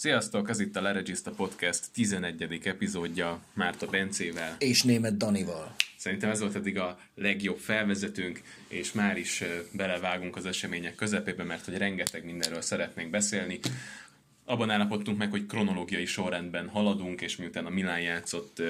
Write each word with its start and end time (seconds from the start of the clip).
Sziasztok, 0.00 0.48
ez 0.48 0.60
itt 0.60 0.76
a 0.76 0.80
Leregista 0.80 1.30
Podcast 1.30 1.84
11. 1.92 2.60
epizódja 2.64 3.40
Márta 3.52 3.86
Bencével. 3.86 4.56
És 4.58 4.82
német 4.82 5.16
Danival. 5.16 5.74
Szerintem 5.96 6.30
ez 6.30 6.40
volt 6.40 6.54
eddig 6.54 6.78
a 6.78 6.98
legjobb 7.14 7.58
felvezetőnk, 7.58 8.42
és 8.68 8.92
már 8.92 9.18
is 9.18 9.44
belevágunk 9.72 10.36
az 10.36 10.46
események 10.46 10.94
közepébe, 10.94 11.42
mert 11.42 11.64
hogy 11.64 11.76
rengeteg 11.76 12.24
mindenről 12.24 12.60
szeretnénk 12.60 13.10
beszélni. 13.10 13.58
Abban 14.44 14.70
állapodtunk 14.70 15.18
meg, 15.18 15.30
hogy 15.30 15.46
kronológiai 15.46 16.06
sorrendben 16.06 16.68
haladunk, 16.68 17.20
és 17.20 17.36
miután 17.36 17.66
a 17.66 17.70
Milán 17.70 18.00
játszott 18.00 18.62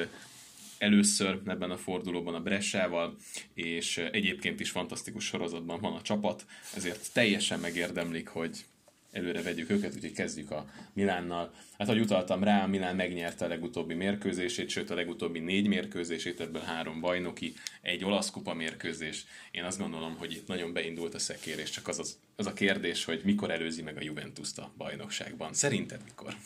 először 0.78 1.40
ebben 1.46 1.70
a 1.70 1.76
fordulóban 1.76 2.34
a 2.34 2.40
Bressával, 2.40 3.16
és 3.54 3.96
egyébként 4.12 4.60
is 4.60 4.70
fantasztikus 4.70 5.24
sorozatban 5.24 5.80
van 5.80 5.94
a 5.94 6.02
csapat, 6.02 6.46
ezért 6.76 7.12
teljesen 7.12 7.60
megérdemlik, 7.60 8.28
hogy 8.28 8.64
előre 9.12 9.42
vegyük 9.42 9.70
őket, 9.70 9.94
úgyhogy 9.94 10.12
kezdjük 10.12 10.50
a 10.50 10.66
Milánnal. 10.92 11.52
Hát, 11.78 11.88
ahogy 11.88 12.00
utaltam 12.00 12.44
rá, 12.44 12.66
Milán 12.66 12.96
megnyerte 12.96 13.44
a 13.44 13.48
legutóbbi 13.48 13.94
mérkőzését, 13.94 14.68
sőt 14.68 14.90
a 14.90 14.94
legutóbbi 14.94 15.38
négy 15.38 15.66
mérkőzését, 15.66 16.40
ebből 16.40 16.62
három 16.62 17.00
bajnoki, 17.00 17.54
egy 17.82 18.04
olasz 18.04 18.30
kupa 18.30 18.54
mérkőzés. 18.54 19.24
Én 19.50 19.64
azt 19.64 19.78
gondolom, 19.78 20.16
hogy 20.16 20.32
itt 20.32 20.46
nagyon 20.46 20.72
beindult 20.72 21.14
a 21.14 21.18
szekérés, 21.18 21.70
csak 21.70 21.88
az, 21.88 21.98
az, 21.98 22.18
az 22.36 22.46
a 22.46 22.52
kérdés, 22.52 23.04
hogy 23.04 23.20
mikor 23.24 23.50
előzi 23.50 23.82
meg 23.82 23.96
a 23.96 24.02
Juventus-t 24.02 24.58
a 24.58 24.72
bajnokságban. 24.76 25.54
Szerinted 25.54 26.00
mikor? 26.04 26.36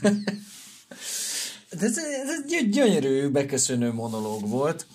De 1.78 1.84
ez, 1.86 1.98
ez 1.98 2.42
egy 2.44 2.68
gyönyörű, 2.68 3.28
beköszönő 3.28 3.92
monológ 3.92 4.48
volt. 4.48 4.86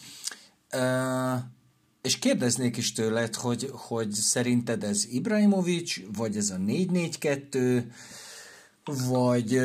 Uh, 0.73 1.39
és 2.03 2.19
kérdeznék 2.19 2.77
is 2.77 2.91
tőled, 2.91 3.35
hogy, 3.35 3.69
hogy 3.71 4.11
szerinted 4.11 4.83
ez 4.83 5.05
Ibrahimovic, 5.09 5.95
vagy 6.17 6.37
ez 6.37 6.49
a 6.49 6.55
4-4-2, 6.55 7.83
vagy, 9.07 9.59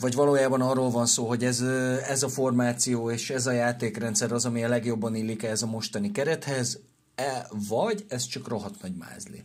vagy 0.00 0.14
valójában 0.14 0.60
arról 0.60 0.90
van 0.90 1.06
szó, 1.06 1.28
hogy 1.28 1.44
ez, 1.44 1.60
ez 2.08 2.22
a 2.22 2.28
formáció 2.28 3.10
és 3.10 3.30
ez 3.30 3.46
a 3.46 3.52
játékrendszer 3.52 4.32
az, 4.32 4.44
ami 4.44 4.64
a 4.64 4.68
legjobban 4.68 5.14
illik 5.14 5.42
ez 5.42 5.62
a 5.62 5.66
mostani 5.66 6.10
kerethez, 6.10 6.78
e, 7.14 7.48
vagy 7.68 8.04
ez 8.08 8.26
csak 8.26 8.48
rohadt 8.48 8.82
nagy 8.82 8.94
mázli? 8.96 9.44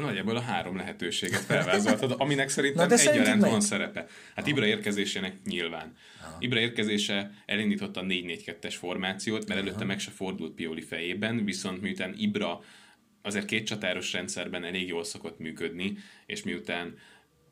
Nagyjából 0.00 0.36
a 0.36 0.40
három 0.40 0.76
lehetőséget 0.76 1.40
felvázoltad, 1.40 2.14
aminek 2.18 2.48
szerintem 2.48 2.90
egyaránt 2.90 3.42
van 3.42 3.60
szerepe. 3.60 4.06
Hát 4.34 4.46
Ibra 4.46 4.66
érkezésének 4.66 5.36
nyilván. 5.44 5.96
Aha. 6.22 6.36
Ibra 6.38 6.58
érkezése 6.58 7.30
elindította 7.46 8.00
a 8.00 8.04
4-4-2-es 8.04 8.74
formációt, 8.78 9.48
mert 9.48 9.60
előtte 9.60 9.84
meg 9.84 9.98
se 9.98 10.10
fordult 10.10 10.54
Pioli 10.54 10.80
fejében, 10.80 11.44
viszont 11.44 11.80
miután 11.80 12.14
Ibra 12.16 12.60
azért 13.22 13.44
két 13.44 13.66
csatáros 13.66 14.12
rendszerben 14.12 14.64
elég 14.64 14.88
jól 14.88 15.04
szokott 15.04 15.38
működni, 15.38 15.96
és 16.26 16.42
miután 16.42 16.98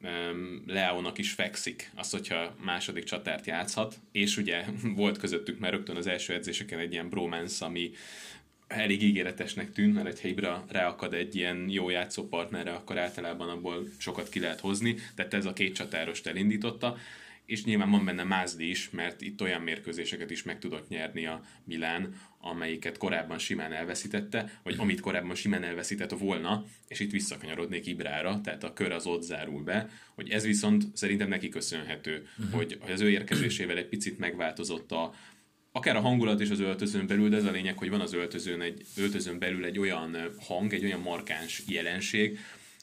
um, 0.02 0.64
Leónak 0.66 1.18
is 1.18 1.32
fekszik 1.32 1.90
az, 1.94 2.10
hogyha 2.10 2.54
második 2.64 3.04
csatárt 3.04 3.46
játszhat, 3.46 3.94
és 4.12 4.36
ugye 4.36 4.64
volt 4.96 5.18
közöttük 5.18 5.58
már 5.58 5.72
rögtön 5.72 5.96
az 5.96 6.06
első 6.06 6.34
edzéseken 6.34 6.78
egy 6.78 6.92
ilyen 6.92 7.08
bromance, 7.08 7.64
ami 7.64 7.90
elég 8.66 9.02
ígéretesnek 9.02 9.72
tűnt, 9.72 9.94
mert 9.94 10.18
egy 10.18 10.30
Ibra 10.30 10.64
ráakad 10.68 11.14
egy 11.14 11.36
ilyen 11.36 11.66
jó 11.68 11.90
játszópartnerre, 11.90 12.72
akkor 12.72 12.98
általában 12.98 13.48
abból 13.48 13.88
sokat 13.98 14.28
ki 14.28 14.40
lehet 14.40 14.60
hozni, 14.60 14.96
tehát 15.14 15.34
ez 15.34 15.46
a 15.46 15.52
két 15.52 15.74
csatárost 15.74 16.26
elindította, 16.26 16.96
és 17.46 17.64
nyilván 17.64 17.90
van 17.90 18.04
benne 18.04 18.22
Mázdi 18.22 18.70
is, 18.70 18.90
mert 18.90 19.20
itt 19.20 19.42
olyan 19.42 19.60
mérkőzéseket 19.60 20.30
is 20.30 20.42
meg 20.42 20.58
tudott 20.58 20.88
nyerni 20.88 21.26
a 21.26 21.42
Milán, 21.64 22.14
amelyiket 22.40 22.96
korábban 22.96 23.38
simán 23.38 23.72
elveszítette, 23.72 24.60
vagy 24.62 24.74
amit 24.78 25.00
korábban 25.00 25.34
simán 25.34 25.62
elveszített 25.62 26.10
volna, 26.10 26.64
és 26.88 27.00
itt 27.00 27.10
visszakanyarodnék 27.10 27.86
Ibrára, 27.86 28.40
tehát 28.40 28.64
a 28.64 28.72
kör 28.72 28.92
az 28.92 29.06
ott 29.06 29.22
zárul 29.22 29.62
be, 29.62 29.88
hogy 30.14 30.30
ez 30.30 30.44
viszont 30.44 30.84
szerintem 30.92 31.28
neki 31.28 31.48
köszönhető, 31.48 32.26
uh-huh. 32.38 32.54
hogy 32.54 32.78
az 32.92 33.00
ő 33.00 33.10
érkezésével 33.10 33.76
egy 33.76 33.88
picit 33.88 34.18
megváltozott 34.18 34.92
a, 34.92 35.14
akár 35.76 35.96
a 35.96 36.00
hangulat 36.00 36.40
is 36.40 36.50
az 36.50 36.60
öltözőn 36.60 37.06
belül, 37.06 37.28
de 37.28 37.36
ez 37.36 37.44
a 37.44 37.50
lényeg, 37.50 37.78
hogy 37.78 37.90
van 37.90 38.00
az 38.00 38.12
öltözőn, 38.12 38.60
egy, 38.60 38.82
öltözőn 38.96 39.38
belül 39.38 39.64
egy 39.64 39.78
olyan 39.78 40.16
hang, 40.46 40.72
egy 40.72 40.84
olyan 40.84 41.00
markáns 41.00 41.62
jelenség, 41.66 42.38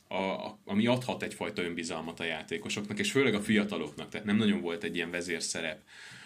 a, 0.08 0.50
ami 0.66 0.88
adhat 0.88 1.24
egyfajta 1.24 1.62
önbizalmat 1.62 2.20
a 2.20 2.24
játékosoknak, 2.24 3.00
és 3.00 3.12
főleg 3.12 3.34
a 3.34 3.42
fiataloknak, 3.42 4.10
tehát 4.10 4.26
nem 4.26 4.36
nagyon 4.36 4.62
volt 4.62 4.84
egy 4.84 4.96
ilyen 4.96 5.12
vezérszerep 5.12 5.82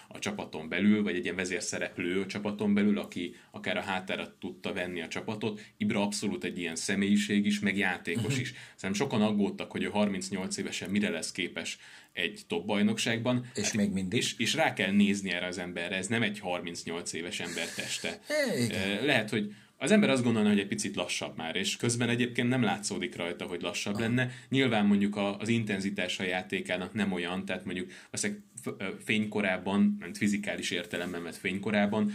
a 0.08 0.20
csapaton 0.20 0.70
belül, 0.70 1.04
vagy 1.04 1.16
egy 1.16 1.24
ilyen 1.24 1.36
vezérszereplő 1.36 2.22
a 2.22 2.26
csapaton 2.26 2.74
belül, 2.74 2.98
aki 2.98 3.36
akár 3.52 3.78
a 3.78 3.82
háttára 3.82 4.38
tudta 4.40 4.74
venni 4.74 5.02
a 5.02 5.08
csapatot. 5.08 5.62
Ibra 5.78 6.02
abszolút 6.02 6.44
egy 6.44 6.60
ilyen 6.60 6.76
személyiség 6.76 7.46
is, 7.46 7.60
meg 7.60 7.78
játékos 7.78 8.24
uh-huh. 8.24 8.40
is. 8.40 8.54
Szerintem 8.76 8.94
sokan 8.94 9.22
aggódtak, 9.22 9.72
hogy 9.72 9.84
ő 9.84 9.90
38 9.90 10.58
évesen 10.58 10.90
mire 10.90 11.10
lesz 11.10 11.32
képes 11.32 11.78
egy 12.14 12.42
top 12.48 12.66
bajnokságban. 12.66 13.46
És 13.56 13.64
hát, 13.64 13.74
még 13.74 13.92
mindig. 13.92 14.20
És, 14.20 14.38
és 14.38 14.54
rá 14.54 14.74
kell 14.74 14.92
nézni 14.92 15.32
erre 15.32 15.48
az 15.48 15.58
emberre, 15.58 15.96
ez 15.96 16.08
nem 16.08 16.22
egy 16.22 16.40
38 16.40 17.14
éves 17.14 17.40
ember 17.40 17.68
teste. 17.76 18.20
Igen. 18.66 19.06
Lehet, 19.06 19.30
hogy 19.30 19.54
az 19.78 19.92
ember 19.92 20.10
azt 20.10 20.24
gondolna, 20.24 20.50
hogy 20.50 20.60
egy 20.60 20.68
picit 20.68 20.96
lassabb 20.96 21.38
már, 21.38 21.56
és 21.56 21.78
közben 21.78 22.10
egyébként 22.10 22.50
nem 22.50 22.64
látszódik 22.64 23.16
rajta, 23.16 23.46
hogy 23.46 23.62
lassabb 23.62 24.00
lenne. 24.00 24.32
Nyilván 24.50 24.86
mondjuk 24.86 25.18
az 25.40 25.48
intenzitása 25.48 26.24
a 26.24 26.28
játékának 26.28 26.94
nem 26.94 27.12
olyan, 27.12 27.46
tehát 27.46 27.66
mondjuk 27.66 27.92
azt 28.12 28.42
fénykorában, 29.04 29.96
nem 30.00 30.14
fizikális 30.14 30.72
értelemben 30.72 31.22
mert 31.22 31.36
fénykorában 31.36 32.12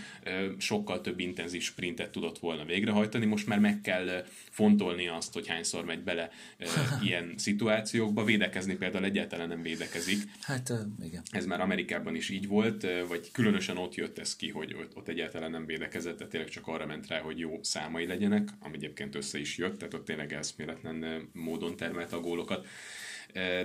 sokkal 0.59 1.01
több 1.01 1.21
intenzív 1.21 1.63
sprintet 1.63 2.11
tudott 2.11 2.39
volna 2.39 2.65
végrehajtani. 2.65 3.27
Most 3.27 3.47
már 3.47 3.59
meg 3.59 3.81
kell 3.81 4.25
fontolni 4.51 5.09
azt, 5.09 5.33
hogy 5.33 5.49
hányszor 5.49 5.85
megy 5.85 6.03
bele 6.03 6.31
ilyen 7.07 7.35
szituációkba. 7.37 8.25
Védekezni 8.25 8.75
például 8.75 9.05
egyáltalán 9.05 9.49
nem 9.49 9.63
védekezik. 9.63 10.19
Hát 10.41 10.73
igen. 11.03 11.23
Ez 11.31 11.47
már 11.47 11.61
Amerikában 11.61 12.15
is 12.15 12.29
így 12.29 12.47
volt, 12.47 12.87
vagy 13.09 13.31
különösen 13.33 13.77
ott 13.77 13.95
jött 13.95 14.19
ez 14.19 14.37
ki, 14.37 14.49
hogy 14.51 14.77
ott 14.95 15.09
egyáltalán 15.09 15.51
nem 15.51 15.67
védekezett, 15.67 16.17
tehát 16.17 16.33
tényleg 16.33 16.51
csak 16.51 16.67
arra 16.67 16.87
ment 16.87 17.07
rá, 17.07 17.19
hogy 17.19 17.39
jó 17.39 17.59
számai 17.63 18.07
legyenek, 18.07 18.49
ami 18.61 18.77
egyébként 18.77 19.15
össze 19.15 19.39
is 19.39 19.57
jött, 19.57 19.79
tehát 19.79 19.95
ott 19.95 20.05
tényleg 20.05 20.33
eszméletlen 20.33 21.29
módon 21.33 21.77
termelt 21.77 22.13
a 22.13 22.21
gólokat 22.21 22.67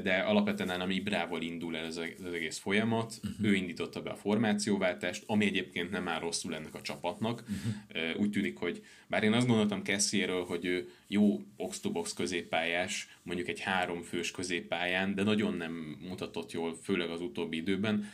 de 0.04 0.24
alapvetően 0.26 0.82
ami 0.82 0.96
Ibrával 0.96 1.42
indul 1.42 1.78
el 1.78 1.86
ez 1.86 1.98
az 1.98 2.34
egész 2.34 2.58
folyamat, 2.58 3.20
uh-huh. 3.24 3.48
ő 3.48 3.54
indította 3.54 4.02
be 4.02 4.10
a 4.10 4.16
formációváltást, 4.16 5.24
ami 5.28 5.46
egyébként 5.46 5.92
nem 5.92 6.08
áll 6.08 6.20
rosszul 6.20 6.56
ennek 6.56 6.76
a 6.76 6.82
csapatnak. 6.82 7.44
Uh-huh. 7.44 8.22
Úgy 8.22 8.30
tűnik, 8.30 8.58
hogy 8.58 8.84
bár 9.08 9.24
én 9.24 9.34
azt 9.34 9.48
gondoltam 9.48 9.84
Cassieről, 9.84 10.44
hogy 10.44 10.66
ő 10.66 10.90
jó 11.08 11.42
box-to-box 11.58 12.14
középpályás, 12.14 13.18
mondjuk 13.24 13.48
egy 13.48 13.60
háromfős 13.60 14.32
középpályán, 14.32 15.16
de 15.16 15.24
nagyon 15.24 15.54
nem 15.54 15.98
mutatott 16.08 16.52
jól, 16.52 16.78
főleg 16.84 17.10
az 17.10 17.22
utóbbi 17.22 17.58
időben. 17.58 18.12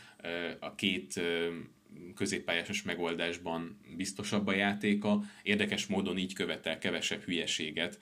A 0.60 0.76
két 0.76 1.22
középpályásos 2.16 2.84
megoldásban 2.84 3.80
biztosabb 3.98 4.48
a 4.48 4.54
játéka, 4.54 5.22
érdekes 5.44 5.88
módon 5.88 6.18
így 6.18 6.34
követel 6.34 6.78
kevesebb 6.78 7.22
hülyeséget, 7.22 8.00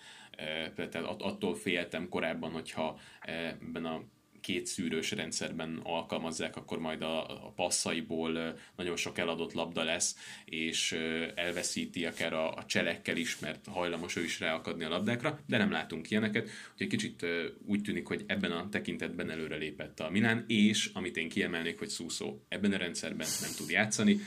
tehát 0.75 0.95
attól 0.95 1.55
féltem 1.55 2.09
korábban, 2.09 2.51
hogyha 2.51 3.00
ebben 3.22 3.85
a 3.85 4.03
két 4.39 4.66
szűrős 4.66 5.11
rendszerben 5.11 5.79
alkalmazzák, 5.83 6.55
akkor 6.55 6.79
majd 6.79 7.01
a, 7.01 7.45
a 7.45 7.51
passzaiból 7.55 8.57
nagyon 8.75 8.95
sok 8.95 9.17
eladott 9.17 9.53
labda 9.53 9.83
lesz, 9.83 10.16
és 10.45 10.91
elveszíti 11.35 12.05
akár 12.05 12.33
a, 12.33 12.53
a 12.53 12.66
cselekkel 12.66 13.17
is, 13.17 13.39
mert 13.39 13.67
hajlamos 13.67 14.16
ő 14.16 14.23
is 14.23 14.39
ráakadni 14.39 14.83
a 14.83 14.89
labdákra, 14.89 15.39
de 15.47 15.57
nem 15.57 15.72
látunk 15.72 16.09
ilyeneket, 16.11 16.50
úgyhogy 16.71 16.88
kicsit 16.88 17.25
úgy 17.66 17.81
tűnik, 17.81 18.07
hogy 18.07 18.23
ebben 18.27 18.51
a 18.51 18.69
tekintetben 18.69 19.29
előre 19.29 19.56
lépett 19.56 20.00
a 20.00 20.09
Milán, 20.09 20.45
és 20.47 20.89
amit 20.94 21.17
én 21.17 21.29
kiemelnék, 21.29 21.79
hogy 21.79 21.89
Szúszó 21.89 22.39
ebben 22.47 22.73
a 22.73 22.77
rendszerben 22.77 23.27
nem 23.41 23.51
tud 23.57 23.69
játszani, 23.69 24.19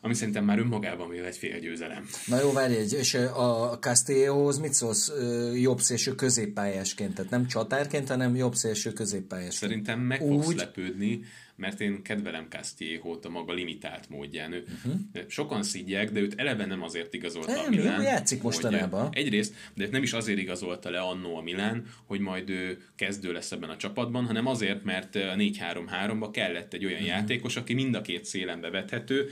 ami 0.00 0.14
szerintem 0.14 0.44
már 0.44 0.58
önmagában 0.58 1.08
még 1.08 1.18
egy 1.18 1.36
fél 1.36 1.58
győzelem. 1.58 2.08
Na 2.26 2.40
jó, 2.40 2.52
várj, 2.52 2.74
és 2.74 3.14
a 3.14 3.78
Castillohoz 3.80 4.58
mit 4.58 4.72
szólsz 4.72 5.12
jobb 5.54 5.80
szélső 5.80 6.14
középpályásként? 6.14 7.14
Tehát 7.14 7.30
nem 7.30 7.46
csatárként, 7.46 8.08
hanem 8.08 8.36
jobb 8.36 8.54
szélső 8.54 8.92
középpályásként. 8.92 9.70
Szerintem 9.70 10.00
meg 10.00 10.18
fogsz 10.18 10.46
Úgy... 10.46 10.56
lepődni, 10.56 11.20
mert 11.56 11.80
én 11.80 12.02
kedvelem 12.02 12.46
Castillo-t 12.48 13.24
a 13.24 13.28
maga 13.28 13.52
limitált 13.52 14.08
módján. 14.08 14.52
Uh-huh. 14.52 15.00
Sokan 15.26 15.62
szígyek, 15.62 16.10
de 16.10 16.20
őt 16.20 16.34
eleve 16.36 16.66
nem 16.66 16.82
azért 16.82 17.14
igazolta 17.14 17.52
nem, 17.52 17.64
a 17.66 17.68
Milán. 17.68 18.02
Játszik 18.02 18.42
mostanában. 18.42 19.08
Egyrészt, 19.12 19.54
de 19.74 19.88
nem 19.90 20.02
is 20.02 20.12
azért 20.12 20.38
igazolta 20.38 20.90
le 20.90 21.00
annó 21.00 21.36
a 21.36 21.42
Milán, 21.42 21.86
hogy 22.06 22.20
majd 22.20 22.50
ő 22.50 22.78
kezdő 22.96 23.32
lesz 23.32 23.52
ebben 23.52 23.70
a 23.70 23.76
csapatban, 23.76 24.26
hanem 24.26 24.46
azért, 24.46 24.84
mert 24.84 25.14
a 25.14 25.18
4-3-3-ba 25.18 26.28
kellett 26.32 26.72
egy 26.72 26.84
olyan 26.84 27.00
uh-huh. 27.00 27.16
játékos, 27.16 27.56
aki 27.56 27.74
mind 27.74 27.94
a 27.94 28.00
két 28.00 28.24
szélen 28.24 28.60
bevethető, 28.60 29.30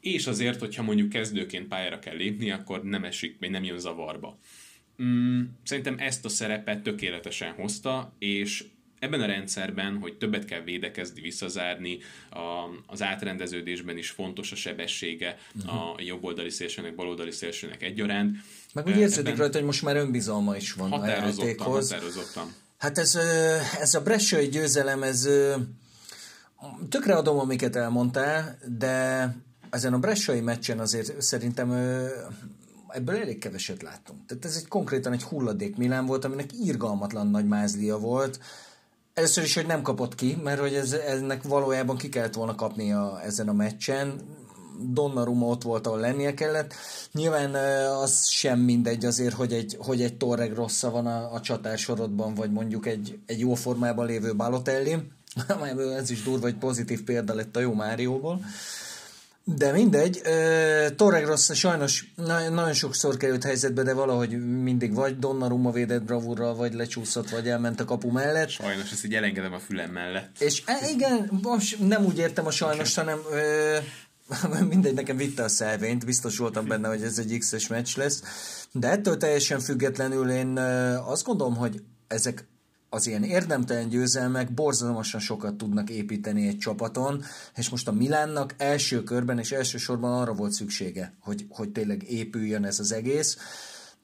és 0.00 0.26
azért, 0.26 0.60
hogyha 0.60 0.82
mondjuk 0.82 1.08
kezdőként 1.08 1.68
pályára 1.68 1.98
kell 1.98 2.16
lépni, 2.16 2.50
akkor 2.50 2.82
nem 2.82 3.04
esik, 3.04 3.36
vagy 3.40 3.50
nem 3.50 3.64
jön 3.64 3.78
zavarba. 3.78 4.38
Mm, 5.02 5.42
szerintem 5.64 5.96
ezt 5.98 6.24
a 6.24 6.28
szerepet 6.28 6.82
tökéletesen 6.82 7.52
hozta, 7.52 8.14
és 8.18 8.64
ebben 8.98 9.20
a 9.20 9.26
rendszerben, 9.26 9.98
hogy 9.98 10.16
többet 10.16 10.44
kell 10.44 10.60
védekezni, 10.60 11.20
visszazárni, 11.20 11.98
a, 12.30 12.38
az 12.86 13.02
átrendeződésben 13.02 13.96
is 13.96 14.10
fontos 14.10 14.52
a 14.52 14.56
sebessége 14.56 15.38
uh-huh. 15.54 15.74
a 15.74 15.94
jobboldali 15.98 16.50
szélsőnek, 16.50 16.94
baloldali 16.94 17.30
szélsőnek 17.30 17.82
egyaránt. 17.82 18.36
Meg 18.74 18.86
úgy 18.86 18.96
érződik 18.96 19.36
rajta, 19.36 19.56
hogy 19.56 19.66
most 19.66 19.82
már 19.82 19.96
önbizalma 19.96 20.56
is 20.56 20.72
van 20.72 20.92
a 20.92 21.06
játékhoz. 21.06 21.90
Határozottan. 21.90 22.54
Hát 22.78 22.98
ez, 22.98 23.18
ez 23.80 23.94
a 23.94 24.02
Bressai 24.02 24.48
győzelem, 24.48 25.02
ez 25.02 25.28
tökre 26.88 27.14
adom, 27.14 27.38
amiket 27.38 27.76
elmondtál, 27.76 28.58
de 28.78 29.26
ezen 29.70 29.92
a 29.92 29.98
Bressai 29.98 30.40
meccsen 30.40 30.78
azért 30.78 31.22
szerintem 31.22 31.70
ebből 32.88 33.16
elég 33.16 33.38
keveset 33.38 33.82
láttunk. 33.82 34.26
Tehát 34.26 34.44
ez 34.44 34.56
egy 34.56 34.68
konkrétan 34.68 35.12
egy 35.12 35.22
hulladék 35.22 35.76
Milán 35.76 36.06
volt, 36.06 36.24
aminek 36.24 36.50
irgalmatlan 36.52 37.26
nagy 37.26 37.46
mázlia 37.46 37.98
volt. 37.98 38.40
Először 39.14 39.44
is, 39.44 39.54
hogy 39.54 39.66
nem 39.66 39.82
kapott 39.82 40.14
ki, 40.14 40.36
mert 40.44 40.60
hogy 40.60 40.74
ez, 40.74 40.92
ennek 40.92 41.42
valójában 41.42 41.96
ki 41.96 42.08
kellett 42.08 42.34
volna 42.34 42.54
kapnia 42.54 43.20
ezen 43.22 43.48
a 43.48 43.52
meccsen. 43.52 44.20
Donnarumma 44.92 45.46
ott 45.46 45.62
volt, 45.62 45.86
ahol 45.86 45.98
lennie 45.98 46.34
kellett. 46.34 46.74
Nyilván 47.12 47.54
az 48.02 48.26
sem 48.26 48.58
mindegy 48.58 49.04
azért, 49.04 49.34
hogy 49.34 49.52
egy, 49.52 49.76
hogy 49.80 50.02
egy 50.02 50.16
Torreg 50.16 50.54
rossza 50.54 50.90
van 50.90 51.06
a, 51.06 51.32
a 51.32 51.40
csatársorodban, 51.40 52.34
vagy 52.34 52.50
mondjuk 52.50 52.86
egy, 52.86 53.18
egy 53.26 53.38
jó 53.38 53.54
formában 53.54 54.06
lévő 54.06 54.36
Balotelli. 54.36 54.96
ez 55.96 56.10
is 56.10 56.22
durva, 56.22 56.42
hogy 56.42 56.56
pozitív 56.56 57.04
példa 57.04 57.34
lett 57.34 57.56
a 57.56 57.60
jó 57.60 57.72
Márióból. 57.74 58.40
De 59.56 59.72
mindegy, 59.72 60.20
Torreg 60.96 61.26
Rossz 61.26 61.52
sajnos 61.52 62.12
nagyon 62.50 62.72
sokszor 62.72 63.16
került 63.16 63.44
helyzetbe, 63.44 63.82
de 63.82 63.94
valahogy 63.94 64.60
mindig 64.62 64.94
vagy 64.94 65.18
Donnarumma 65.18 65.70
védett 65.70 66.02
bravúrral, 66.02 66.54
vagy 66.54 66.74
lecsúszott, 66.74 67.30
vagy 67.30 67.48
elment 67.48 67.80
a 67.80 67.84
kapu 67.84 68.10
mellett. 68.10 68.48
Sajnos, 68.48 68.92
ezt 68.92 69.04
így 69.04 69.14
elengedem 69.14 69.52
a 69.52 69.58
fülem 69.58 69.90
mellett. 69.90 70.40
És 70.40 70.62
e, 70.66 70.88
igen, 70.88 71.40
most 71.42 71.88
nem 71.88 72.04
úgy 72.04 72.18
értem 72.18 72.46
a 72.46 72.50
sajnos, 72.50 72.94
hanem 72.94 73.18
ö, 73.30 73.76
mindegy, 74.68 74.94
nekem 74.94 75.16
vitte 75.16 75.42
a 75.42 75.48
szelvényt, 75.48 76.04
biztos 76.04 76.38
voltam 76.38 76.66
benne, 76.66 76.88
hogy 76.88 77.02
ez 77.02 77.18
egy 77.18 77.38
X-es 77.38 77.66
meccs 77.66 77.96
lesz, 77.96 78.22
de 78.72 78.88
ettől 78.88 79.16
teljesen 79.16 79.60
függetlenül 79.60 80.30
én 80.30 80.58
azt 81.06 81.24
gondolom, 81.24 81.56
hogy 81.56 81.82
ezek 82.08 82.48
az 82.92 83.06
ilyen 83.06 83.22
érdemtelen 83.22 83.88
győzelmek 83.88 84.54
borzalmasan 84.54 85.20
sokat 85.20 85.54
tudnak 85.54 85.90
építeni 85.90 86.46
egy 86.46 86.58
csapaton, 86.58 87.22
és 87.56 87.68
most 87.68 87.88
a 87.88 87.92
Milánnak 87.92 88.54
első 88.56 89.02
körben 89.02 89.38
és 89.38 89.52
elsősorban 89.52 90.20
arra 90.20 90.32
volt 90.32 90.52
szüksége, 90.52 91.14
hogy, 91.20 91.46
hogy 91.48 91.70
tényleg 91.70 92.10
épüljön 92.10 92.64
ez 92.64 92.80
az 92.80 92.92
egész, 92.92 93.36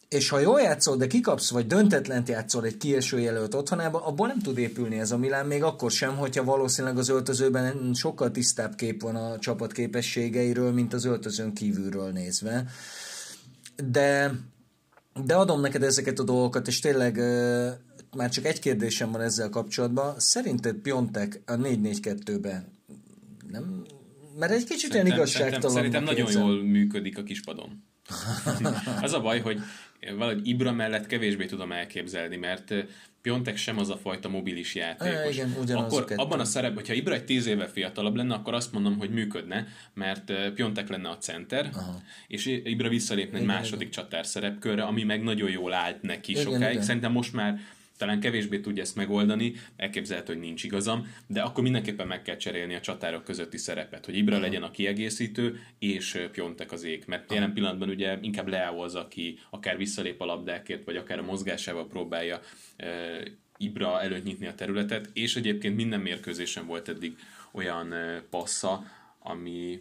és 0.09 0.29
ha 0.29 0.39
jól 0.39 0.61
játszol, 0.61 0.97
de 0.97 1.07
kikapsz, 1.07 1.51
vagy 1.51 1.67
döntetlent 1.67 2.29
játszol 2.29 2.65
egy 2.65 2.77
kieső 2.77 3.19
jelölt 3.19 3.55
otthonában, 3.55 4.03
abból 4.03 4.27
nem 4.27 4.39
tud 4.39 4.59
épülni 4.59 4.99
ez 4.99 5.11
a 5.11 5.19
Milán, 5.19 5.47
még 5.47 5.63
akkor 5.63 5.91
sem, 5.91 6.17
hogyha 6.17 6.45
valószínűleg 6.45 6.99
az 6.99 7.09
öltözőben 7.09 7.95
sokkal 7.95 8.31
tisztább 8.31 8.75
kép 8.75 9.03
van 9.03 9.17
a 9.17 9.39
csapat 9.39 9.73
képességeiről, 9.73 10.73
mint 10.73 10.93
az 10.93 11.05
öltözőn 11.05 11.53
kívülről 11.53 12.11
nézve. 12.11 12.65
De, 13.91 14.35
de 15.25 15.35
adom 15.35 15.61
neked 15.61 15.83
ezeket 15.83 16.19
a 16.19 16.25
dolgokat, 16.25 16.67
és 16.67 16.81
tényleg 16.81 17.21
már 18.17 18.31
csak 18.31 18.45
egy 18.45 18.59
kérdésem 18.59 19.13
van 19.13 19.21
ezzel 19.21 19.49
kapcsolatban. 19.49 20.15
Szerinted 20.19 20.77
Piontek 20.77 21.41
a 21.47 21.53
4-4-2-ben 21.53 22.75
nem... 23.51 23.85
Mert 24.39 24.53
egy 24.53 24.65
kicsit 24.65 24.79
szerintem, 24.79 25.07
ilyen 25.07 25.17
igazságtalan. 25.17 25.77
Szerintem, 25.77 26.05
szerintem 26.07 26.27
nagyon 26.27 26.51
jól 26.51 26.63
működik 26.65 27.19
a 27.19 27.23
kispadon. 27.23 27.85
az 29.03 29.13
a 29.13 29.21
baj, 29.21 29.41
hogy 29.41 29.61
valahogy 30.17 30.49
Ibra 30.49 30.73
mellett 30.73 31.07
kevésbé 31.07 31.47
tudom 31.47 31.73
elképzelni, 31.73 32.37
mert 32.37 32.75
Piontek 33.23 33.57
sem 33.57 33.79
az 33.79 33.91
a 33.91 33.97
fajta 33.97 34.29
mobilis 34.29 34.75
játékos. 34.75 35.39
E, 35.39 35.47
igen, 35.63 35.77
akkor 35.77 36.05
a 36.17 36.21
abban 36.21 36.41
a 36.41 36.45
szerepben, 36.45 36.79
hogyha 36.79 36.95
Ibra 36.95 37.15
egy 37.15 37.25
tíz 37.25 37.47
éve 37.47 37.67
fiatalabb 37.67 38.15
lenne, 38.15 38.35
akkor 38.35 38.55
azt 38.55 38.73
mondom, 38.73 38.99
hogy 38.99 39.11
működne, 39.11 39.67
mert 39.95 40.53
Piontek 40.55 40.89
lenne 40.89 41.09
a 41.09 41.19
center, 41.19 41.71
Aha. 41.73 42.03
és 42.27 42.47
Ibra 42.47 42.89
visszalépne 42.89 43.39
igen, 43.39 43.51
egy 43.51 43.57
második 43.57 43.89
igen. 43.89 44.03
csatár 44.03 44.27
szerepkörre, 44.27 44.83
ami 44.83 45.03
meg 45.03 45.23
nagyon 45.23 45.51
jól 45.51 45.73
állt 45.73 46.03
neki 46.03 46.31
igen, 46.31 46.43
sokáig. 46.43 46.73
Igen. 46.73 46.83
Szerintem 46.85 47.13
most 47.13 47.33
már 47.33 47.61
talán 47.97 48.21
kevésbé 48.21 48.61
tudja 48.61 48.83
ezt 48.83 48.97
megoldani, 48.97 49.53
elképzelhető, 49.77 50.33
hogy 50.33 50.43
nincs 50.43 50.65
igazam, 50.65 51.15
de 51.27 51.43
akkor 51.43 51.63
mindenképpen 51.63 52.07
meg 52.07 52.23
kell 52.23 52.37
cserélni 52.37 52.75
a 52.75 52.81
csatárok 52.81 53.25
közötti 53.25 53.57
szerepet, 53.57 54.05
hogy 54.05 54.17
Ibra 54.17 54.39
legyen 54.39 54.63
a 54.63 54.71
kiegészítő, 54.71 55.61
és 55.79 56.27
Piontek 56.33 56.73
az 56.73 56.85
ég, 56.85 57.05
mert 57.07 57.33
jelen 57.33 57.53
pillanatban 57.53 57.89
ugye 57.89 58.19
inkább 58.21 58.49
Leao 58.49 58.79
az, 58.83 58.95
aki 58.95 59.39
akár 59.51 59.77
visszalép 59.77 60.21
a 60.21 60.25
labdákért, 60.25 60.85
vagy 60.85 60.97
akár 60.97 61.19
a 61.19 61.23
mozgásával 61.23 61.87
próbálja 61.87 62.41
Ibra 63.57 64.03
előtt 64.03 64.25
nyitni 64.25 64.47
a 64.47 64.55
területet, 64.55 65.11
és 65.13 65.37
egyébként 65.37 65.77
minden 65.77 66.01
mérkőzésen 66.01 66.67
volt 66.67 66.89
eddig 66.89 67.17
olyan 67.53 67.95
passza, 68.31 68.85
ami 69.19 69.81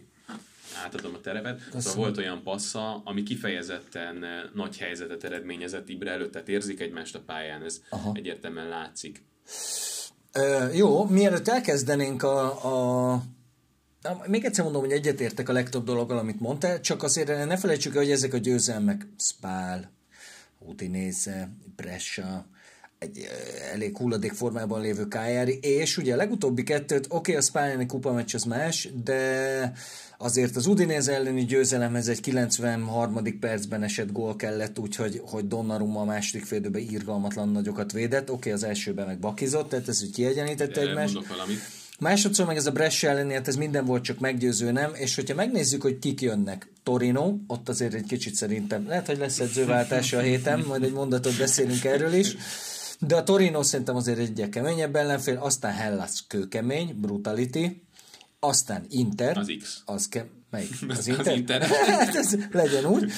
átadom 0.84 1.14
a 1.14 1.20
terepet. 1.20 1.56
Köszönöm. 1.56 1.80
Szóval 1.80 2.04
volt 2.04 2.18
olyan 2.18 2.42
passza, 2.42 3.02
ami 3.04 3.22
kifejezetten 3.22 4.24
eh, 4.24 4.42
nagy 4.54 4.78
helyzetet 4.78 5.24
eredményezett 5.24 5.88
Ibre 5.88 6.10
előtt, 6.10 6.32
tehát 6.32 6.48
érzik 6.48 6.80
egymást 6.80 7.14
a 7.14 7.20
pályán, 7.20 7.62
ez 7.62 7.80
Aha. 7.88 8.12
egyértelműen 8.14 8.68
látszik. 8.68 9.24
Ö, 10.32 10.72
jó, 10.72 11.04
mielőtt 11.04 11.48
elkezdenénk 11.48 12.22
a, 12.22 13.12
a 13.12 13.22
még 14.26 14.44
egyszer 14.44 14.64
mondom, 14.64 14.82
hogy 14.82 14.92
egyetértek 14.92 15.48
a 15.48 15.52
legtöbb 15.52 15.84
dologgal, 15.84 16.18
amit 16.18 16.40
mondtál, 16.40 16.80
csak 16.80 17.02
azért 17.02 17.46
ne 17.46 17.56
felejtsük 17.56 17.94
el, 17.94 18.02
hogy 18.02 18.10
ezek 18.10 18.34
a 18.34 18.38
győzelmek 18.38 19.06
Spál, 19.18 19.92
Udinese, 20.58 21.50
Brescia, 21.76 22.46
egy 22.98 23.28
elég 23.72 23.96
hulladék 23.96 24.32
formában 24.32 24.80
lévő 24.80 25.08
Kájári, 25.08 25.58
és 25.62 25.96
ugye 25.96 26.12
a 26.12 26.16
legutóbbi 26.16 26.62
kettőt, 26.62 27.04
oké, 27.04 27.16
okay, 27.16 27.34
a 27.34 27.40
Spályáni 27.40 27.86
kupa 27.86 28.12
meccs 28.12 28.34
az 28.34 28.44
más, 28.44 28.88
de 29.04 29.72
azért 30.18 30.56
az 30.56 30.66
Udinese 30.66 31.14
elleni 31.14 31.44
győzelemhez 31.44 32.08
egy 32.08 32.20
93. 32.20 33.38
percben 33.40 33.82
esett 33.82 34.12
gól 34.12 34.36
kellett, 34.36 34.78
úgyhogy 34.78 35.22
hogy 35.24 35.48
Donnarumma 35.48 36.00
a 36.00 36.04
második 36.04 36.46
félidőben 36.46 36.82
írgalmatlan 36.82 37.48
nagyokat 37.48 37.92
védett, 37.92 38.30
oké, 38.30 38.34
okay, 38.34 38.52
az 38.52 38.62
elsőben 38.62 39.06
meg 39.06 39.18
bakizott, 39.18 39.68
tehát 39.68 39.88
ez 39.88 40.02
úgy 40.02 40.12
kiegyenítette 40.12 40.80
egymást. 40.80 41.18
Másodszor 41.98 42.46
meg 42.46 42.56
ez 42.56 42.66
a 42.66 42.70
Brescia 42.70 43.10
elleni, 43.10 43.32
hát 43.32 43.48
ez 43.48 43.56
minden 43.56 43.84
volt, 43.84 44.04
csak 44.04 44.18
meggyőző 44.18 44.70
nem, 44.70 44.94
és 44.94 45.14
hogyha 45.14 45.34
megnézzük, 45.34 45.82
hogy 45.82 45.98
kik 45.98 46.20
jönnek, 46.20 46.70
Torino, 46.82 47.34
ott 47.46 47.68
azért 47.68 47.94
egy 47.94 48.06
kicsit 48.06 48.34
szerintem, 48.34 48.86
lehet, 48.88 49.06
hogy 49.06 49.18
lesz 49.18 49.38
edzőváltás 49.38 50.12
a 50.12 50.20
héten, 50.20 50.64
majd 50.66 50.82
egy 50.82 50.92
mondatot 50.92 51.38
beszélünk 51.38 51.84
erről 51.84 52.12
is, 52.12 52.36
de 52.98 53.16
a 53.16 53.22
Torino 53.22 53.62
szerintem 53.62 53.96
azért 53.96 54.18
egy 54.18 54.48
keményebb 54.48 54.96
ellenfél, 54.96 55.36
aztán 55.36 55.72
Hellas 55.72 56.24
kőkemény, 56.26 56.94
Brutality, 57.00 57.82
aztán 58.40 58.86
Inter. 58.88 59.38
Az 59.38 59.52
X. 59.62 59.82
Az 59.84 60.08
ke- 60.08 60.30
melyik? 60.50 60.70
Az 60.88 61.06
Inter? 61.06 61.26
Az 61.26 61.36
Inter. 61.36 61.62
Hát 61.98 62.14
ez 62.14 62.36
legyen 62.50 62.84
úgy. 62.84 63.12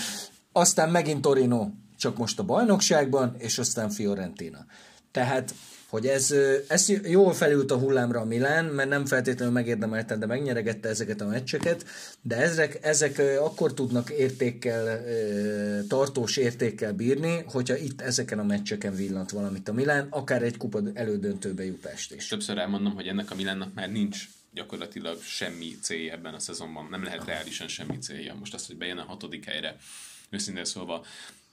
Aztán 0.53 0.91
megint 0.91 1.21
Torino, 1.21 1.69
csak 1.97 2.17
most 2.17 2.39
a 2.39 2.43
bajnokságban, 2.43 3.35
és 3.39 3.59
aztán 3.59 3.91
Fiorentina. 3.91 4.67
Tehát 5.11 5.55
hogy 5.89 6.07
ez, 6.07 6.35
ez 6.69 6.89
jól 6.89 7.35
felült 7.35 7.71
a 7.71 7.79
hullámra 7.79 8.21
a 8.21 8.25
Milán, 8.25 8.65
mert 8.65 8.89
nem 8.89 9.07
feltétlenül 9.07 9.55
megérdemelte, 9.55 10.17
de 10.17 10.27
megnyeregette 10.27 10.89
ezeket 10.89 11.21
a 11.21 11.27
meccseket, 11.27 11.85
de 12.23 12.37
ezek, 12.37 12.79
ezek 12.83 13.23
akkor 13.41 13.75
tudnak 13.75 14.11
értékkel, 14.11 15.05
tartós 15.89 16.37
értékkel 16.37 16.93
bírni, 16.93 17.43
hogyha 17.47 17.77
itt 17.77 18.01
ezeken 18.01 18.39
a 18.39 18.45
meccseken 18.45 18.95
villant 18.95 19.31
valamit 19.31 19.69
a 19.69 19.73
Milán, 19.73 20.07
akár 20.11 20.43
egy 20.43 20.57
kupa 20.57 20.81
elődöntőbe 20.95 21.65
jutást 21.65 22.15
is. 22.15 22.29
Többször 22.29 22.59
elmondom, 22.59 22.95
hogy 22.95 23.07
ennek 23.07 23.31
a 23.31 23.35
Milánnak 23.35 23.75
már 23.75 23.91
nincs 23.91 24.29
gyakorlatilag 24.53 25.23
semmi 25.23 25.79
célja 25.83 26.13
ebben 26.13 26.35
a 26.35 26.39
szezonban. 26.39 26.87
Nem 26.91 27.05
lehet 27.05 27.25
reálisan 27.25 27.69
semmi 27.69 27.99
célja. 27.99 28.35
Most 28.35 28.55
azt, 28.55 28.67
hogy 28.67 28.77
bejön 28.77 28.99
a 28.99 29.05
hatodik 29.05 29.45
helyre, 29.45 29.77
őszintén 30.31 30.65
szólva, 30.65 31.05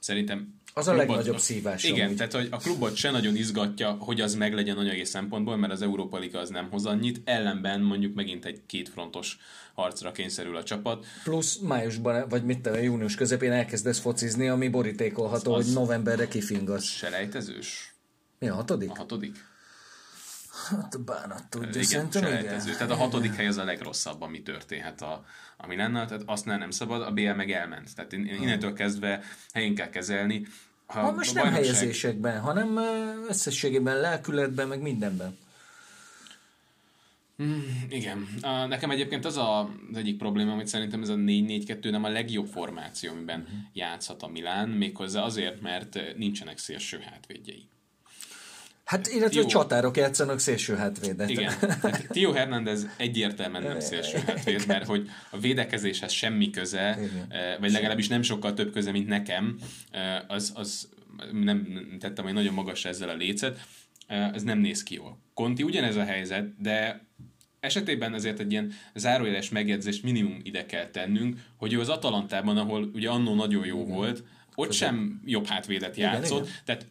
szerintem 0.06 0.60
az 0.74 0.88
a 0.88 0.92
klubot, 0.92 1.08
legnagyobb 1.08 1.38
szívás. 1.38 1.84
Igen, 1.84 2.10
úgy. 2.10 2.16
tehát 2.16 2.32
hogy 2.32 2.48
a 2.50 2.56
klubot 2.56 2.96
se 2.96 3.10
nagyon 3.10 3.36
izgatja, 3.36 3.90
hogy 3.90 4.20
az 4.20 4.34
meglegyen 4.34 4.76
anyagi 4.76 5.04
szempontból, 5.04 5.56
mert 5.56 5.72
az 5.72 5.82
Európa 5.82 6.18
Liga 6.18 6.38
az 6.38 6.48
nem 6.48 6.70
hoz 6.70 6.86
annyit, 6.86 7.20
ellenben 7.24 7.80
mondjuk 7.80 8.14
megint 8.14 8.44
egy 8.44 8.60
kétfrontos 8.66 9.38
harcra 9.74 10.12
kényszerül 10.12 10.56
a 10.56 10.62
csapat. 10.62 11.06
Plusz 11.24 11.58
májusban, 11.58 12.28
vagy 12.28 12.44
mit 12.44 12.60
te, 12.60 12.82
június 12.82 13.14
közepén 13.14 13.52
elkezdesz 13.52 13.98
focizni, 13.98 14.48
ami 14.48 14.68
borítékolható, 14.68 15.54
az, 15.54 15.64
hogy 15.64 15.74
novemberre 15.74 16.28
kifingasz. 16.28 16.84
Selejtezős? 16.84 17.94
Mi 18.38 18.48
a 18.48 18.54
hatodik? 18.54 18.90
A 18.90 18.94
hatodik. 18.94 19.36
Hát 20.68 21.00
bánat 21.04 21.44
tudja, 21.48 21.68
igen, 21.68 21.84
szerintem 21.84 22.22
igen. 22.22 22.60
Tehát 22.64 22.90
a 22.90 22.94
hatodik 22.96 23.34
hely 23.34 23.46
az 23.46 23.56
a 23.56 23.64
legrosszabb, 23.64 24.22
ami 24.22 24.42
történhet 24.42 25.02
a, 25.02 25.24
ami 25.66 25.76
lenne, 25.76 26.06
tehát 26.06 26.22
azt 26.26 26.44
nem 26.44 26.70
szabad, 26.70 27.02
a 27.02 27.10
BL 27.10 27.30
meg 27.30 27.50
elment. 27.50 27.94
Tehát 27.94 28.12
innentől 28.12 28.72
kezdve 28.72 29.22
helyén 29.52 29.74
kell 29.74 29.88
kezelni. 29.88 30.46
Ha, 30.86 31.00
ha 31.00 31.12
most 31.12 31.34
nem 31.34 31.42
bajnokság... 31.42 31.64
helyezésekben, 31.64 32.40
hanem 32.40 32.78
összességében, 33.28 34.00
lelkületben, 34.00 34.68
meg 34.68 34.80
mindenben. 34.80 35.38
Mm, 37.42 37.60
igen. 37.88 38.28
Uh, 38.42 38.68
nekem 38.68 38.90
egyébként 38.90 39.24
az 39.24 39.36
a, 39.36 39.60
az 39.60 39.96
egyik 39.96 40.16
probléma, 40.16 40.54
hogy 40.54 40.66
szerintem 40.66 41.02
ez 41.02 41.08
a 41.08 41.14
4-4-2 41.14 41.90
nem 41.90 42.04
a 42.04 42.08
legjobb 42.08 42.46
formáció, 42.46 43.12
amiben 43.12 43.40
uh-huh. 43.40 43.58
játszhat 43.72 44.22
a 44.22 44.28
Milán, 44.28 44.68
méghozzá 44.68 45.22
azért, 45.22 45.60
mert 45.60 45.98
nincsenek 46.16 46.58
szélső 46.58 46.98
hátvédjei. 46.98 47.68
Hát, 48.86 49.06
illetve 49.06 49.28
Tio... 49.28 49.46
csatárok 49.46 49.96
játszanak 49.96 50.38
szélső 50.38 50.74
hátvédet. 50.74 51.30
Igen. 51.30 51.52
Hát 51.82 52.06
Tio 52.08 52.32
Hernández 52.32 52.86
egyértelműen 52.96 53.62
nem 53.62 53.80
szélső 53.90 54.18
hátvéd, 54.26 54.66
mert 54.66 54.86
hogy 54.86 55.08
a 55.30 55.38
védekezéshez 55.38 56.12
semmi 56.12 56.50
köze, 56.50 56.98
Igen. 56.98 57.26
Eh, 57.28 57.56
vagy 57.60 57.70
legalábbis 57.70 58.08
nem 58.08 58.22
sokkal 58.22 58.54
több 58.54 58.72
köze, 58.72 58.90
mint 58.90 59.08
nekem, 59.08 59.58
eh, 59.90 60.20
az, 60.28 60.52
az 60.54 60.88
nem 61.32 61.66
tettem 62.00 62.24
hogy 62.24 62.32
nagyon 62.34 62.54
magas 62.54 62.84
ezzel 62.84 63.08
a 63.08 63.14
lécet. 63.14 63.60
ez 64.06 64.42
nem 64.42 64.58
néz 64.58 64.82
ki 64.82 64.94
jól. 64.94 65.18
Conti 65.34 65.62
ugyanez 65.62 65.96
a 65.96 66.04
helyzet, 66.04 66.60
de 66.60 67.06
esetében 67.60 68.14
ezért 68.14 68.40
egy 68.40 68.52
ilyen 68.52 68.72
zárójeles 68.94 69.48
megjegyzést 69.48 70.02
minimum 70.02 70.40
ide 70.42 70.66
kell 70.66 70.86
tennünk, 70.86 71.40
hogy 71.56 71.72
ő 71.72 71.80
az 71.80 71.88
Atalantában, 71.88 72.56
ahol 72.56 72.90
ugye 72.94 73.08
annó 73.08 73.34
nagyon 73.34 73.66
jó 73.66 73.82
igen. 73.82 73.94
volt, 73.94 74.24
ott 74.54 74.66
Közben. 74.66 74.88
sem 74.88 75.22
jobb 75.24 75.46
hátvédet 75.46 75.96
játszott, 75.96 76.38
igen, 76.38 76.42
igen. 76.42 76.60
tehát 76.64 76.86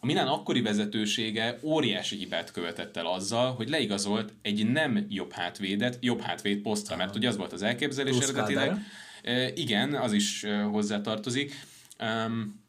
a 0.00 0.06
Milán 0.06 0.26
akkori 0.26 0.60
vezetősége 0.60 1.58
óriási 1.62 2.16
hibát 2.16 2.52
követett 2.52 2.96
el 2.96 3.06
azzal, 3.06 3.54
hogy 3.54 3.68
leigazolt 3.68 4.32
egy 4.42 4.66
nem 4.66 5.06
jobb 5.08 5.32
hátvédet, 5.32 5.98
jobb 6.00 6.20
hátvéd 6.20 6.58
posztra, 6.58 6.96
mert 6.96 7.16
ugye 7.16 7.28
az 7.28 7.36
volt 7.36 7.52
az 7.52 7.62
elképzelés 7.62 8.16
Plusz 8.16 8.28
eredetileg. 8.28 8.76
E, 9.22 9.52
igen, 9.54 9.94
az 9.94 10.12
is 10.12 10.46
hozzátartozik. 10.70 11.54
Um, 12.00 12.66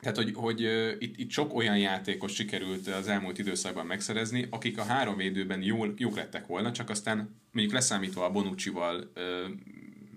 tehát, 0.00 0.16
hogy, 0.16 0.32
hogy 0.34 0.60
itt, 0.98 1.18
itt 1.18 1.30
sok 1.30 1.54
olyan 1.54 1.78
játékos 1.78 2.32
sikerült 2.32 2.88
az 2.88 3.08
elmúlt 3.08 3.38
időszakban 3.38 3.86
megszerezni, 3.86 4.46
akik 4.50 4.78
a 4.78 4.84
három 4.84 5.16
védőben 5.16 5.62
jól, 5.62 5.94
jók 5.96 6.16
lettek 6.16 6.46
volna, 6.46 6.72
csak 6.72 6.90
aztán 6.90 7.40
mondjuk 7.52 7.74
leszámítva 7.74 8.24
a 8.24 8.30
Bonucci-val 8.30 9.12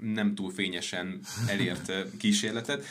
nem 0.01 0.35
túl 0.35 0.51
fényesen 0.51 1.19
elért 1.47 1.91
kísérletet, 2.17 2.85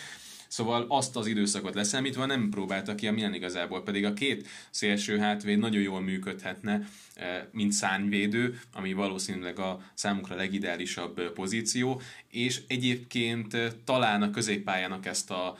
Szóval 0.48 0.86
azt 0.88 1.16
az 1.16 1.26
időszakot 1.26 1.74
leszámítva 1.74 2.26
nem 2.26 2.48
próbálta 2.50 2.94
ki 2.94 3.06
a 3.06 3.12
Milan 3.12 3.34
igazából, 3.34 3.82
pedig 3.82 4.04
a 4.04 4.12
két 4.12 4.48
szélső 4.70 5.18
hátvéd 5.18 5.58
nagyon 5.58 5.82
jól 5.82 6.00
működhetne, 6.00 6.88
eh, 7.14 7.42
mint 7.50 7.72
szárnyvédő, 7.72 8.60
ami 8.72 8.92
valószínűleg 8.92 9.58
a 9.58 9.80
számukra 9.94 10.36
legideálisabb 10.36 11.18
eh, 11.18 11.28
pozíció, 11.28 12.00
és 12.30 12.60
egyébként 12.66 13.54
eh, 13.54 13.70
talán 13.84 14.22
a 14.22 14.30
középpályának 14.30 15.06
ezt 15.06 15.30
a 15.30 15.56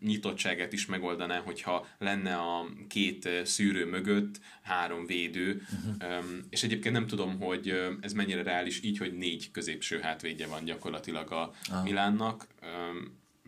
nyitottságát 0.00 0.72
is 0.72 0.86
megoldaná, 0.86 1.38
hogyha 1.38 1.86
lenne 1.98 2.34
a 2.34 2.66
két 2.88 3.28
szűrő 3.44 3.86
mögött 3.86 4.40
három 4.62 5.06
védő, 5.06 5.66
uh-huh. 5.72 6.24
és 6.50 6.62
egyébként 6.62 6.94
nem 6.94 7.06
tudom, 7.06 7.40
hogy 7.40 7.96
ez 8.00 8.12
mennyire 8.12 8.42
reális 8.42 8.82
így, 8.82 8.98
hogy 8.98 9.12
négy 9.12 9.50
középső 9.50 10.00
hátvédje 10.00 10.46
van 10.46 10.64
gyakorlatilag 10.64 11.32
a 11.32 11.52
ah. 11.70 11.82
Milánnak 11.84 12.46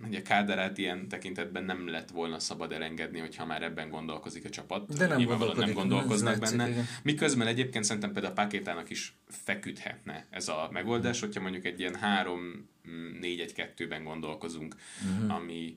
ugye 0.07 0.23
Káderát 0.23 0.79
ilyen 0.79 1.09
tekintetben 1.09 1.65
nem 1.65 1.89
lett 1.89 2.11
volna 2.11 2.39
szabad 2.39 2.73
elengedni, 2.73 3.19
hogyha 3.19 3.47
már 3.47 3.63
ebben 3.63 3.91
gondolkozik 3.91 4.45
a 4.45 4.49
csapat. 4.49 4.97
De 4.97 5.07
nem, 5.07 5.25
gondolkodik, 5.25 5.65
nem 5.65 5.75
gondolkoznak 5.75 6.39
látszik, 6.39 6.57
benne. 6.57 6.71
Igen. 6.71 6.85
Miközben 7.03 7.47
egyébként 7.47 7.85
szerintem 7.85 8.13
például 8.13 8.35
a 8.35 8.43
Pakétának 8.43 8.91
is 8.91 9.17
feküdhetne 9.29 10.27
ez 10.31 10.49
a 10.49 10.69
megoldás, 10.73 11.21
hogyha 11.21 11.41
mondjuk 11.41 11.65
egy 11.65 11.81
ilyen 11.81 11.97
3-4-1-2-ben 13.23 14.05
gondolkozunk, 14.05 14.77
uh-huh. 15.15 15.35
ami, 15.35 15.75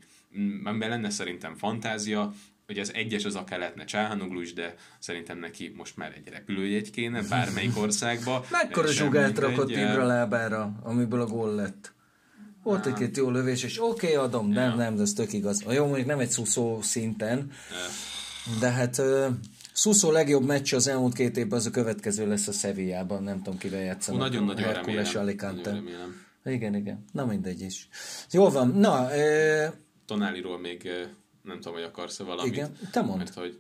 amiben 0.64 0.90
lenne 0.90 1.10
szerintem 1.10 1.56
fantázia, 1.56 2.34
hogy 2.66 2.80
az 2.80 2.94
egyes 2.94 3.26
az 3.26 3.36
akár 3.36 3.60
lehetne 3.60 3.86
Csáhanoglu 3.86 4.42
is, 4.42 4.54
de 4.54 4.76
szerintem 5.00 5.40
neki 5.40 5.74
most 5.78 5.98
már 5.98 6.14
egy 6.16 6.28
repülőjegy 6.28 6.90
kéne 6.90 7.22
bármelyik 7.30 7.78
országba. 7.86 8.46
Mekkora 8.52 8.92
zsugát 8.92 9.38
rakott 9.38 9.70
Ibra 9.70 10.06
lábára, 10.06 10.80
amiből 10.84 11.22
a 11.22 11.26
gól 11.26 11.56
lett? 11.56 11.94
Volt 12.64 12.86
egy-két 12.86 13.18
jó 13.18 13.30
lövés, 13.30 13.64
és 13.64 13.82
oké, 13.82 14.06
okay, 14.06 14.16
adom, 14.16 14.50
nem, 14.50 14.70
ja. 14.70 14.76
nem, 14.76 14.96
de 14.96 15.02
ez 15.02 15.14
tök 15.14 15.34
igaz. 15.34 15.64
A 15.66 15.72
jó, 15.72 15.86
mondjuk 15.86 16.08
nem 16.08 16.20
egy 16.20 16.30
szuszó 16.30 16.82
szinten, 16.82 17.38
ja. 17.38 18.60
de 18.60 18.70
hát 18.70 18.98
uh, 18.98 19.28
Szuszó 19.74 20.12
legjobb 20.12 20.46
meccs 20.46 20.74
az 20.74 20.88
elmúlt 20.88 21.14
két 21.14 21.38
évben, 21.38 21.60
az 21.60 21.66
a 21.66 21.72
következő 21.72 22.28
lesz 22.28 22.48
a 22.48 22.52
Sevillában, 22.52 23.24
nem 23.24 23.38
tudom 23.38 23.60
kivel 23.60 23.82
játszanak. 23.82 24.22
Nagyon-nagyon 24.22 24.74
remélem. 24.74 25.06
Alicante. 25.16 25.72
Nagyon 25.72 25.86
remélem. 25.86 26.26
Igen, 26.46 26.76
igen. 26.76 27.06
Na 27.12 27.26
mindegy 27.26 27.62
is. 27.62 27.88
Jól 28.32 28.50
van. 28.50 28.68
Na, 28.68 29.06
uh, 29.06 29.74
Tonáliról 30.06 30.60
még 30.60 30.90
nem 31.42 31.56
tudom, 31.56 31.74
hogy 31.74 31.84
akarsz-e 31.84 32.24
valamit. 32.24 32.54
Igen, 32.54 32.78
te 32.92 33.02
mondd. 33.02 33.18
Mert 33.18 33.34
hogy 33.34 33.60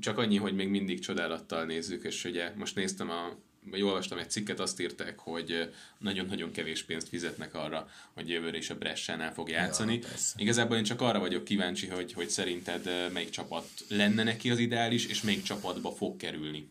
csak 0.00 0.18
annyi, 0.18 0.36
hogy 0.36 0.54
még 0.54 0.68
mindig 0.68 1.00
csodálattal 1.00 1.64
nézzük, 1.64 2.04
és 2.04 2.24
ugye 2.24 2.52
most 2.56 2.74
néztem 2.74 3.10
a 3.10 3.36
vagy 3.70 3.82
olvastam 3.82 4.18
egy 4.18 4.30
cikket, 4.30 4.60
azt 4.60 4.80
írták, 4.80 5.18
hogy 5.18 5.70
nagyon-nagyon 5.98 6.52
kevés 6.52 6.82
pénzt 6.82 7.08
fizetnek 7.08 7.54
arra, 7.54 7.88
hogy 8.12 8.28
jövőre 8.28 8.56
is 8.56 8.70
a 8.70 8.74
Bressánál 8.74 9.32
fog 9.32 9.48
játszani. 9.48 9.98
Ja, 10.02 10.08
Igazából 10.36 10.76
én 10.76 10.84
csak 10.84 11.00
arra 11.00 11.18
vagyok 11.18 11.44
kíváncsi, 11.44 11.86
hogy, 11.86 12.12
hogy 12.12 12.28
szerinted 12.30 13.12
melyik 13.12 13.30
csapat 13.30 13.68
lenne 13.88 14.22
neki 14.22 14.50
az 14.50 14.58
ideális, 14.58 15.06
és 15.06 15.22
melyik 15.22 15.42
csapatba 15.42 15.92
fog 15.92 16.16
kerülni. 16.16 16.68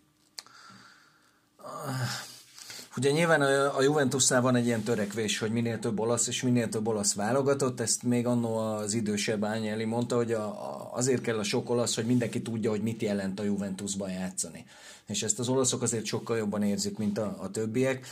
Ugye 2.97 3.11
nyilván 3.11 3.41
a, 3.41 3.77
a 3.77 3.81
Juventusnál 3.81 4.41
van 4.41 4.55
egy 4.55 4.65
ilyen 4.65 4.83
törekvés, 4.83 5.39
hogy 5.39 5.51
minél 5.51 5.79
több 5.79 5.99
olasz 5.99 6.27
és 6.27 6.41
minél 6.41 6.69
több 6.69 6.87
olasz 6.87 7.13
válogatott, 7.13 7.79
ezt 7.79 8.03
még 8.03 8.27
annó 8.27 8.57
az 8.57 8.93
idősebb 8.93 9.43
Ányeli 9.43 9.85
mondta, 9.85 10.15
hogy 10.15 10.31
a, 10.31 10.45
a, 10.45 10.89
azért 10.93 11.21
kell 11.21 11.37
a 11.37 11.43
sok 11.43 11.69
olasz, 11.69 11.95
hogy 11.95 12.05
mindenki 12.05 12.41
tudja, 12.41 12.69
hogy 12.69 12.81
mit 12.81 13.01
jelent 13.01 13.39
a 13.39 13.43
Juventusban 13.43 14.11
játszani 14.11 14.65
és 15.07 15.23
ezt 15.23 15.39
az 15.39 15.47
olaszok 15.49 15.81
azért 15.81 16.05
sokkal 16.05 16.37
jobban 16.37 16.63
érzik, 16.63 16.97
mint 16.97 17.17
a, 17.17 17.37
a 17.39 17.51
többiek. 17.51 18.05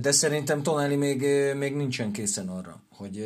De 0.00 0.10
szerintem 0.10 0.62
Tonali 0.62 0.96
még, 0.96 1.26
még 1.54 1.74
nincsen 1.74 2.12
készen 2.12 2.48
arra, 2.48 2.80
hogy, 2.96 3.24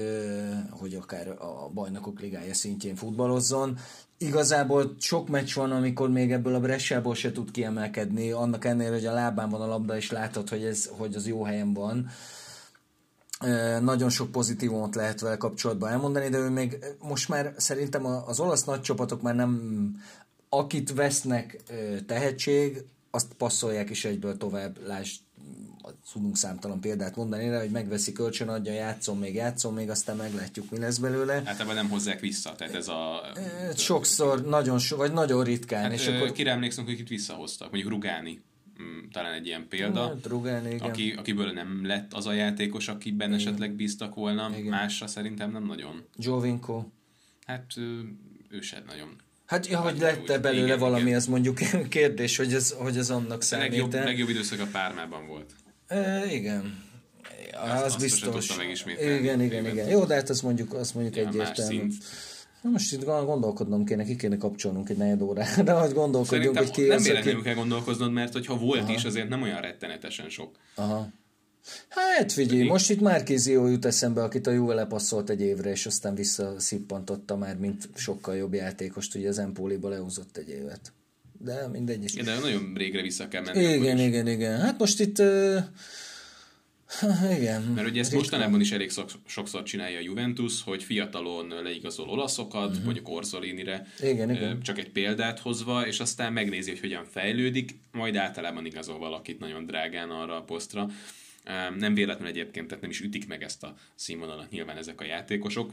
hogy 0.71 0.95
akár 0.95 1.29
a 1.29 1.71
bajnokok 1.75 2.21
ligája 2.21 2.55
szintjén 2.55 2.95
futballozzon. 2.95 3.79
Igazából 4.23 4.95
sok 4.99 5.29
meccs 5.29 5.55
van, 5.55 5.71
amikor 5.71 6.11
még 6.11 6.33
ebből 6.33 6.55
a 6.55 6.61
Bressából 6.61 7.15
se 7.15 7.33
tud 7.33 7.51
kiemelkedni, 7.51 8.31
annak 8.31 8.65
ennél, 8.65 8.93
hogy 8.93 9.07
a 9.07 9.13
lábán 9.13 9.49
van 9.49 9.61
a 9.61 9.67
labda, 9.67 9.97
és 9.97 10.11
látod, 10.11 10.49
hogy, 10.49 10.65
ez, 10.65 10.91
hogy 10.97 11.15
az 11.15 11.27
jó 11.27 11.43
helyen 11.43 11.75
van. 11.75 12.09
Nagyon 13.81 14.09
sok 14.09 14.31
pozitívumot 14.31 14.95
lehet 14.95 15.21
vele 15.21 15.37
kapcsolatban 15.37 15.91
elmondani, 15.91 16.29
de 16.29 16.39
ő 16.39 16.49
még 16.49 16.85
most 16.99 17.29
már 17.29 17.55
szerintem 17.57 18.07
az 18.07 18.41
olasz 18.41 18.65
nagy 18.65 18.81
csapatok 18.81 19.23
már 19.23 19.35
nem 19.35 19.95
akit 20.49 20.93
vesznek 20.93 21.63
tehetség, 22.07 22.85
azt 23.11 23.33
passzolják 23.33 23.91
is 23.91 24.05
egyből 24.05 24.37
tovább, 24.37 24.87
lásd, 24.87 25.21
tudunk 26.13 26.37
számtalan 26.37 26.81
példát 26.81 27.17
mondani 27.17 27.49
rá, 27.49 27.61
hogy 27.61 27.71
megveszi 27.71 28.13
kölcsön, 28.13 28.49
adja, 28.49 28.73
játszom 28.73 29.19
még, 29.19 29.35
játszom 29.35 29.75
még, 29.75 29.91
aztán 29.91 30.17
meglátjuk, 30.17 30.71
mi 30.71 30.79
lesz 30.79 30.99
belőle. 30.99 31.43
Hát 31.45 31.61
ebben 31.61 31.75
nem 31.75 31.89
hozzák 31.89 32.21
vissza, 32.21 32.55
tehát 32.55 32.75
ez 32.75 32.89
a... 32.89 33.23
Sokszor, 33.77 34.45
nagyon 34.45 34.79
so, 34.79 34.97
vagy 34.97 35.13
nagyon 35.13 35.45
ritkán. 35.45 35.83
Hát, 35.83 35.93
és 35.93 36.07
akkor... 36.07 36.33
Kire 36.33 36.51
emlékszem, 36.51 36.85
hogy 36.85 36.99
itt 36.99 37.09
visszahoztak, 37.09 37.71
mondjuk 37.71 37.93
Rugáni 37.93 38.41
mm, 38.83 39.09
talán 39.13 39.33
egy 39.33 39.47
ilyen 39.47 39.69
példa, 39.69 40.07
hát, 40.07 40.27
Rugáni, 40.27 40.75
igen. 40.75 40.89
Aki, 40.89 41.15
akiből 41.17 41.53
nem 41.53 41.87
lett 41.87 42.13
az 42.13 42.27
a 42.27 42.33
játékos, 42.33 42.89
akiben 42.89 43.29
igen. 43.29 43.41
esetleg 43.41 43.73
bíztak 43.73 44.15
volna, 44.15 44.51
igen. 44.57 44.71
másra 44.71 45.07
szerintem 45.07 45.51
nem 45.51 45.65
nagyon. 45.65 46.05
Jovinko. 46.17 46.85
Hát 47.47 47.77
ő, 47.77 48.61
sem 48.61 48.83
nagyon. 48.87 49.17
Hát, 49.47 49.67
ja, 49.67 49.81
hogy 49.81 49.99
lett-e 49.99 50.39
belőle 50.39 50.65
igen, 50.65 50.79
valami, 50.79 51.03
igen. 51.03 51.15
ez 51.15 51.27
mondjuk 51.27 51.59
kérdés, 51.89 52.37
hogy 52.37 52.55
ez, 52.55 52.75
hogy 52.79 52.97
ez 52.97 53.11
annak 53.11 53.43
számít. 53.43 53.71
Legjobb, 53.71 53.93
legjobb 53.93 54.29
időszak 54.29 54.61
a 54.61 54.67
Pármában 54.73 55.27
volt. 55.27 55.55
E, 55.91 56.33
igen. 56.33 56.85
Az 57.53 57.83
azt 57.83 57.99
biztos. 58.01 58.57
Igen, 58.99 59.41
igen, 59.41 59.67
igen. 59.67 59.89
Jó, 59.89 60.05
de 60.05 60.15
hát 60.15 60.31
azt 60.31 60.43
mondjuk, 60.43 60.75
azt 60.75 60.95
mondjuk 60.95 61.17
ja, 61.17 61.29
egyértelmű. 61.29 61.89
Na 62.63 62.71
most 62.71 62.93
itt 62.93 63.05
gondolkodnom 63.05 63.85
kéne, 63.85 64.05
ki 64.05 64.17
kéne 64.17 64.37
kapcsolnunk 64.37 64.89
egy 64.89 64.97
negyed 64.97 65.23
órára, 65.23 65.81
hogy 65.81 65.93
gondolkodjunk, 65.93 66.57
Szerintem 66.57 66.65
hogy 66.65 66.73
ki 66.73 66.87
nem 66.87 66.97
az, 66.97 67.05
véletlenül 67.05 67.41
aki... 67.41 67.49
kell 67.49 67.55
gondolkoznod, 67.55 68.13
mert 68.13 68.33
hogyha 68.33 68.57
volt 68.57 68.81
Aha. 68.81 68.93
is, 68.93 69.05
azért 69.05 69.29
nem 69.29 69.43
olyan 69.43 69.61
rettenetesen 69.61 70.29
sok. 70.29 70.57
Aha. 70.75 71.09
Hát 71.89 72.33
figyelj, 72.33 72.63
most 72.63 72.91
itt 72.91 73.01
Márkézió 73.01 73.67
jut 73.67 73.85
eszembe, 73.85 74.23
akit 74.23 74.47
a 74.47 74.51
Juve 74.51 74.75
lepasszolt 74.75 75.31
egy 75.31 75.41
évre, 75.41 75.71
és 75.71 75.87
aztán 75.87 76.15
visszaszippantotta 76.15 77.37
már, 77.37 77.57
mint 77.57 77.89
sokkal 77.95 78.37
jobb 78.37 78.55
játékost, 78.55 79.15
ugye 79.15 79.29
az 79.29 79.39
Empóliba 79.39 79.89
lehozott 79.89 80.37
egy 80.37 80.49
évet. 80.49 80.93
De 81.43 81.69
mindegy 81.69 82.05
is. 82.05 82.13
De 82.13 82.39
nagyon 82.39 82.73
régre 82.77 83.03
vissza 83.03 83.29
kell 83.29 83.43
menni. 83.43 83.73
Igen, 83.73 83.99
igen, 83.99 84.29
igen. 84.29 84.61
Hát 84.61 84.79
most 84.79 85.01
itt... 85.01 85.19
Uh, 85.19 85.59
igen. 87.39 87.63
Mert 87.63 87.89
ugye 87.89 88.01
ezt 88.01 88.13
mostanában 88.13 88.61
is 88.61 88.73
elég 88.73 88.91
sokszor 89.27 89.63
csinálja 89.63 89.99
a 89.99 90.03
Juventus, 90.03 90.63
hogy 90.63 90.83
fiatalon 90.83 91.49
leigazol 91.63 92.09
olaszokat, 92.09 92.69
uh-huh. 92.69 92.85
mondjuk 92.85 93.09
Orzolinire, 93.09 93.87
igen, 94.03 94.31
igen. 94.31 94.63
csak 94.63 94.79
egy 94.79 94.91
példát 94.91 95.39
hozva, 95.39 95.87
és 95.87 96.01
aztán 96.01 96.33
megnézi, 96.33 96.71
hogy 96.71 96.81
hogyan 96.81 97.05
fejlődik, 97.05 97.79
majd 97.93 98.17
általában 98.17 98.67
igazol 98.67 98.99
valakit 98.99 99.39
nagyon 99.39 99.67
drágán 99.67 100.11
arra 100.11 100.37
a 100.37 100.43
posztra. 100.43 100.89
Nem 101.79 101.95
véletlen 101.95 102.29
egyébként, 102.29 102.67
tehát 102.67 102.83
nem 102.83 102.91
is 102.91 103.01
ütik 103.01 103.29
meg 103.29 103.43
ezt 103.43 103.63
a 103.63 103.75
színvonalat 103.95 104.51
nyilván 104.51 104.77
ezek 104.77 105.01
a 105.01 105.05
játékosok. 105.05 105.73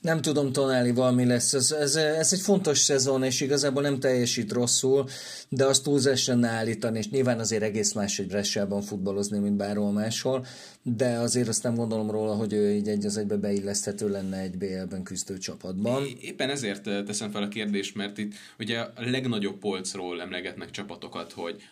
Nem 0.00 0.20
tudom 0.20 0.52
Tonálival 0.52 1.12
mi 1.12 1.24
lesz. 1.24 1.52
Ez, 1.52 1.72
ez, 1.72 1.94
ez 1.96 2.32
egy 2.32 2.40
fontos 2.40 2.78
szezon, 2.78 3.22
és 3.22 3.40
igazából 3.40 3.82
nem 3.82 4.00
teljesít 4.00 4.52
rosszul, 4.52 5.08
de 5.48 5.64
azt 5.64 5.82
túlzásan 5.82 6.44
állítani, 6.44 6.98
és 6.98 7.08
nyilván 7.10 7.38
azért 7.38 7.62
egész 7.62 7.92
más 7.92 8.18
egy 8.18 8.26
Bressában 8.26 8.82
futballozni, 8.82 9.38
mint 9.38 9.56
bárhol 9.56 9.92
máshol, 9.92 10.46
de 10.86 11.18
azért 11.18 11.48
azt 11.48 11.62
nem 11.62 11.74
gondolom 11.74 12.10
róla, 12.10 12.34
hogy 12.34 12.52
ő 12.52 12.74
így 12.74 12.88
egy 12.88 13.04
az 13.04 13.16
egybe 13.16 13.36
beilleszthető 13.36 14.08
lenne 14.08 14.38
egy 14.38 14.58
BL-ben 14.58 15.02
küzdő 15.02 15.38
csapatban. 15.38 16.06
Éppen 16.20 16.50
ezért 16.50 16.82
teszem 16.82 17.30
fel 17.30 17.42
a 17.42 17.48
kérdést, 17.48 17.94
mert 17.94 18.18
itt 18.18 18.34
ugye 18.58 18.78
a 18.80 18.92
legnagyobb 18.96 19.58
polcról 19.58 20.20
emlegetnek 20.20 20.70
csapatokat, 20.70 21.32
hogy 21.32 21.62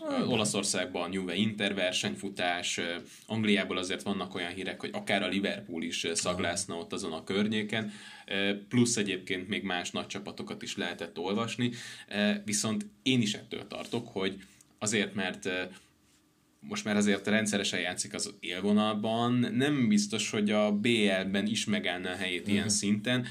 uh, 0.00 0.30
Olaszországban 0.32 1.12
Juve 1.12 1.34
Inter 1.34 1.74
versenyfutás, 1.74 2.78
uh, 2.78 2.84
Angliából 3.26 3.76
azért 3.76 4.02
vannak 4.02 4.34
olyan 4.34 4.52
hírek, 4.52 4.80
hogy 4.80 4.90
akár 4.92 5.22
a 5.22 5.28
Liverpool 5.28 5.82
is 5.82 6.06
szaglászna 6.12 6.74
ott 6.74 6.92
azon 6.92 7.12
a 7.12 7.24
környéken, 7.24 7.92
plusz 8.68 8.96
egyébként 8.96 9.48
még 9.48 9.62
más 9.62 9.90
nagy 9.90 10.06
csapatokat 10.06 10.62
is 10.62 10.76
lehetett 10.76 11.18
olvasni, 11.18 11.70
viszont 12.44 12.86
én 13.02 13.20
is 13.20 13.34
ettől 13.34 13.66
tartok, 13.66 14.08
hogy 14.08 14.42
azért, 14.78 15.14
mert 15.14 15.48
most 16.68 16.84
már 16.84 16.96
azért 16.96 17.26
rendszeresen 17.26 17.80
játszik 17.80 18.14
az 18.14 18.34
élvonalban, 18.40 19.32
nem 19.32 19.88
biztos, 19.88 20.30
hogy 20.30 20.50
a 20.50 20.72
BL-ben 20.72 21.46
is 21.46 21.64
megállna 21.64 22.10
a 22.10 22.16
helyét 22.16 22.38
uh-huh. 22.38 22.52
ilyen 22.52 22.66
mhm. 22.66 22.74
szinten, 22.74 23.26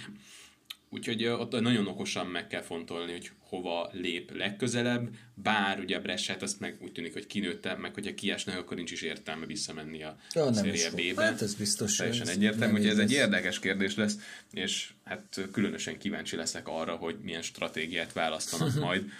úgyhogy 0.90 1.26
ott 1.26 1.60
nagyon 1.60 1.88
okosan 1.88 2.28
meg 2.28 2.48
kell 2.48 2.62
fontolni, 2.62 3.12
hogy 3.12 3.32
hova 3.40 3.90
lép 3.92 4.36
legközelebb, 4.36 5.10
bár 5.34 5.80
ugye 5.80 5.98
a 5.98 6.02
Bresset 6.02 6.42
azt 6.42 6.60
meg 6.60 6.78
úgy 6.82 6.92
tűnik, 6.92 7.14
hogy 7.14 7.28
kinőtte, 7.28 7.76
meg 7.76 7.94
hogyha 7.94 8.14
kiesnek, 8.14 8.58
akkor 8.58 8.78
nincs 8.78 8.92
is 8.92 9.02
értelme 9.02 9.46
visszamenni 9.46 10.04
a 10.04 10.18
ja, 10.34 10.54
Serie 10.54 10.90
B-be. 10.90 11.24
Hát 11.24 11.42
ez 11.42 11.56
biztos. 11.56 11.96
Teljesen 11.96 12.28
egyértelmű, 12.28 12.78
hogy 12.78 12.88
ez 12.88 12.98
egy 12.98 13.12
érdekes 13.12 13.60
kérdés 13.60 13.96
lesz, 13.96 14.18
és 14.52 14.94
hát 15.04 15.48
különösen 15.52 15.98
kíváncsi 15.98 16.36
leszek 16.36 16.68
arra, 16.68 16.96
hogy 16.96 17.16
milyen 17.22 17.42
stratégiát 17.42 18.14
választanak 18.14 18.74
majd. 18.86 19.12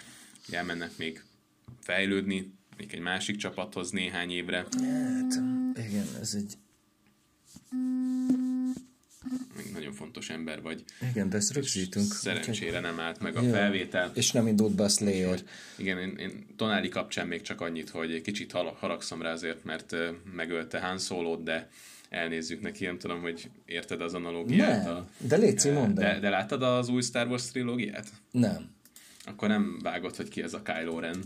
Elmennek 0.50 0.96
még 0.96 1.22
fejlődni, 1.80 2.52
még 2.76 2.88
egy 2.92 3.00
másik 3.00 3.36
csapathoz 3.36 3.90
néhány 3.90 4.30
évre. 4.30 4.56
Hát, 4.56 5.42
igen, 5.74 6.06
ez 6.20 6.34
egy 6.36 6.56
még 9.56 9.72
nagyon 9.72 9.92
fontos 9.92 10.30
ember 10.30 10.62
vagy. 10.62 10.84
Igen, 11.10 11.28
de 11.28 11.36
ezt 11.36 11.52
rögzítünk. 11.52 12.12
Szerencsére 12.12 12.80
nem 12.80 13.00
állt 13.00 13.20
meg 13.20 13.36
a 13.36 13.42
Jó. 13.42 13.50
felvétel. 13.50 14.10
És 14.14 14.32
nem 14.32 14.46
indult 14.46 14.74
be 14.74 14.82
a 14.82 14.88
Slayer. 14.88 15.38
Igen, 15.76 15.98
én, 15.98 16.16
én 16.16 16.46
Tonáli 16.56 16.88
kapcsán 16.88 17.26
még 17.26 17.42
csak 17.42 17.60
annyit, 17.60 17.90
hogy 17.90 18.12
egy 18.12 18.22
kicsit 18.22 18.52
haragszom 18.52 19.22
rá 19.22 19.32
azért, 19.32 19.64
mert 19.64 19.96
megölte 20.34 20.80
Han 20.80 20.98
solo 20.98 21.36
de 21.36 21.68
elnézzük 22.08 22.60
neki, 22.60 22.84
nem 22.84 22.98
tudom, 22.98 23.20
hogy 23.20 23.50
érted 23.66 24.00
az 24.00 24.14
analógiát. 24.14 24.84
Nem, 24.84 24.94
a, 24.94 25.06
de 25.18 25.36
légy 25.36 25.72
de, 25.94 26.18
de 26.20 26.28
láttad 26.28 26.62
az 26.62 26.88
új 26.88 27.02
Star 27.02 27.26
Wars 27.26 27.50
trilógiát? 27.50 28.06
Nem. 28.30 28.72
Akkor 29.26 29.48
nem 29.48 29.78
vágott, 29.82 30.16
hogy 30.16 30.28
ki 30.28 30.42
ez 30.42 30.54
a 30.54 30.62
Kylo 30.62 30.98
Ren. 30.98 31.24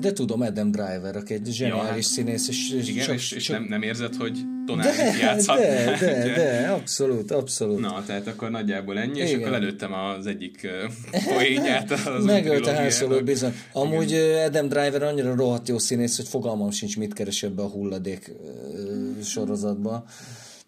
De 0.00 0.12
tudom, 0.12 0.40
Adam 0.40 0.70
Driver, 0.70 1.16
aki 1.16 1.34
egy 1.34 1.46
zseniális 1.46 1.86
ja, 1.86 1.92
hát, 1.92 2.02
színész. 2.02 2.48
És, 2.48 2.72
és 2.72 2.88
igen, 2.88 3.04
csak, 3.04 3.14
és, 3.14 3.32
és 3.32 3.42
csak... 3.42 3.58
Nem, 3.58 3.66
nem 3.68 3.82
érzed, 3.82 4.14
hogy 4.14 4.44
Tonállit 4.66 5.20
játszhat? 5.20 5.58
De, 5.58 5.96
de, 6.00 6.34
de, 6.34 6.68
abszolút, 6.68 7.30
abszolút. 7.30 7.80
Na, 7.80 8.02
tehát 8.06 8.26
akkor 8.26 8.50
nagyjából 8.50 8.98
ennyi, 8.98 9.14
igen. 9.14 9.26
és 9.26 9.34
akkor 9.34 9.52
előttem 9.52 9.92
az 9.92 10.26
egyik 10.26 10.68
poénját. 11.34 11.90
Az 11.90 12.24
Megölte 12.24 12.72
hányszólót 12.72 13.24
bizony. 13.24 13.54
Amúgy 13.72 14.10
igen. 14.10 14.46
Adam 14.46 14.68
Driver 14.68 15.02
annyira 15.02 15.34
rohadt 15.34 15.68
jó 15.68 15.78
színész, 15.78 16.16
hogy 16.16 16.28
fogalmam 16.28 16.70
sincs, 16.70 16.96
mit 16.96 17.12
keres 17.12 17.42
ebbe 17.42 17.62
a 17.62 17.68
hulladék 17.68 18.32
sorozatba. 19.22 20.04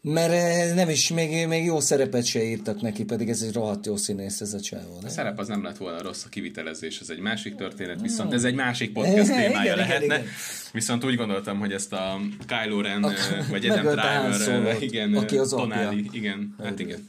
Mert 0.06 0.32
eh, 0.32 0.74
nem 0.74 0.88
is, 0.88 1.08
még, 1.08 1.46
még 1.46 1.64
jó 1.64 1.80
szerepet 1.80 2.24
se 2.24 2.42
írtak 2.42 2.80
neki, 2.80 3.04
pedig 3.04 3.28
ez 3.28 3.42
egy 3.42 3.54
rohadt 3.54 3.86
jó 3.86 3.96
színész 3.96 4.40
ez 4.40 4.52
a 4.52 4.60
csávó. 4.60 5.00
A 5.04 5.08
szerep 5.08 5.38
az 5.38 5.48
nem 5.48 5.62
lett 5.62 5.76
volna 5.76 6.02
rossz, 6.02 6.24
a 6.24 6.28
kivitelezés 6.28 7.00
ez 7.00 7.10
egy 7.10 7.18
másik 7.18 7.54
történet, 7.54 8.00
viszont 8.00 8.32
ez 8.32 8.44
egy 8.44 8.54
másik 8.54 8.92
podcast 8.92 9.26
témája 9.40 9.62
igen, 9.62 9.76
lehetne. 9.76 10.04
Igen, 10.04 10.20
igen. 10.20 10.32
Viszont 10.72 11.04
úgy 11.04 11.16
gondoltam, 11.16 11.58
hogy 11.58 11.72
ezt 11.72 11.92
a 11.92 12.20
Kylo 12.46 12.80
Ren, 12.80 13.04
a, 13.04 13.10
eh, 13.10 13.48
vagy 13.50 13.66
Adam 13.68 13.84
Driver, 13.84 14.66
eh, 14.66 14.82
igen, 14.82 15.14
aki 15.14 15.36
az 15.36 15.48
Tonali, 15.48 16.08
igen, 16.12 16.54
hát 16.62 16.78
igen. 16.78 17.08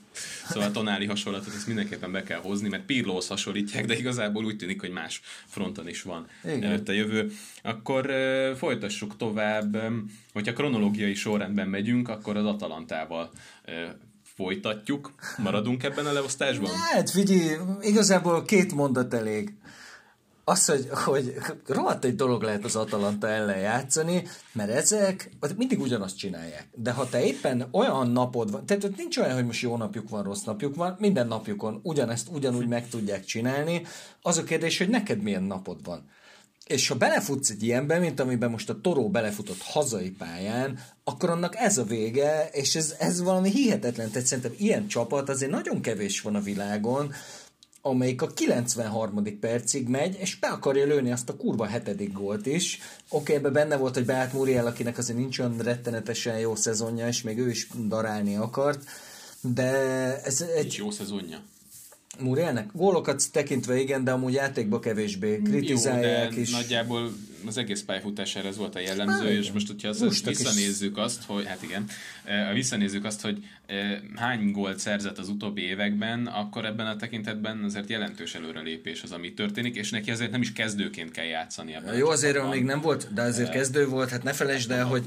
Szóval 0.49 0.69
a 0.69 0.71
tonáli 0.71 1.05
hasonlatot 1.05 1.53
ezt 1.53 1.67
mindenképpen 1.67 2.11
be 2.11 2.23
kell 2.23 2.39
hozni, 2.39 2.69
mert 2.69 2.85
Pirlóhoz 2.85 3.27
hasonlítják, 3.27 3.85
de 3.85 3.97
igazából 3.97 4.45
úgy 4.45 4.57
tűnik, 4.57 4.81
hogy 4.81 4.91
más 4.91 5.21
fronton 5.45 5.87
is 5.87 6.01
van 6.01 6.27
Igen. 6.43 6.63
előtt 6.63 6.89
a 6.89 6.91
jövő. 6.91 7.31
Akkor 7.63 8.11
folytassuk 8.57 9.17
tovább. 9.17 9.77
Hogyha 10.33 10.53
kronológiai 10.53 11.13
sorrendben 11.13 11.67
megyünk, 11.67 12.09
akkor 12.09 12.37
az 12.37 12.45
Atalantával 12.45 13.31
folytatjuk. 14.35 15.13
Maradunk 15.37 15.83
ebben 15.83 16.05
a 16.05 16.11
leosztásban? 16.11 16.71
Hát, 16.91 17.09
figyelj, 17.09 17.57
igazából 17.81 18.43
két 18.43 18.73
mondat 18.73 19.13
elég 19.13 19.53
az, 20.47 20.65
hogy, 20.65 20.87
hogy 20.91 21.35
rohadt 21.65 22.05
egy 22.05 22.15
dolog 22.15 22.41
lehet 22.41 22.65
az 22.65 22.75
Atalanta 22.75 23.27
ellen 23.29 23.57
játszani, 23.57 24.23
mert 24.51 24.69
ezek 24.69 25.29
mindig 25.57 25.79
ugyanazt 25.79 26.17
csinálják. 26.17 26.67
De 26.73 26.91
ha 26.91 27.09
te 27.09 27.25
éppen 27.25 27.67
olyan 27.71 28.11
napod 28.11 28.51
van, 28.51 28.65
tehát 28.65 28.95
nincs 28.97 29.17
olyan, 29.17 29.33
hogy 29.33 29.45
most 29.45 29.61
jó 29.61 29.77
napjuk 29.77 30.09
van, 30.09 30.23
rossz 30.23 30.43
napjuk 30.43 30.75
van, 30.75 30.95
minden 30.99 31.27
napjukon 31.27 31.79
ugyanezt 31.83 32.27
ugyanúgy 32.31 32.67
meg 32.67 32.89
tudják 32.89 33.25
csinálni. 33.25 33.85
Az 34.21 34.37
a 34.37 34.43
kérdés, 34.43 34.77
hogy 34.77 34.89
neked 34.89 35.21
milyen 35.21 35.43
napod 35.43 35.83
van. 35.83 36.09
És 36.65 36.87
ha 36.87 36.95
belefutsz 36.95 37.49
egy 37.49 37.63
ilyenbe, 37.63 37.99
mint 37.99 38.19
amiben 38.19 38.49
most 38.49 38.69
a 38.69 38.81
Toró 38.81 39.09
belefutott 39.09 39.61
hazai 39.61 40.09
pályán, 40.09 40.79
akkor 41.03 41.29
annak 41.29 41.55
ez 41.55 41.77
a 41.77 41.83
vége, 41.83 42.49
és 42.51 42.75
ez, 42.75 42.95
ez 42.99 43.21
valami 43.21 43.49
hihetetlen. 43.49 44.11
Tehát 44.11 44.27
szerintem 44.27 44.53
ilyen 44.57 44.87
csapat 44.87 45.29
azért 45.29 45.51
nagyon 45.51 45.81
kevés 45.81 46.21
van 46.21 46.35
a 46.35 46.41
világon, 46.41 47.13
amelyik 47.85 48.21
a 48.21 48.27
93. 48.27 49.39
percig 49.39 49.87
megy, 49.87 50.17
és 50.19 50.39
be 50.39 50.47
akarja 50.47 50.85
lőni 50.85 51.11
azt 51.11 51.29
a 51.29 51.35
kurva 51.35 51.65
hetedik 51.65 52.13
gólt 52.13 52.45
is. 52.45 52.79
Oké, 53.09 53.21
okay, 53.21 53.35
ebben 53.35 53.53
benne 53.53 53.77
volt, 53.77 53.93
hogy 53.93 54.05
Beát 54.05 54.33
Muriel, 54.33 54.65
akinek 54.65 54.97
azért 54.97 55.17
nincs 55.17 55.39
olyan 55.39 55.57
rettenetesen 55.57 56.39
jó 56.39 56.55
szezonja, 56.55 57.07
és 57.07 57.21
még 57.21 57.37
ő 57.37 57.49
is 57.49 57.67
darálni 57.87 58.35
akart, 58.35 58.83
de 59.41 59.71
ez 60.23 60.41
egy... 60.41 60.61
Nincs 60.61 60.77
jó 60.77 60.91
szezonja. 60.91 61.41
Murielnek? 62.19 62.69
Gólokat 62.73 63.23
tekintve 63.31 63.79
igen, 63.79 64.03
de 64.03 64.11
amúgy 64.11 64.33
játékba 64.33 64.79
kevésbé 64.79 65.41
kritizálják 65.43 66.29
Jó, 66.29 66.35
de 66.35 66.41
is. 66.41 66.51
nagyjából 66.51 67.11
az 67.47 67.57
egész 67.57 67.81
pályafutására 67.81 68.47
ez 68.47 68.57
volt 68.57 68.75
a 68.75 68.79
jellemző, 68.79 69.25
Há, 69.25 69.31
és 69.31 69.51
most, 69.51 69.67
hogyha 69.67 69.87
az, 69.87 70.23
visszanézzük 70.25 70.97
is. 70.97 71.03
azt, 71.03 71.23
hogy, 71.23 71.45
hát 71.45 71.63
igen, 71.63 71.85
visszanézzük 72.53 73.05
azt, 73.05 73.21
hogy 73.21 73.43
hány 74.15 74.51
gólt 74.51 74.79
szerzett 74.79 75.17
az 75.17 75.29
utóbbi 75.29 75.61
években, 75.61 76.25
akkor 76.27 76.65
ebben 76.65 76.87
a 76.87 76.95
tekintetben 76.95 77.63
azért 77.63 77.89
jelentős 77.89 78.35
előrelépés 78.35 79.03
az, 79.03 79.11
ami 79.11 79.33
történik, 79.33 79.75
és 79.75 79.89
neki 79.89 80.11
azért 80.11 80.31
nem 80.31 80.41
is 80.41 80.53
kezdőként 80.53 81.11
kell 81.11 81.25
játszani. 81.25 81.75
Ebben 81.75 81.97
Jó, 81.97 82.09
azért 82.09 82.49
még 82.49 82.63
nem 82.63 82.81
volt, 82.81 83.13
de 83.13 83.21
azért 83.21 83.49
kezdő 83.49 83.87
volt, 83.87 84.09
hát 84.09 84.23
ne 84.23 84.33
felejtsd 84.33 84.71
el, 84.71 84.85
hogy... 84.85 85.03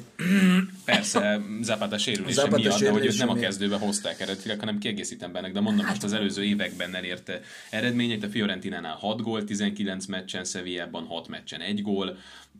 Persze, 0.84 1.40
Zapata 1.62 1.98
sérülése 1.98 2.34
Zapata 2.34 2.56
miatt, 2.56 2.80
de 2.80 2.90
hogy 2.90 3.06
őt 3.06 3.18
nem 3.18 3.28
a 3.28 3.34
kezdőbe 3.34 3.76
hozták 3.76 4.20
eredetileg, 4.20 4.58
hanem 4.58 4.78
kiegészítem 4.78 5.32
benne, 5.32 5.50
de 5.50 5.60
mondom, 5.60 5.84
hát, 5.84 5.90
most 5.90 6.04
az 6.04 6.12
előző 6.12 6.44
években 6.44 6.94
elérte 6.94 7.40
eredményeit, 7.70 8.24
a 8.24 8.28
Fiorentinánál 8.28 8.94
6 8.94 9.22
gól, 9.22 9.44
19 9.44 10.06
meccsen, 10.06 10.44
Sevillában 10.44 11.04
6 11.04 11.28
meccsen 11.28 11.60
1 11.60 11.82
gól, 11.82 12.18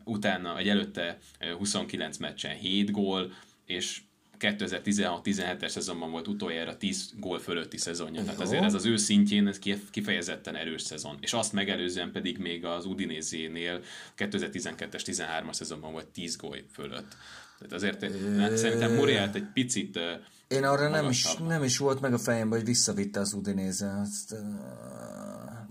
utána, 0.09 0.53
vagy 0.53 0.69
előtte 0.69 1.17
29 1.57 2.17
meccsen 2.17 2.55
7 2.55 2.91
gól, 2.91 3.33
és 3.65 4.01
2016-17-es 4.39 5.67
szezonban 5.67 6.11
volt 6.11 6.27
utoljára 6.27 6.77
10 6.77 7.13
gól 7.17 7.39
fölötti 7.39 7.77
szezonja. 7.77 8.23
Tehát 8.23 8.39
azért 8.39 8.63
ez 8.63 8.73
az 8.73 8.85
ő 8.85 8.97
szintjén 8.97 9.47
ez 9.47 9.59
kifejezetten 9.91 10.55
erős 10.55 10.81
szezon. 10.81 11.17
És 11.21 11.33
azt 11.33 11.53
megelőzően 11.53 12.11
pedig 12.11 12.37
még 12.37 12.65
az 12.65 12.85
Udinézénél 12.85 13.81
2012-es 14.17 15.01
13-as 15.05 15.53
szezonban 15.53 15.91
volt 15.91 16.07
10 16.07 16.35
gól 16.35 16.57
fölött. 16.71 17.15
Tehát 17.57 17.73
azért 17.73 18.01
hát 18.37 18.57
szerintem 18.57 18.93
Murielt 18.93 19.35
egy 19.35 19.47
picit 19.53 19.99
Én 20.47 20.63
arra 20.63 20.89
nem 20.89 21.09
is, 21.09 21.35
nem 21.35 21.63
is 21.63 21.77
volt 21.77 22.01
meg 22.01 22.13
a 22.13 22.17
fejemben, 22.17 22.57
hogy 22.57 22.67
visszavitte 22.67 23.19
az 23.19 23.33
Udinéze. 23.33 23.99
Azt, 24.01 24.35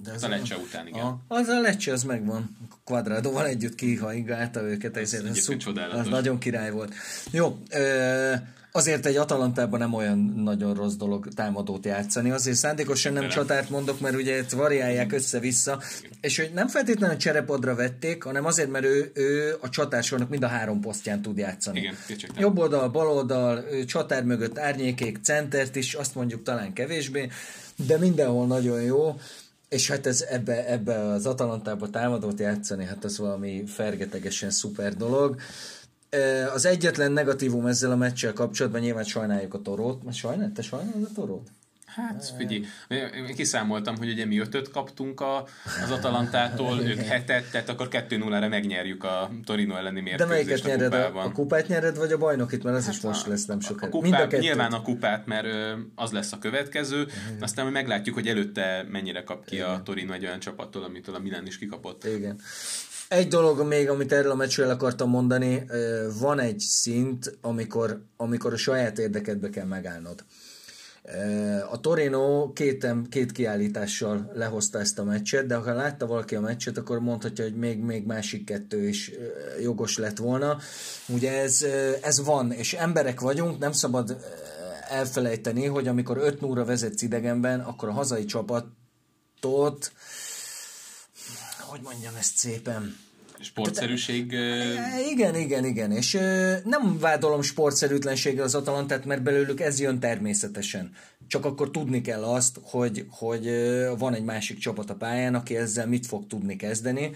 de 0.04 0.12
ez 0.12 0.22
a 0.22 0.28
Lecce 0.28 0.56
után, 0.56 0.86
igen. 0.86 1.00
A, 1.00 1.20
az 1.28 1.48
a 1.48 1.60
Lecce, 1.60 1.92
az 1.92 2.02
megvan. 2.02 2.56
Quadradoval 2.84 3.46
együtt 3.46 3.74
kihaigálta 3.74 4.62
őket. 4.62 4.96
Ez, 4.96 5.12
ez, 5.12 5.24
ez, 5.24 5.48
az 5.92 6.06
nagyon 6.06 6.38
király 6.38 6.70
volt. 6.70 6.94
Jó, 7.30 7.58
ö, 7.70 8.34
azért 8.72 9.06
egy 9.06 9.16
Atalantában 9.16 9.78
nem 9.78 9.94
olyan 9.94 10.18
nagyon 10.18 10.74
rossz 10.74 10.94
dolog 10.94 11.28
támadót 11.34 11.84
játszani. 11.84 12.30
Azért 12.30 12.56
szándékosan 12.56 13.12
nem 13.12 13.28
csatárt 13.28 13.70
mondok, 13.70 14.00
mert 14.00 14.14
ugye 14.14 14.36
ezt 14.36 14.52
variálják 14.52 15.12
össze-vissza, 15.12 15.82
és 16.20 16.36
hogy 16.36 16.50
nem 16.54 16.68
feltétlenül 16.68 17.16
cserepadra 17.16 17.74
vették, 17.74 18.22
hanem 18.22 18.44
azért, 18.44 18.70
mert 18.70 18.84
ő, 18.84 19.10
ő 19.14 19.56
a 19.60 19.68
csatársornak 19.68 20.28
mind 20.28 20.42
a 20.42 20.46
három 20.46 20.80
posztján 20.80 21.22
tud 21.22 21.38
játszani. 21.38 21.78
Igen, 21.78 21.96
Jobb 22.36 22.58
oldal, 22.58 22.88
bal 22.88 23.08
oldal, 23.08 23.64
csatár 23.86 24.24
mögött 24.24 24.58
árnyékék, 24.58 25.18
centert 25.22 25.76
is, 25.76 25.94
azt 25.94 26.14
mondjuk 26.14 26.42
talán 26.42 26.72
kevésbé, 26.72 27.28
de 27.86 27.98
mindenhol 27.98 28.46
nagyon 28.46 28.82
jó. 28.82 29.16
És 29.68 29.90
hát 29.90 30.06
ez 30.06 30.22
ebbe, 30.22 30.66
ebbe 30.66 30.98
az 30.98 31.26
Atalantába 31.26 31.90
támadót 31.90 32.40
játszani, 32.40 32.84
hát 32.84 33.04
az 33.04 33.18
valami 33.18 33.66
fergetegesen 33.66 34.50
szuper 34.50 34.94
dolog. 34.96 35.40
Az 36.54 36.64
egyetlen 36.64 37.12
negatívum 37.12 37.66
ezzel 37.66 37.90
a 37.90 37.96
meccsel 37.96 38.32
kapcsolatban 38.32 38.80
nyilván 38.80 39.04
sajnáljuk 39.04 39.54
a 39.54 39.62
torót. 39.62 40.04
Mert 40.04 40.16
sajnál? 40.16 40.52
Te 40.52 40.62
sajnálod 40.62 41.08
a 41.10 41.14
torót? 41.14 41.48
Hát 41.98 42.32
figyelj, 42.36 42.64
én 42.88 43.34
kiszámoltam, 43.34 43.96
hogy 43.96 44.10
ugye 44.10 44.24
mi 44.24 44.38
ötöt 44.38 44.70
kaptunk 44.70 45.20
a, 45.20 45.46
az 45.84 45.90
Atalantától, 45.90 46.80
ők 46.90 46.98
hetet, 46.98 47.50
tehát 47.50 47.68
akkor 47.68 47.88
2-0-ra 47.90 48.48
megnyerjük 48.48 49.04
a 49.04 49.30
Torino 49.44 49.76
elleni 49.76 50.00
mérkőzést 50.00 50.28
De 50.28 50.34
melyiket 50.34 50.64
a 50.64 50.68
nyered? 50.68 50.92
A, 50.92 51.24
a 51.24 51.32
kupát 51.32 51.68
nyered, 51.68 51.96
vagy 51.96 52.12
a 52.12 52.18
bajnokit? 52.18 52.62
Mert 52.62 52.76
ez 52.76 52.84
hát 52.84 52.94
is 52.94 53.00
most 53.00 53.26
a, 53.26 53.28
lesz 53.28 53.44
nem 53.44 53.60
sokára. 53.60 53.86
A 53.86 53.90
kupát, 53.90 54.32
a 54.32 54.36
nyilván 54.36 54.72
a 54.72 54.82
kupát, 54.82 55.26
mert 55.26 55.46
az 55.94 56.10
lesz 56.10 56.32
a 56.32 56.38
következő, 56.38 57.00
Igen. 57.00 57.42
aztán 57.42 57.64
majd 57.64 57.76
meglátjuk, 57.76 58.14
hogy 58.14 58.26
előtte 58.26 58.86
mennyire 58.90 59.22
kap 59.22 59.44
ki 59.44 59.54
Igen. 59.54 59.70
a 59.70 59.82
Torino 59.82 60.12
egy 60.12 60.24
olyan 60.24 60.38
csapattól, 60.38 60.82
amitől 60.82 61.14
a 61.14 61.18
Milan 61.18 61.46
is 61.46 61.58
kikapott. 61.58 62.04
Igen. 62.04 62.40
Egy 63.08 63.28
dolog 63.28 63.66
még, 63.66 63.88
amit 63.88 64.12
erről 64.12 64.30
a 64.30 64.34
meccsről 64.34 64.70
akartam 64.70 65.10
mondani, 65.10 65.64
van 66.20 66.38
egy 66.40 66.58
szint, 66.58 67.38
amikor, 67.40 68.02
amikor 68.16 68.52
a 68.52 68.56
saját 68.56 68.98
érdekedbe 68.98 69.50
kell 69.50 69.66
megállnod 69.66 70.24
A 71.70 71.80
Torino 71.80 72.52
két, 72.52 72.86
két 73.10 73.32
kiállítással 73.32 74.30
lehozta 74.34 74.78
ezt 74.78 74.98
a 74.98 75.04
meccset, 75.04 75.46
de 75.46 75.54
ha 75.54 75.72
látta 75.72 76.06
valaki 76.06 76.34
a 76.34 76.40
meccset, 76.40 76.76
akkor 76.76 77.00
mondhatja, 77.00 77.44
hogy 77.44 77.56
még, 77.56 77.78
még 77.78 78.06
másik 78.06 78.44
kettő 78.44 78.88
is 78.88 79.10
jogos 79.60 79.98
lett 79.98 80.16
volna. 80.16 80.58
Ugye 81.08 81.40
ez, 81.40 81.66
ez 82.02 82.24
van, 82.24 82.52
és 82.52 82.74
emberek 82.74 83.20
vagyunk, 83.20 83.58
nem 83.58 83.72
szabad 83.72 84.16
elfelejteni, 84.88 85.66
hogy 85.66 85.88
amikor 85.88 86.16
5 86.16 86.40
0 86.40 86.64
vezetsz 86.64 87.02
idegenben, 87.02 87.60
akkor 87.60 87.88
a 87.88 87.92
hazai 87.92 88.24
csapatot, 88.24 89.92
hogy 91.60 91.80
mondjam 91.82 92.14
ezt 92.18 92.36
szépen, 92.36 92.96
Sportszerűség... 93.40 94.30
Tehát, 94.30 95.06
igen, 95.10 95.34
igen, 95.34 95.64
igen. 95.64 95.92
És 95.92 96.12
nem 96.64 96.98
vádolom 96.98 97.42
sportszerűtlenséggel 97.42 98.44
az 98.44 98.54
Atalantát, 98.54 99.04
mert 99.04 99.22
belőlük 99.22 99.60
ez 99.60 99.80
jön 99.80 99.98
természetesen. 99.98 100.92
Csak 101.26 101.44
akkor 101.44 101.70
tudni 101.70 102.00
kell 102.00 102.24
azt, 102.24 102.60
hogy, 102.62 103.06
hogy 103.10 103.50
van 103.98 104.14
egy 104.14 104.24
másik 104.24 104.58
csapat 104.58 104.90
a 104.90 104.94
pályán, 104.94 105.34
aki 105.34 105.56
ezzel 105.56 105.86
mit 105.86 106.06
fog 106.06 106.26
tudni 106.26 106.56
kezdeni. 106.56 107.10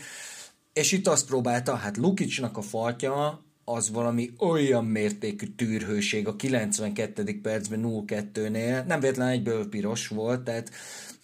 És 0.72 0.92
itt 0.92 1.06
azt 1.06 1.26
próbálta, 1.26 1.74
hát 1.74 1.96
Lukicsnak 1.96 2.56
a 2.56 2.62
faltja 2.62 3.44
az 3.72 3.90
valami 3.90 4.32
olyan 4.38 4.85
mértékű 4.85 5.46
tűrhőség 5.56 6.28
a 6.28 6.37
92. 6.37 7.40
percben 7.42 7.82
0-2-nél, 7.85 8.87
nem 8.87 9.00
véletlen 9.00 9.28
egyből 9.28 9.68
piros 9.68 10.08
volt, 10.08 10.40
tehát 10.40 10.70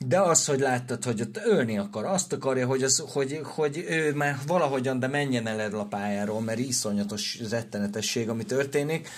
de 0.07 0.21
az, 0.21 0.47
hogy 0.47 0.61
láttad, 0.61 1.05
hogy 1.05 1.21
ott 1.21 1.41
ölni 1.45 1.79
akar, 1.79 2.05
azt 2.05 2.33
akarja, 2.33 2.67
hogy, 2.67 2.83
az, 2.83 3.05
hogy, 3.13 3.41
hogy 3.43 3.85
ő 3.89 4.15
már 4.15 4.39
valahogyan, 4.47 4.99
de 4.99 5.07
menjen 5.07 5.47
el 5.47 5.61
erről 5.61 5.81
a 5.81 5.85
pályáról, 5.85 6.41
mert 6.41 6.59
iszonyatos 6.59 7.39
rettenetesség, 7.51 8.29
ami 8.29 8.45
történik. 8.45 9.09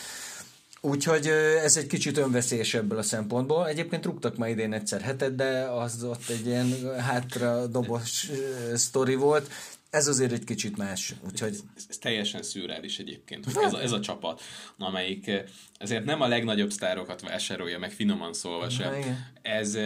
Úgyhogy 0.81 1.27
ez 1.64 1.77
egy 1.77 1.87
kicsit 1.87 2.19
önveszélyes 2.19 2.75
ebből 2.75 2.99
a 2.99 3.03
szempontból. 3.03 3.69
Egyébként 3.69 4.05
rúgtak 4.05 4.37
ma 4.37 4.49
idén 4.49 4.73
egyszer 4.73 5.01
hetet, 5.01 5.35
de 5.35 5.61
az 5.61 6.03
ott 6.05 6.29
egy 6.29 6.47
ilyen 6.47 6.97
hátra 6.99 7.66
dobos 7.66 8.31
sztori 8.75 9.14
volt. 9.14 9.51
Ez 9.90 10.07
azért 10.07 10.33
egy 10.33 10.44
kicsit 10.44 10.76
más. 10.76 11.14
Úgyhogy... 11.24 11.48
Ez, 11.76 11.85
ez 11.88 11.98
teljesen 11.98 12.42
szürreális 12.42 12.98
egyébként, 12.98 13.44
hogy 13.44 13.55
ez 13.64 13.72
a, 13.72 13.83
ez 13.83 13.92
a 13.92 14.00
csapat, 14.00 14.42
amelyik 14.79 15.31
ezért 15.79 16.05
nem 16.05 16.20
a 16.20 16.26
legnagyobb 16.26 16.70
sztárokat 16.70 17.20
vásárolja, 17.20 17.79
meg 17.79 17.92
finoman 17.92 18.33
szólva 18.33 18.70
sem. 18.70 18.94
Ez 19.42 19.79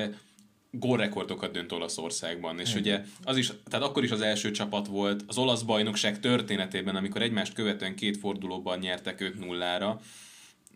gólrekordokat 0.78 1.52
dönt 1.52 1.72
Olaszországban, 1.72 2.60
és 2.60 2.74
Igen. 2.74 2.80
ugye 2.80 3.04
az 3.24 3.36
is, 3.36 3.52
tehát 3.68 3.86
akkor 3.86 4.04
is 4.04 4.10
az 4.10 4.20
első 4.20 4.50
csapat 4.50 4.86
volt 4.86 5.24
az 5.26 5.38
olasz 5.38 5.62
bajnokság 5.62 6.20
történetében, 6.20 6.96
amikor 6.96 7.22
egymást 7.22 7.52
követően 7.52 7.94
két 7.94 8.16
fordulóban 8.16 8.78
nyertek 8.78 9.34
5-0-ra, 9.40 10.00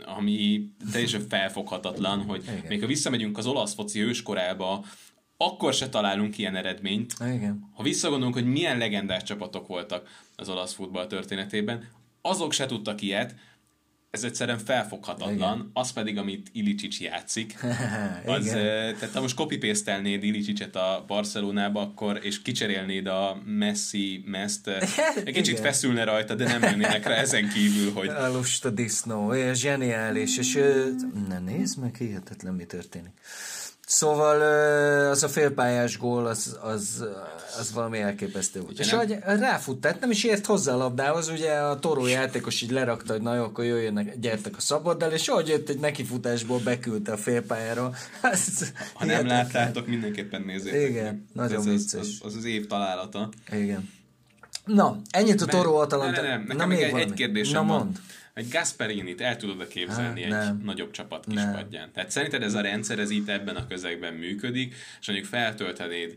ami 0.05 0.71
teljesen 0.93 1.29
felfoghatatlan, 1.29 2.23
hogy 2.23 2.43
Igen. 2.43 2.65
még 2.69 2.81
ha 2.81 2.87
visszamegyünk 2.87 3.39
az 3.39 3.47
olasz 3.47 3.75
foci 3.75 4.01
őskorába, 4.03 4.85
akkor 5.41 5.73
se 5.73 5.89
találunk 5.89 6.39
ilyen 6.39 6.57
eredményt. 6.57 7.15
Igen. 7.21 7.71
Ha 7.75 7.83
visszagondolunk, 7.83 8.35
hogy 8.35 8.47
milyen 8.47 8.79
legendás 8.79 9.23
csapatok 9.23 9.67
voltak 9.67 10.09
az 10.37 10.49
olasz 10.49 10.73
futball 10.73 11.07
történetében, 11.07 11.89
azok 12.23 12.53
se 12.53 12.67
tudtak 12.67 13.03
ilyet, 13.03 13.35
ez 14.11 14.25
egyszerűen 14.25 14.59
felfoghatatlan, 14.59 15.57
Igen. 15.57 15.71
az 15.73 15.93
pedig, 15.93 16.19
amit 16.19 16.49
Ilicsics 16.53 17.01
játszik, 17.01 17.57
az, 18.25 18.47
tehát 18.47 19.11
ha 19.15 19.21
most 19.21 19.35
copy 19.35 19.59
Ilicsicsot 20.03 20.77
a 20.77 21.05
Barcelonába, 21.07 21.81
akkor, 21.81 22.19
és 22.23 22.43
kicserélnéd 22.43 23.07
a 23.07 23.43
Messi 23.45 24.23
meszt, 24.27 24.69
egy 25.25 25.35
kicsit 25.35 25.47
Igen. 25.59 25.63
feszülne 25.63 26.05
rajta, 26.05 26.35
de 26.35 26.45
nem 26.45 26.63
jönnének 26.63 27.07
rá 27.07 27.15
ezen 27.15 27.49
kívül, 27.49 27.93
hogy... 27.93 28.09
A 28.09 28.33
lusta 28.37 28.71
disznó, 28.71 29.35
zseniális, 29.53 30.39
és 30.39 30.59
ne 31.29 31.39
nézd 31.39 31.79
meg, 31.79 31.97
hihetetlen 31.97 32.55
mi 32.55 32.65
történik. 32.65 33.13
Szóval 33.89 34.41
az 35.11 35.23
a 35.23 35.29
félpályás 35.29 35.99
gól, 35.99 36.27
az, 36.27 36.59
az, 36.61 37.05
az 37.59 37.73
valami 37.73 37.99
elképesztő 37.99 38.61
volt. 38.61 38.79
És 38.79 38.93
hogy 38.93 39.19
ráfut, 39.25 39.81
tehát 39.81 40.01
nem 40.01 40.11
is 40.11 40.25
ért 40.25 40.47
hozzá 40.47 40.73
a 40.73 40.77
labdához, 40.77 41.29
ugye 41.29 41.53
a 41.53 41.79
toró 41.79 42.07
játékos 42.07 42.61
így 42.61 42.71
lerakta, 42.71 43.13
hogy 43.13 43.23
na 43.23 43.35
jó, 43.35 43.43
akkor 43.43 43.65
jöjjenek, 43.65 44.19
gyertek 44.19 44.57
a 44.57 44.61
szabaddal, 44.61 45.13
és 45.13 45.29
ahogy 45.29 45.49
jött 45.49 45.69
egy 45.69 45.79
nekifutásból, 45.79 46.59
beküldte 46.65 47.13
a 47.13 47.17
félpályára. 47.17 47.93
Ez 48.33 48.73
ha 48.93 49.05
nem 49.05 49.27
láttátok, 49.27 49.87
mindenképpen 49.87 50.43
nézzétek. 50.43 50.89
Igen, 50.89 51.05
meg. 51.05 51.23
nagyon 51.33 51.59
ez, 51.59 51.65
vicces. 51.65 52.01
Az, 52.01 52.19
az, 52.21 52.35
az, 52.35 52.45
év 52.45 52.67
találata. 52.67 53.29
Igen. 53.53 53.91
Na, 54.65 55.01
ennyit 55.11 55.41
a 55.41 55.47
Toró 55.47 55.77
Atalanta. 55.77 56.21
Nem, 56.21 56.31
nem, 56.31 56.39
nem. 56.39 56.47
Nekem 56.47 56.69
Na, 56.69 56.75
még 56.75 56.83
egy, 56.83 56.99
egy 56.99 57.13
kérdésem 57.13 57.67
Na, 57.67 57.73
mond. 57.73 57.85
van 57.85 58.03
egy 58.39 58.49
Gasperini-t 58.49 59.21
el 59.21 59.37
tudod-e 59.37 59.67
képzelni 59.67 60.23
hát, 60.23 60.49
egy 60.49 60.63
nagyobb 60.63 60.91
csapat 60.91 61.25
kispadján? 61.29 61.93
Tehát 61.93 62.11
szerinted 62.11 62.43
ez 62.43 62.55
a 62.55 62.61
rendszer, 62.61 62.99
ez 62.99 63.11
itt 63.11 63.29
ebben 63.29 63.57
a 63.57 63.67
közegben 63.67 64.15
működik, 64.15 64.75
és 65.01 65.07
mondjuk 65.07 65.29
feltöltenéd, 65.29 66.17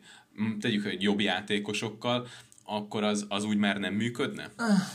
tegyük 0.60 0.86
egy 0.86 1.02
jobb 1.02 1.20
játékosokkal, 1.20 2.28
akkor 2.66 3.04
az, 3.04 3.26
az 3.30 3.44
úgy 3.44 3.58
már 3.58 3.78
nem 3.78 3.94
működne? 3.94 4.50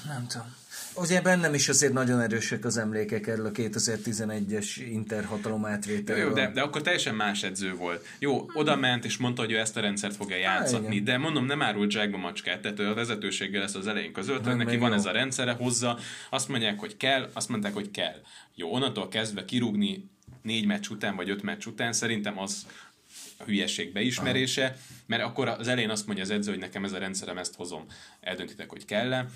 Nem 0.07 0.27
tudom. 0.27 0.55
Ugye 0.97 1.21
bennem 1.21 1.55
is 1.55 1.69
azért 1.69 1.93
nagyon 1.93 2.21
erősek 2.21 2.65
az 2.65 2.77
emlékek 2.77 3.27
erről 3.27 3.47
a 3.47 3.51
2011-es 3.51 4.67
interhatalom 4.91 5.65
átvételről. 5.65 6.25
Jó, 6.25 6.33
de, 6.33 6.51
de 6.51 6.61
akkor 6.61 6.83
teljesen 6.83 7.15
más 7.15 7.43
edző 7.43 7.75
volt. 7.75 8.07
Jó, 8.19 8.47
oda 8.53 8.77
ment 8.77 9.05
és 9.05 9.17
mondta, 9.17 9.43
hogy 9.43 9.53
ő 9.53 9.59
ezt 9.59 9.77
a 9.77 9.81
rendszert 9.81 10.17
fogja 10.17 10.37
játszatni, 10.37 11.01
de 11.01 11.19
mondom, 11.19 11.47
nem 11.47 11.63
árult 11.63 11.91
zsákba 11.91 12.17
macskát, 12.17 12.61
tehát 12.61 12.79
a 12.79 12.95
vezetőséggel 12.95 13.61
lesz 13.61 13.75
az 13.75 13.87
elején 13.87 14.13
között, 14.13 14.45
hogy 14.45 14.57
neki 14.57 14.77
van 14.77 14.91
jó. 14.91 14.97
ez 14.97 15.05
a 15.05 15.11
rendszere, 15.11 15.53
hozza, 15.53 15.99
azt 16.31 16.49
mondják, 16.49 16.79
hogy 16.79 16.97
kell, 16.97 17.31
azt 17.33 17.49
mondták, 17.49 17.75
hogy 17.75 17.91
kell. 17.91 18.21
Jó, 18.55 18.73
onnantól 18.73 19.09
kezdve 19.09 19.45
kirúgni 19.45 20.11
négy 20.43 20.67
meccs 20.67 20.89
után, 20.89 21.17
vagy 21.17 21.31
öt 21.31 21.43
meccs 21.43 21.67
után, 21.67 21.93
szerintem 21.93 22.39
az 22.39 22.67
a 23.37 23.45
hülyeség 23.45 23.93
beismerése, 23.93 24.77
mert 25.07 25.23
akkor 25.23 25.49
az 25.49 25.69
elején 25.69 25.91
azt 25.91 26.07
mondja 26.07 26.25
az 26.25 26.31
edző, 26.31 26.51
hogy 26.51 26.61
nekem 26.61 26.85
ez 26.85 26.93
a 26.93 26.99
rendszerem, 26.99 27.39
ezt 27.39 27.55
hozom. 27.55 27.85
Eldöntitek, 28.21 28.71
hogy 28.71 28.85
kell 28.85 29.27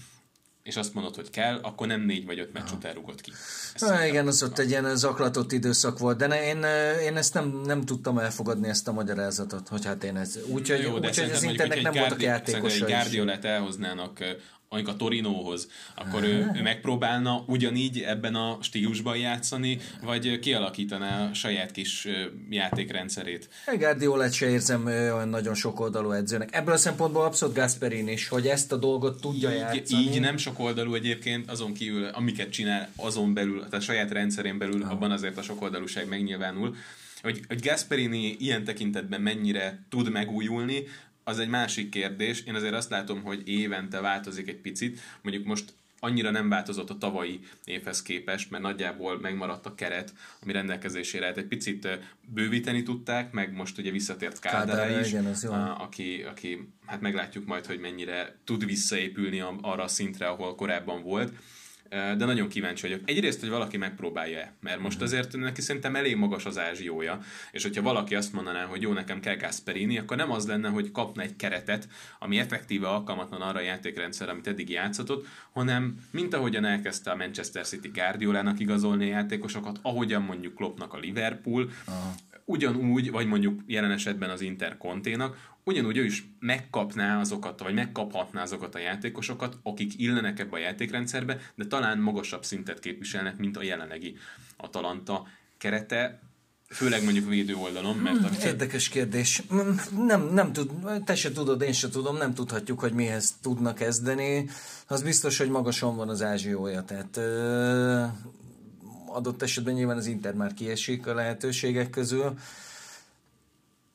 és 0.63 0.77
azt 0.77 0.95
mondod, 0.95 1.15
hogy 1.15 1.31
kell, 1.31 1.59
akkor 1.63 1.87
nem 1.87 2.01
négy 2.01 2.27
vagy 2.27 2.39
öt 2.39 2.53
meccs 2.53 2.71
után 2.75 2.95
rúgott 2.95 3.21
ki. 3.21 3.33
Há, 3.75 4.07
igen, 4.07 4.27
az 4.27 4.43
ott 4.43 4.59
egy 4.59 4.71
ilyen 4.71 4.97
zaklatott 4.97 5.53
időszak 5.53 5.99
volt, 5.99 6.17
de 6.17 6.27
ne, 6.27 6.47
én, 6.47 6.63
én 7.03 7.17
ezt 7.17 7.35
nem, 7.35 7.61
nem 7.65 7.85
tudtam 7.85 8.19
elfogadni, 8.19 8.69
ezt 8.69 8.89
a 8.89 8.93
magyarázatot, 8.93 9.69
hogy 9.69 9.85
hát 9.85 10.05
én 10.05 10.17
ez... 10.17 10.39
Úgyhogy 10.47 10.85
úgy, 10.85 11.07
úgy, 11.07 11.31
az 11.33 11.43
internet 11.43 11.83
nem 11.83 11.93
voltak 11.93 12.23
játékosai. 12.23 12.83
Egy 12.83 12.89
Guardiolát 12.89 13.45
elhoznának 13.45 14.19
mondjuk 14.71 14.95
a 14.95 14.99
Torinóhoz, 14.99 15.69
akkor 15.95 16.25
ő, 16.25 16.51
ő 16.55 16.63
megpróbálna 16.63 17.45
ugyanígy 17.47 18.01
ebben 18.01 18.35
a 18.35 18.59
stílusban 18.61 19.17
játszani, 19.17 19.79
vagy 20.03 20.39
kialakítaná 20.39 21.29
a 21.31 21.35
saját 21.35 21.71
kis 21.71 22.09
játékrendszerét. 22.51 23.49
Guardiolát 23.79 24.33
se 24.33 24.49
érzem 24.51 24.87
olyan 24.87 25.29
nagyon 25.29 25.55
sok 25.55 25.81
oldalú 25.81 26.11
edzőnek. 26.11 26.55
Ebből 26.55 26.75
a 26.75 26.77
szempontból 26.77 27.25
abszolút 27.25 27.55
Gasperin 27.55 28.09
is, 28.09 28.29
hogy 28.29 28.47
ezt 28.47 28.73
a 28.73 28.77
dolgot 28.77 29.21
tudja 29.21 29.51
játszani. 29.51 30.03
Így 30.03 30.21
nem 30.21 30.37
sok 30.37 30.59
oldalú 30.59 30.95
egyébként, 30.95 31.51
azon 31.51 31.73
kívül, 31.73 32.05
amiket 32.05 32.51
csinál, 32.51 32.89
azon 32.97 33.35
belül, 33.35 33.57
tehát 33.59 33.73
a 33.73 33.81
saját 33.81 34.11
rendszerén 34.11 34.59
belül, 34.59 34.83
ah. 34.83 34.91
abban 34.91 35.11
azért 35.11 35.39
a 35.39 35.43
sok 35.43 35.63
oldalúság 35.63 36.09
megnyilvánul 36.09 36.77
hogy, 37.23 37.41
hogy 37.49 37.61
Gasperini 37.61 38.37
ilyen 38.39 38.65
tekintetben 38.65 39.21
mennyire 39.21 39.79
tud 39.89 40.11
megújulni, 40.11 40.85
az 41.25 41.39
egy 41.39 41.49
másik 41.49 41.89
kérdés. 41.89 42.43
Én 42.43 42.55
azért 42.55 42.75
azt 42.75 42.91
látom, 42.91 43.23
hogy 43.23 43.49
évente 43.49 44.01
változik 44.01 44.49
egy 44.49 44.61
picit. 44.61 45.01
Mondjuk 45.23 45.47
most 45.47 45.73
annyira 46.01 46.31
nem 46.31 46.49
változott 46.49 46.91
a 46.91 46.99
tavalyi 46.99 47.41
évhez 47.65 48.03
képest, 48.03 48.51
mert 48.51 48.63
nagyjából 48.63 49.21
megmaradt 49.21 49.67
a 49.67 49.75
keret, 49.75 50.13
ami 50.43 50.53
rendelkezésére 50.53 51.27
hát 51.27 51.37
egy 51.37 51.47
picit 51.47 51.89
bővíteni 52.27 52.83
tudták, 52.83 53.33
meg 53.33 53.53
most 53.53 53.79
ugye 53.79 53.91
visszatért 53.91 54.39
Kádár 54.39 55.01
is, 55.01 55.09
igen, 55.09 55.27
az 55.27 55.43
jó. 55.43 55.53
aki, 55.53 56.23
aki 56.23 56.69
hát 56.87 57.01
meglátjuk 57.01 57.47
majd, 57.47 57.67
hogy 57.67 57.79
mennyire 57.79 58.37
tud 58.45 58.65
visszaépülni 58.65 59.41
arra 59.61 59.83
a 59.83 59.89
szintre, 59.89 60.27
ahol 60.27 60.55
korábban 60.55 61.03
volt 61.03 61.33
de 61.91 62.25
nagyon 62.25 62.49
kíváncsi 62.49 62.83
vagyok. 62.89 63.01
Egyrészt, 63.05 63.41
hogy 63.41 63.49
valaki 63.49 63.77
megpróbálja-e, 63.77 64.53
mert 64.61 64.81
most 64.81 64.97
mhm. 64.97 65.05
azért 65.05 65.37
neki 65.37 65.61
szerintem 65.61 65.97
elég 65.97 66.17
magas 66.17 66.45
az 66.45 66.59
ázsiója, 66.59 67.21
és 67.53 67.63
hogyha 67.63 67.83
valaki 67.83 68.15
azt 68.15 68.33
mondaná, 68.33 68.65
hogy 68.65 68.83
jó, 68.83 68.93
nekem 68.93 69.21
kell 69.21 69.37
Gasperini, 69.37 69.99
akkor 69.99 70.17
nem 70.17 70.31
az 70.31 70.47
lenne, 70.47 70.69
hogy 70.69 70.91
kapna 70.91 71.23
egy 71.23 71.37
keretet, 71.37 71.89
ami 72.19 72.39
effektíve 72.39 72.89
alkalmatlan 72.89 73.41
arra 73.41 73.59
a 73.59 73.63
játékrendszer, 73.63 74.29
amit 74.29 74.47
eddig 74.47 74.71
játszott, 74.71 75.27
hanem 75.53 76.07
mint 76.11 76.35
ahogyan 76.35 76.65
elkezdte 76.65 77.11
a 77.11 77.17
Manchester 77.17 77.67
City 77.67 77.89
Guardiolának 77.89 78.61
igazolni 78.61 79.05
a 79.05 79.15
játékosokat, 79.15 79.79
ahogyan 79.83 80.23
mondjuk 80.23 80.55
Kloppnak 80.55 80.93
a 80.93 80.99
Liverpool, 80.99 81.71
Aha 81.85 82.15
ugyanúgy, 82.51 83.11
vagy 83.11 83.27
mondjuk 83.27 83.61
jelen 83.67 83.91
esetben 83.91 84.31
az 84.31 84.41
Inter 84.41 84.77
Conténak, 84.77 85.49
ugyanúgy 85.65 85.97
ő 85.97 86.05
is 86.05 86.25
megkapná 86.39 87.21
azokat, 87.21 87.61
vagy 87.61 87.75
megkaphatná 87.75 88.43
azokat 88.43 88.75
a 88.75 88.79
játékosokat, 88.79 89.59
akik 89.63 89.99
illenek 89.99 90.39
ebbe 90.39 90.57
a 90.57 90.59
játékrendszerbe, 90.59 91.41
de 91.55 91.65
talán 91.67 91.99
magasabb 91.99 92.45
szintet 92.45 92.79
képviselnek, 92.79 93.37
mint 93.37 93.57
a 93.57 93.63
jelenlegi 93.63 94.17
Atalanta 94.57 95.27
kerete, 95.59 96.21
főleg 96.69 97.05
mondjuk 97.05 97.29
védő 97.29 97.55
oldalon, 97.55 97.97
mert... 97.97 98.17
Hmm, 98.17 98.25
amit... 98.25 98.43
Érdekes 98.43 98.89
kérdés. 98.89 99.43
Nem, 100.07 100.23
nem 100.33 100.53
tud, 100.53 100.71
te 101.05 101.15
se 101.15 101.33
tudod, 101.33 101.63
én 101.63 101.73
se 101.73 101.89
tudom, 101.89 102.17
nem 102.17 102.35
tudhatjuk, 102.35 102.81
hogy 102.81 102.93
mihez 102.93 103.35
tudnak 103.43 103.75
kezdeni. 103.75 104.49
Az 104.87 105.03
biztos, 105.03 105.39
hogy 105.39 105.49
magasan 105.49 105.97
van 105.97 106.09
az 106.09 106.23
ázsiója, 106.23 106.83
tehát 106.83 107.21
adott 109.13 109.43
esetben 109.43 109.75
nyilván 109.75 109.97
az 109.97 110.07
Inter 110.07 110.35
már 110.35 110.55
kiesik 110.55 111.07
a 111.07 111.15
lehetőségek 111.15 111.91
közül. 111.91 112.39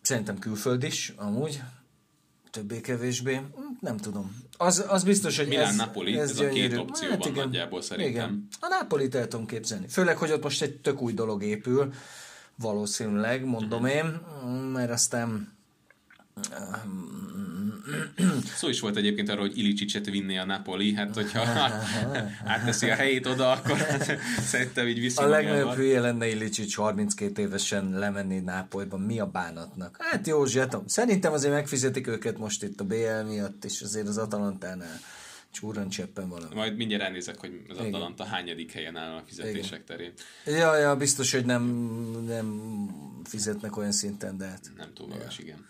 Szerintem 0.02 0.40
külföld 0.40 0.84
is, 0.84 1.14
amúgy 1.16 1.62
többé-kevésbé, 2.52 3.42
nem 3.80 3.98
tudom. 3.98 4.44
Az, 4.58 4.86
az 4.88 5.04
biztos, 5.04 5.38
hogy 5.38 5.48
Milán 5.48 5.68
ez, 5.68 5.76
Napoli, 5.76 6.18
ez, 6.18 6.30
ez 6.30 6.40
a 6.40 6.48
két 6.48 6.78
opció 6.78 7.10
hát 7.10 7.18
van 7.18 7.32
igen, 7.32 7.44
nagyjából 7.46 7.82
szerintem. 7.82 8.14
Igen. 8.14 8.48
A 8.60 8.68
Napoli 8.80 9.10
el 9.12 9.28
tudom 9.28 9.46
képzelni. 9.46 9.88
Főleg, 9.88 10.18
hogy 10.18 10.32
ott 10.32 10.44
most 10.44 10.62
egy 10.62 10.78
tök 10.78 11.02
új 11.02 11.14
dolog 11.14 11.44
épül, 11.44 11.94
valószínűleg, 12.56 13.46
mondom 13.46 13.84
uh-huh. 13.84 13.96
én, 13.96 14.06
mert 14.72 14.92
aztán 14.92 15.54
Szó 18.60 18.70
is 18.70 18.80
volt 18.80 18.96
egyébként 18.96 19.30
arról, 19.30 19.48
hogy 19.48 19.58
Ilicsicset 19.58 20.06
vinné 20.06 20.38
a 20.38 20.46
Napoli, 20.46 20.94
hát 20.94 21.14
hogyha 21.14 21.42
átteszi 22.54 22.90
a 22.90 22.96
helyét 22.96 23.26
oda, 23.26 23.52
akkor 23.52 23.78
szerintem 24.52 24.88
így 24.88 25.00
viszi 25.00 25.22
A 25.22 25.28
legnagyobb 25.28 25.74
hülye 25.74 26.00
lenne 26.00 26.28
Ilicsics 26.28 26.76
32 26.76 27.42
évesen 27.42 27.90
lemenni 27.90 28.40
Nápolyba, 28.40 28.98
mi 28.98 29.20
a 29.20 29.26
bánatnak? 29.26 29.98
Hát 30.00 30.28
jó, 30.28 30.46
zsetom. 30.46 30.88
Szerintem 30.88 31.34
azért 31.34 31.54
megfizetik 31.54 32.08
őket 32.08 32.38
most 32.38 32.64
itt 32.64 32.80
a 32.80 32.84
BL 32.84 33.28
miatt, 33.28 33.66
és 33.66 33.82
azért 33.82 34.08
az 34.08 34.18
Atalantánál 34.18 35.00
csúran 35.52 35.90
cseppen 35.90 36.30
valami. 36.30 36.56
Majd 36.56 36.76
mindjárt 36.76 37.04
elnézek, 37.04 37.40
hogy 37.40 37.62
az 37.68 37.78
Atalanta 37.78 38.24
hányadik 38.24 38.72
helyen 38.72 38.98
áll 38.98 39.16
a 39.16 39.24
fizetések 39.26 39.82
Igen. 39.84 39.86
terén. 39.86 40.14
Ja, 40.46 40.78
ja, 40.78 40.96
biztos, 40.96 41.32
hogy 41.32 41.46
nem, 41.46 41.64
nem 42.28 42.62
fizetnek 43.24 43.78
olyan 43.78 43.92
szinten, 43.92 44.38
de 44.38 44.46
hát... 44.46 44.72
Nem 44.78 44.94
túl 44.94 45.08
magas, 45.08 45.38
ja. 45.38 45.44
igen. 45.44 45.66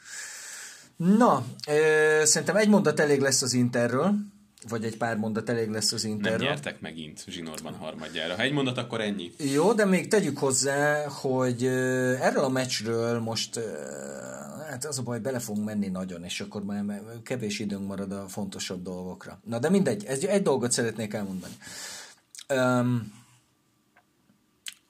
Na, 0.96 1.46
ö, 1.68 2.22
szerintem 2.26 2.56
egy 2.56 2.70
mondat 2.70 3.00
elég 3.00 3.20
lesz 3.20 3.42
az 3.42 3.54
Interről, 3.54 4.14
vagy 4.70 4.84
egy 4.84 4.98
pár 4.98 5.18
mondat 5.18 5.50
elég 5.50 5.70
lesz 5.70 5.92
az 5.92 6.04
Interről. 6.04 6.38
Nem 6.38 6.48
nyertek 6.48 6.82
megint 6.82 7.24
zsinórban 7.28 7.74
harmadjára. 7.74 8.36
Ha 8.36 8.42
egy 8.42 8.52
mondat, 8.52 8.78
akkor 8.78 9.02
ennyi. 9.02 9.32
Jó, 9.38 9.74
de 9.74 9.86
még 9.86 10.08
tegyük 10.08 10.38
hozzá, 10.38 11.08
hogy 11.08 11.66
erről 11.66 12.44
a 12.44 12.50
meccsről 12.50 13.20
most, 13.20 13.60
hát 14.70 14.86
az 14.86 15.00
a 15.00 15.02
baj, 15.02 15.20
bele 15.20 15.40
fogunk 15.40 15.66
menni 15.66 15.88
nagyon, 15.88 16.24
és 16.24 16.42
akkor 16.42 16.64
már 16.64 17.02
kevés 17.24 17.60
időnk 17.60 17.88
marad 17.88 18.12
a 18.12 18.26
fontosabb 18.28 18.84
dolgokra. 18.84 19.40
Na, 19.44 19.60
de 19.60 19.70
mindegy, 19.70 20.06
ez 20.06 20.24
egy 20.24 20.42
dolgot 20.42 20.72
szeretnék 20.72 21.14
elmondani. 21.14 21.54
Um, 22.50 23.14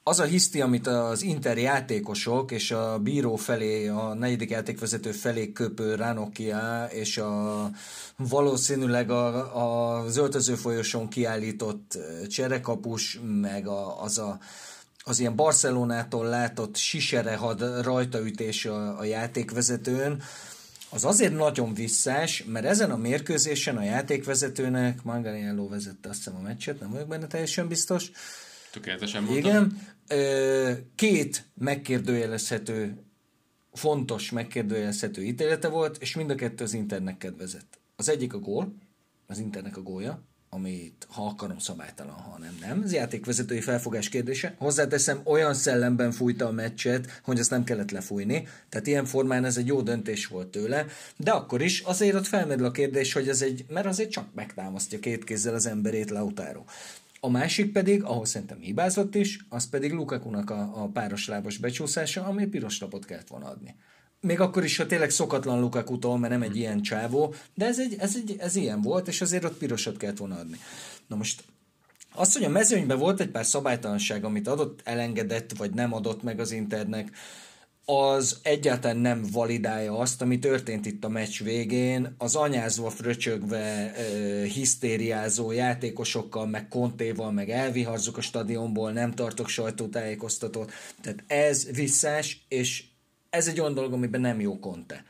az 0.08 0.20
a 0.20 0.24
hiszti, 0.24 0.60
amit 0.60 0.86
az 0.86 1.22
Inter 1.22 1.58
játékosok 1.58 2.50
és 2.50 2.70
a 2.70 2.98
bíró 2.98 3.36
felé, 3.36 3.88
a 3.88 4.14
negyedik 4.14 4.50
játékvezető 4.50 5.12
felé 5.12 5.52
köpő 5.52 5.94
Ranokia 5.94 6.88
és 6.90 7.18
a 7.18 7.70
valószínűleg 8.16 9.10
a, 9.10 9.98
a 10.02 10.08
zöldöző 10.08 10.54
folyosón 10.54 11.08
kiállított 11.08 11.98
cserekapus, 12.28 13.20
meg 13.40 13.66
a, 13.66 14.02
az 14.02 14.18
a 14.18 14.38
az 15.04 15.18
ilyen 15.18 15.36
Barcelonától 15.36 16.26
látott 16.26 16.76
siserehad 16.76 17.82
rajtaütés 17.82 18.64
a, 18.64 18.98
a 18.98 19.04
játékvezetőn, 19.04 20.22
az 20.90 21.04
azért 21.04 21.36
nagyon 21.36 21.74
visszás, 21.74 22.44
mert 22.46 22.66
ezen 22.66 22.90
a 22.90 22.96
mérkőzésen 22.96 23.76
a 23.76 23.82
játékvezetőnek, 23.82 25.02
Manganiello 25.02 25.68
vezette 25.68 26.08
azt 26.08 26.18
hiszem 26.18 26.36
a 26.36 26.42
meccset, 26.42 26.80
nem 26.80 26.90
vagyok 26.90 27.08
benne 27.08 27.26
teljesen 27.26 27.68
biztos, 27.68 28.10
Tökéletesen 28.76 29.22
mondtam. 29.22 29.50
Igen, 29.50 29.80
két 30.94 31.44
megkérdőjelezhető, 31.54 32.96
fontos 33.72 34.30
megkérdőjelezhető 34.30 35.22
ítélete 35.22 35.68
volt, 35.68 35.96
és 36.00 36.14
mind 36.14 36.30
a 36.30 36.34
kettő 36.34 36.64
az 36.64 36.74
Internek 36.74 37.18
kedvezett. 37.18 37.78
Az 37.96 38.08
egyik 38.08 38.34
a 38.34 38.38
gól, 38.38 38.74
az 39.26 39.38
Internek 39.38 39.76
a 39.76 39.82
gólja, 39.82 40.22
amit 40.50 41.06
ha 41.10 41.26
akarom 41.26 41.58
szabálytalan, 41.58 42.14
ha 42.14 42.38
nem, 42.38 42.56
nem. 42.60 42.82
Ez 42.82 42.92
játékvezetői 42.92 43.60
felfogás 43.60 44.08
kérdése. 44.08 44.54
Hozzáteszem, 44.58 45.20
olyan 45.24 45.54
szellemben 45.54 46.10
fújta 46.10 46.46
a 46.46 46.50
meccset, 46.50 47.20
hogy 47.24 47.38
azt 47.38 47.50
nem 47.50 47.64
kellett 47.64 47.90
lefújni. 47.90 48.48
Tehát 48.68 48.86
ilyen 48.86 49.04
formán 49.04 49.44
ez 49.44 49.56
egy 49.56 49.66
jó 49.66 49.82
döntés 49.82 50.26
volt 50.26 50.48
tőle. 50.48 50.86
De 51.16 51.30
akkor 51.30 51.62
is 51.62 51.80
azért 51.80 52.14
ott 52.14 52.26
felmerül 52.26 52.64
a 52.64 52.70
kérdés, 52.70 53.12
hogy 53.12 53.28
ez 53.28 53.42
egy, 53.42 53.64
mert 53.68 53.86
azért 53.86 54.10
csak 54.10 54.34
megtámasztja 54.34 54.98
két 54.98 55.24
kézzel 55.24 55.54
az 55.54 55.66
emberét 55.66 56.10
Lautaro. 56.10 56.64
A 57.26 57.28
másik 57.28 57.72
pedig, 57.72 58.02
ahol 58.02 58.24
szerintem 58.24 58.58
hibázott 58.58 59.14
is, 59.14 59.38
az 59.48 59.68
pedig 59.68 59.92
Lukaku-nak 59.92 60.50
a, 60.50 60.82
a 60.82 60.88
páros 60.88 61.28
lábas 61.28 61.56
becsúszása, 61.56 62.24
ami 62.24 62.46
piros 62.46 62.80
lapot 62.80 63.04
kellett 63.04 63.28
volna 63.28 63.46
adni. 63.46 63.74
Még 64.20 64.40
akkor 64.40 64.64
is, 64.64 64.76
ha 64.76 64.86
tényleg 64.86 65.10
szokatlan 65.10 65.60
lukaku 65.60 66.16
mert 66.16 66.32
nem 66.32 66.42
egy 66.42 66.56
ilyen 66.56 66.82
csávó, 66.82 67.34
de 67.54 67.66
ez, 67.66 67.80
egy, 67.80 67.96
ez, 67.98 68.16
egy, 68.16 68.36
ez 68.38 68.56
ilyen 68.56 68.80
volt, 68.80 69.08
és 69.08 69.20
azért 69.20 69.44
ott 69.44 69.58
pirosat 69.58 69.96
kellett 69.96 70.16
volna 70.16 70.38
adni. 70.38 70.56
Na 71.06 71.16
most 71.16 71.44
az, 72.14 72.32
hogy 72.32 72.44
a 72.44 72.48
mezőnyben 72.48 72.98
volt 72.98 73.20
egy 73.20 73.30
pár 73.30 73.46
szabálytalanság, 73.46 74.24
amit 74.24 74.48
adott, 74.48 74.80
elengedett, 74.84 75.56
vagy 75.56 75.74
nem 75.74 75.92
adott 75.92 76.22
meg 76.22 76.40
az 76.40 76.52
Internek, 76.52 77.10
az 77.88 78.38
egyáltalán 78.42 78.96
nem 78.96 79.26
validálja 79.32 79.98
azt, 79.98 80.22
ami 80.22 80.38
történt 80.38 80.86
itt 80.86 81.04
a 81.04 81.08
meccs 81.08 81.42
végén, 81.42 82.14
az 82.18 82.36
anyázva, 82.36 82.90
fröcsögve, 82.90 83.92
hisztériázó 84.54 85.50
játékosokkal, 85.50 86.46
meg 86.46 86.68
kontéval, 86.68 87.32
meg 87.32 87.50
elviharzok 87.50 88.16
a 88.16 88.20
stadionból, 88.20 88.92
nem 88.92 89.12
tartok 89.12 89.48
sajtótájékoztatót. 89.48 90.72
Tehát 91.00 91.24
ez 91.26 91.70
visszás, 91.70 92.44
és 92.48 92.84
ez 93.30 93.48
egy 93.48 93.60
olyan 93.60 93.74
dolog, 93.74 93.92
amiben 93.92 94.20
nem 94.20 94.40
jó 94.40 94.58
konte. 94.58 95.04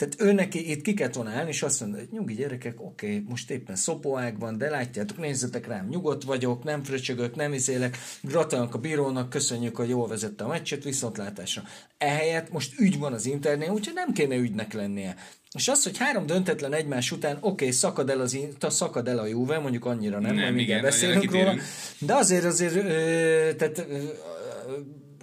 Tehát 0.00 0.20
ő 0.20 0.32
neki 0.32 0.70
itt 0.70 0.82
ki 0.82 0.94
kellett 0.94 1.14
volna 1.14 1.30
állni, 1.30 1.48
és 1.48 1.62
azt 1.62 1.80
mondja, 1.80 1.98
hogy 1.98 2.08
nyugi 2.12 2.34
gyerekek, 2.34 2.80
oké, 2.80 3.06
okay, 3.06 3.24
most 3.28 3.50
éppen 3.50 3.76
szopóág 3.76 4.38
van, 4.38 4.58
de 4.58 4.70
látjátok, 4.70 5.18
nézzetek 5.18 5.66
rám, 5.66 5.86
nyugodt 5.88 6.24
vagyok, 6.24 6.64
nem 6.64 6.82
fröcsögök, 6.82 7.34
nem 7.34 7.52
izélek, 7.52 7.98
gratulálok 8.22 8.74
a 8.74 8.78
bírónak, 8.78 9.30
köszönjük, 9.30 9.76
hogy 9.76 9.88
jól 9.88 10.08
vezette 10.08 10.44
a 10.44 10.48
meccset, 10.48 10.84
viszontlátásra. 10.84 11.62
Ehelyett 11.98 12.52
most 12.52 12.80
ügy 12.80 12.98
van 12.98 13.12
az 13.12 13.26
interneten, 13.26 13.74
úgyhogy 13.74 13.94
nem 13.94 14.12
kéne 14.12 14.36
ügynek 14.36 14.72
lennie. 14.72 15.16
És 15.54 15.68
az, 15.68 15.82
hogy 15.82 15.98
három 15.98 16.26
döntetlen 16.26 16.72
egymás 16.72 17.12
után, 17.12 17.36
oké, 17.36 17.48
okay, 17.48 17.70
szakad, 17.70 18.10
el 18.10 18.20
az, 18.20 18.38
szakad 18.60 19.08
el 19.08 19.18
a 19.18 19.26
Juve, 19.26 19.58
mondjuk 19.58 19.84
annyira 19.84 20.20
nem, 20.20 20.34
nem 20.34 20.44
majd 20.44 20.58
igen, 20.58 20.82
beszélünk 20.82 21.30
róla, 21.30 21.54
de 21.98 22.14
azért 22.14 22.44
azért, 22.44 22.74
ö, 22.74 23.54
tehát 23.56 23.78
ö, 23.78 23.98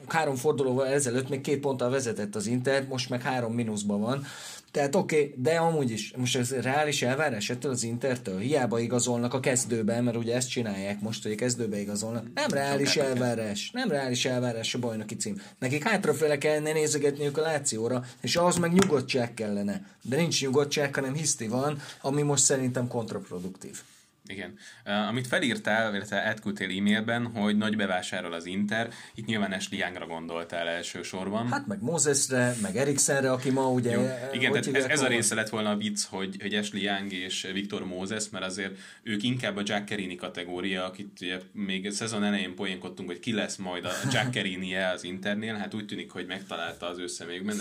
három 0.08 0.36
fordulóval 0.36 0.88
ezelőtt 0.88 1.30
még 1.30 1.42
két 1.42 1.60
ponttal 1.60 1.90
vezetett 1.90 2.36
az 2.36 2.48
Inter, 2.48 2.88
most 2.88 3.10
meg 3.10 3.22
három 3.22 3.54
mínuszban 3.54 4.00
van. 4.00 4.26
Tehát 4.72 4.96
oké, 4.96 5.16
okay, 5.16 5.34
de 5.38 5.56
amúgy 5.56 5.92
is, 5.92 6.14
most 6.16 6.36
ez 6.36 6.52
reális 6.52 7.02
elvárás 7.02 7.50
ettől 7.50 7.72
az 7.72 7.84
Intertől? 7.84 8.40
Hiába 8.40 8.80
igazolnak 8.80 9.34
a 9.34 9.40
kezdőben, 9.40 10.04
mert 10.04 10.18
ugye 10.18 10.36
ezt 10.36 10.50
csinálják 10.50 11.02
most, 11.02 11.24
hogy 11.24 11.32
a 11.32 11.36
kezdőbe 11.36 11.80
igazolnak. 11.80 12.26
Nem 12.34 12.50
reális 12.50 12.96
elvárás, 12.96 13.70
nem 13.74 13.90
reális 13.90 14.26
elvárás 14.26 14.74
a 14.74 14.80
bajnoki 14.80 15.16
cím. 15.16 15.42
Nekik 15.60 15.84
hátrafele 15.88 16.38
kellene 16.38 16.72
nézegetniük 16.72 17.38
a 17.38 17.42
Lációra, 17.42 18.04
és 18.22 18.36
ahhoz 18.36 18.58
meg 18.58 18.74
nyugodtság 18.74 19.34
kellene. 19.34 19.86
De 20.02 20.16
nincs 20.16 20.42
nyugodtság, 20.42 20.96
hanem 20.96 21.14
hiszti 21.14 21.48
van, 21.48 21.82
ami 22.02 22.22
most 22.22 22.44
szerintem 22.44 22.88
kontraproduktív. 22.88 23.82
Igen. 24.28 24.54
Uh, 24.86 25.08
amit 25.08 25.28
felírtál, 25.28 25.96
illetve 25.96 26.22
átküldtél 26.22 26.78
e-mailben, 26.78 27.26
hogy 27.26 27.58
nagy 27.58 27.76
bevásárol 27.76 28.34
az 28.34 28.46
Inter, 28.46 28.90
itt 29.16 29.26
nyilván 29.26 29.52
Ashley 29.52 29.80
Youngra 29.80 30.06
gondoltál 30.06 30.68
elsősorban. 30.68 31.48
Hát 31.48 31.68
meg 31.68 31.82
Mosesre, 31.82 32.56
meg 32.62 32.76
Eriksenre, 32.76 33.32
aki 33.32 33.50
ma 33.50 33.70
ugye... 33.70 33.92
Jó. 33.92 34.10
Igen, 34.34 34.52
tehát 34.52 34.76
ez, 34.76 34.86
ez 34.86 35.02
a 35.02 35.08
része 35.08 35.36
lett 35.36 35.50
volna 35.50 35.70
a 35.70 35.76
vicc, 35.76 36.04
hogy, 36.04 36.36
hogy 36.42 36.54
Ashley 36.54 36.82
Young 36.82 37.13
és 37.13 37.48
Viktor 37.54 37.86
Moses, 37.86 38.30
mert 38.30 38.46
azért 38.46 38.78
ők 39.04 39.24
inkább 39.24 39.56
a 39.56 39.62
Jack 39.66 39.86
Kerini 39.86 40.16
kategória, 40.16 40.86
akit 40.86 41.22
ugye 41.22 41.40
még 41.52 41.92
szezon 41.92 42.24
elején 42.24 42.56
poénkodtunk, 42.56 43.10
hogy 43.10 43.20
ki 43.20 43.34
lesz 43.34 43.56
majd 43.56 43.86
a 43.86 43.92
Jack 44.12 44.32
kerini 44.32 44.76
az 44.76 45.04
Internél, 45.04 45.56
hát 45.56 45.74
úgy 45.74 45.86
tűnik, 45.86 46.12
hogy 46.12 46.26
megtalálta 46.26 46.88
az 46.88 46.98
ő 46.98 47.08
személyükben. 47.08 47.56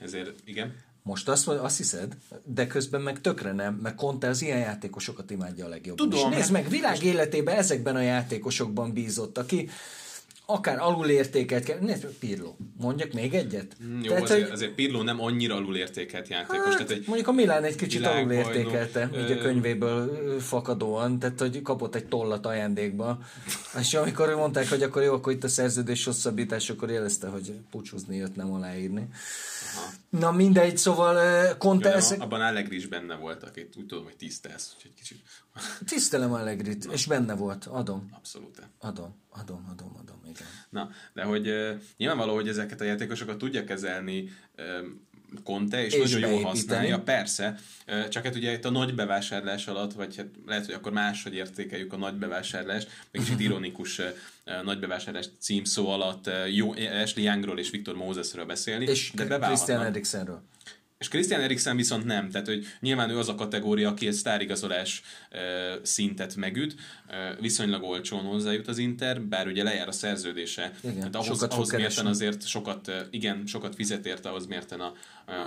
Ezért, 0.00 0.40
igen. 0.44 0.74
Most 1.02 1.28
azt, 1.28 1.48
azt 1.48 1.76
hiszed, 1.76 2.16
de 2.44 2.66
közben 2.66 3.00
meg 3.00 3.20
tökre 3.20 3.52
nem, 3.52 3.74
mert 3.74 3.94
Conte 3.94 4.28
az 4.28 4.42
ilyen 4.42 4.58
játékosokat 4.58 5.30
imádja 5.30 5.64
a 5.64 5.68
legjobban. 5.68 6.08
Tudom. 6.08 6.30
És 6.30 6.36
nézd 6.36 6.52
meg, 6.52 6.68
világ 6.68 7.02
életében 7.02 7.56
ezekben 7.56 7.96
a 7.96 8.00
játékosokban 8.00 8.92
bízott, 8.92 9.38
aki 9.38 9.68
akár 10.46 10.78
alulértéket 10.78 11.64
kell. 11.64 11.78
Nézd, 11.80 12.06
Pirlo. 12.06 12.54
Mondjak 12.80 13.12
még 13.12 13.34
egyet? 13.34 13.76
Mm, 13.84 14.00
jó, 14.02 14.08
tehát, 14.08 14.22
azért, 14.22 14.42
hogy... 14.42 14.50
azért 14.52 14.72
Pirlo 14.72 15.02
nem 15.02 15.20
annyira 15.20 15.54
alulértékelt 15.54 16.28
játékos. 16.28 16.56
Hát, 16.56 16.72
tehát 16.72 16.90
egy 16.90 17.04
mondjuk 17.06 17.28
a 17.28 17.32
Milán 17.32 17.64
egy 17.64 17.76
kicsit 17.76 18.06
alulértékelte, 18.06 19.10
ö... 19.12 19.24
így 19.24 19.30
a 19.30 19.38
könyvéből 19.38 20.40
fakadóan, 20.40 21.18
tehát 21.18 21.40
hogy 21.40 21.62
kapott 21.62 21.94
egy 21.94 22.06
tollat 22.06 22.46
ajándékba. 22.46 23.18
És 23.78 23.94
amikor 23.94 24.34
mondták, 24.34 24.68
hogy 24.68 24.82
akkor 24.82 25.02
jó, 25.02 25.12
akkor 25.12 25.32
itt 25.32 25.44
a 25.44 25.48
szerződés 25.48 26.04
hosszabbítás, 26.04 26.70
akkor 26.70 26.90
jelezte, 26.90 27.28
hogy 27.28 27.52
pucsúzni 27.70 28.16
jött, 28.16 28.36
nem 28.36 28.52
aláírni. 28.52 29.08
Na 30.08 30.32
mindegy, 30.32 30.76
szóval 30.76 31.56
Conte... 31.56 31.88
Jó, 31.88 31.94
ezek... 31.94 32.20
Abban 32.20 32.40
Allegri 32.40 32.76
is 32.76 32.86
benne 32.86 33.14
volt, 33.14 33.42
akit 33.42 33.76
úgy 33.76 33.86
tudom, 33.86 34.04
hogy 34.04 34.16
tisztelsz, 34.16 34.72
úgyhogy 34.76 34.94
kicsit... 34.94 35.22
Tisztelem 35.86 36.32
Allegrit, 36.32 36.84
és 36.84 37.06
benne 37.06 37.34
volt, 37.34 37.64
adom. 37.64 38.08
Abszolút. 38.16 38.68
Adom, 38.78 39.14
adom, 39.30 39.66
adom, 39.70 39.96
adom, 40.00 40.20
igen. 40.24 40.46
Na, 40.70 40.90
de 41.12 41.22
hogy 41.22 41.50
nyilvánvaló, 41.96 42.34
hogy 42.34 42.48
ezeket 42.48 42.80
a 42.80 42.84
játékosokat 42.84 43.38
tudja 43.38 43.64
kezelni 43.64 44.30
Conte, 45.44 45.84
és, 45.84 45.94
és 45.94 46.12
nagyon 46.12 46.30
jól 46.30 46.42
használja, 46.42 47.00
persze, 47.00 47.58
csak 48.08 48.24
hát 48.24 48.34
ugye 48.34 48.52
itt 48.52 48.64
a 48.64 48.70
nagy 48.70 48.94
bevásárlás 48.94 49.66
alatt, 49.66 49.92
vagy 49.92 50.16
hát 50.16 50.26
lehet, 50.46 50.66
hogy 50.66 50.74
akkor 50.74 50.92
máshogy 50.92 51.34
értékeljük 51.34 51.92
a 51.92 51.96
nagy 51.96 52.14
bevásárlást, 52.14 52.88
meg 53.10 53.22
kicsit 53.22 53.40
ironikus 53.46 54.00
nagy 54.62 54.78
bevásárlás 54.78 55.26
címszó 55.38 55.88
alatt 55.88 56.30
jó, 56.50 56.70
Ashley 57.02 57.24
Youngról 57.24 57.58
és 57.58 57.70
Victor 57.70 57.96
Mosesről 57.96 58.44
beszélni. 58.44 58.84
És 58.86 59.12
de 59.14 59.38
Christian 59.38 59.82
Eriksenről. 59.82 60.42
És 61.02 61.08
Christian 61.08 61.40
Eriksen 61.40 61.76
viszont 61.76 62.04
nem, 62.04 62.30
tehát 62.30 62.46
hogy 62.46 62.66
nyilván 62.80 63.10
ő 63.10 63.18
az 63.18 63.28
a 63.28 63.34
kategória, 63.34 63.88
aki 63.88 64.06
egy 64.06 64.12
sztárigazolás 64.12 65.02
uh, 65.32 65.38
szintet 65.82 66.36
megüt, 66.36 66.74
viszonylag 67.40 67.82
olcsón 67.82 68.24
hozzájut 68.24 68.68
az 68.68 68.78
Inter, 68.78 69.22
bár 69.22 69.46
ugye 69.46 69.62
lejár 69.62 69.88
a 69.88 69.92
szerződése. 69.92 70.72
Igen, 70.80 71.02
hát 71.02 71.14
ahhoz, 71.14 71.26
sokat 71.26 71.52
ahhoz 71.52 71.72
mérten 71.72 72.06
azért 72.06 72.46
sokat, 72.46 72.92
igen, 73.10 73.46
sokat 73.46 73.74
fizet 73.74 74.06
érte 74.06 74.28
ahhoz 74.28 74.46
mérten 74.46 74.80
a, 74.80 74.92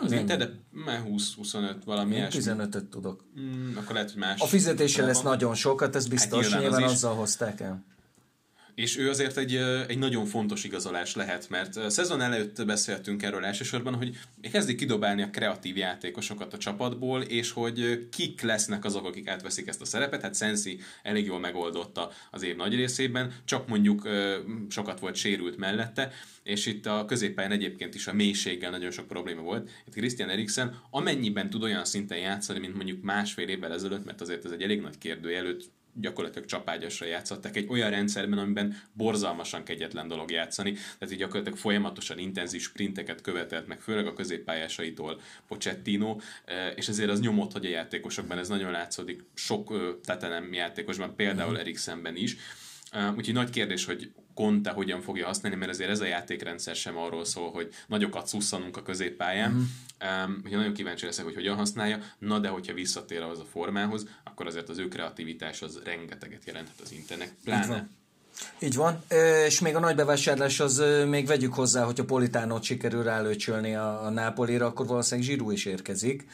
az 0.02 0.12
Inter, 0.12 0.38
de 0.38 0.50
20-25 0.86 1.76
valami 1.86 2.16
Én 2.16 2.28
15-öt 2.32 2.86
tudok. 2.86 3.26
Mm, 3.40 3.78
akkor 3.78 3.94
lehet, 3.94 4.12
hogy 4.12 4.20
más. 4.20 4.42
A 4.42 4.46
fizetése 4.46 5.06
lesz 5.06 5.22
nagyon 5.22 5.56
sokat, 5.56 5.96
ez 5.96 6.08
biztos, 6.08 6.50
hát 6.50 6.60
nyilván, 6.60 6.70
nyilván 6.70 6.96
azzal 6.96 7.16
hozták 7.16 7.60
el 7.60 7.95
és 8.76 8.98
ő 8.98 9.10
azért 9.10 9.38
egy, 9.38 9.56
egy 9.88 9.98
nagyon 9.98 10.26
fontos 10.26 10.64
igazolás 10.64 11.16
lehet, 11.16 11.50
mert 11.50 11.90
szezon 11.90 12.22
előtt 12.22 12.66
beszéltünk 12.66 13.24
erről 13.24 13.46
elsősorban, 13.46 13.96
hogy 13.96 14.18
kezdik 14.52 14.78
kidobálni 14.78 15.22
a 15.22 15.30
kreatív 15.30 15.78
játékosokat 15.78 16.54
a 16.54 16.58
csapatból, 16.58 17.22
és 17.22 17.52
hogy 17.52 18.08
kik 18.10 18.42
lesznek 18.42 18.86
azok, 18.86 19.06
akik 19.06 19.28
átveszik 19.28 19.68
ezt 19.68 19.82
a 19.82 19.86
szerepet. 19.86 20.22
Hát 20.22 20.36
Sensi 20.36 20.80
elég 21.04 21.26
jól 21.26 21.40
megoldotta 21.40 22.12
az 22.32 22.44
év 22.44 22.56
nagy 22.56 22.76
részében, 22.76 23.34
csak 23.46 23.68
mondjuk 23.68 24.10
sokat 24.70 25.00
volt 25.00 25.16
sérült 25.16 25.58
mellette, 25.58 26.12
és 26.44 26.66
itt 26.66 26.86
a 26.86 27.06
középpályán 27.06 27.52
egyébként 27.52 27.96
is 27.96 28.08
a 28.08 28.14
mélységgel 28.14 28.72
nagyon 28.72 28.92
sok 28.92 29.08
probléma 29.08 29.42
volt. 29.42 29.70
Itt 29.88 29.94
Christian 29.94 30.30
Eriksen 30.30 30.82
amennyiben 30.90 31.50
tud 31.50 31.64
olyan 31.64 31.86
szinten 31.86 32.18
játszani, 32.18 32.60
mint 32.60 32.76
mondjuk 32.76 33.04
másfél 33.04 33.48
évvel 33.48 33.74
ezelőtt, 33.74 34.06
mert 34.06 34.22
azért 34.22 34.46
ez 34.46 34.52
egy 34.52 34.62
elég 34.62 34.82
nagy 34.82 34.98
kérdőjelőt 34.98 35.70
gyakorlatilag 36.00 36.48
csapágyasra 36.48 37.06
játszottak 37.06 37.56
egy 37.56 37.68
olyan 37.70 37.90
rendszerben, 37.90 38.40
amiben 38.40 38.82
borzalmasan 38.94 39.64
kegyetlen 39.64 40.08
dolog 40.08 40.32
játszani, 40.32 40.72
tehát 40.72 41.14
így 41.14 41.20
gyakorlatilag 41.20 41.58
folyamatosan 41.58 42.18
intenzív 42.18 42.62
sprinteket 42.62 43.22
követelt 43.22 43.68
meg, 43.68 43.80
főleg 43.80 44.08
a 44.08 44.14
középpályásaitól 44.14 45.22
Pochettino, 45.48 46.18
eh, 46.46 46.72
és 46.76 46.88
ezért 46.88 47.10
az 47.10 47.20
nyomott, 47.20 47.52
hogy 47.52 47.66
a 47.66 47.70
játékosokban 47.70 48.38
ez 48.38 48.48
nagyon 48.48 48.72
látszódik, 48.72 49.24
sok 49.34 49.74
tetenem 50.04 50.54
játékosban, 50.54 51.16
például 51.16 51.52
mhm. 51.52 51.60
Eriksenben 51.60 52.16
is, 52.16 52.36
eh, 52.92 53.16
Úgyhogy 53.16 53.34
nagy 53.34 53.50
kérdés, 53.50 53.86
hogy 53.86 54.12
Conte 54.36 54.70
hogyan 54.70 55.02
fogja 55.02 55.26
használni, 55.26 55.58
mert 55.58 55.72
azért 55.72 55.90
ez 55.90 56.00
a 56.00 56.06
játékrendszer 56.06 56.76
sem 56.76 56.98
arról 56.98 57.26
szól, 57.26 57.52
hogy 57.52 57.70
nagyokat 57.88 58.28
szusszanunk 58.28 58.78
a 58.78 58.84
középpályán. 58.84 59.52
Mm. 59.52 59.62
Um, 60.26 60.42
nagyon 60.50 60.74
kíváncsi 60.74 61.06
leszek, 61.06 61.26
hogy 61.26 61.36
hogyan 61.36 61.56
használja, 61.56 62.00
na 62.20 62.40
de 62.40 62.48
hogyha 62.48 62.74
visszatér 62.74 63.22
ahhoz 63.22 63.40
a 63.40 63.46
formához, 63.52 64.08
akkor 64.24 64.48
azért 64.48 64.70
az 64.70 64.78
ő 64.78 64.88
kreativitás 64.88 65.62
az 65.62 65.82
rengeteget 65.84 66.46
jelenthet 66.46 66.80
az 66.84 66.92
internet, 66.92 67.32
pláne. 67.44 67.88
Így 68.60 68.76
van, 68.76 69.04
és 69.46 69.60
még 69.60 69.76
a 69.76 69.80
nagy 69.80 69.96
bevásárlás 69.96 70.60
az 70.60 70.84
még 71.08 71.28
vegyük 71.28 71.54
hozzá, 71.54 71.84
hogy 71.84 72.00
a 72.00 72.06
Politánot 72.06 72.64
sikerül 72.64 73.04
rálőcsölni 73.04 73.76
a, 73.76 74.06
a 74.06 74.10
Nápolira, 74.10 74.66
akkor 74.66 74.88
valószínűleg 74.88 75.30
Zsirú 75.30 75.52
is 75.52 75.66
érkezik 75.66 76.28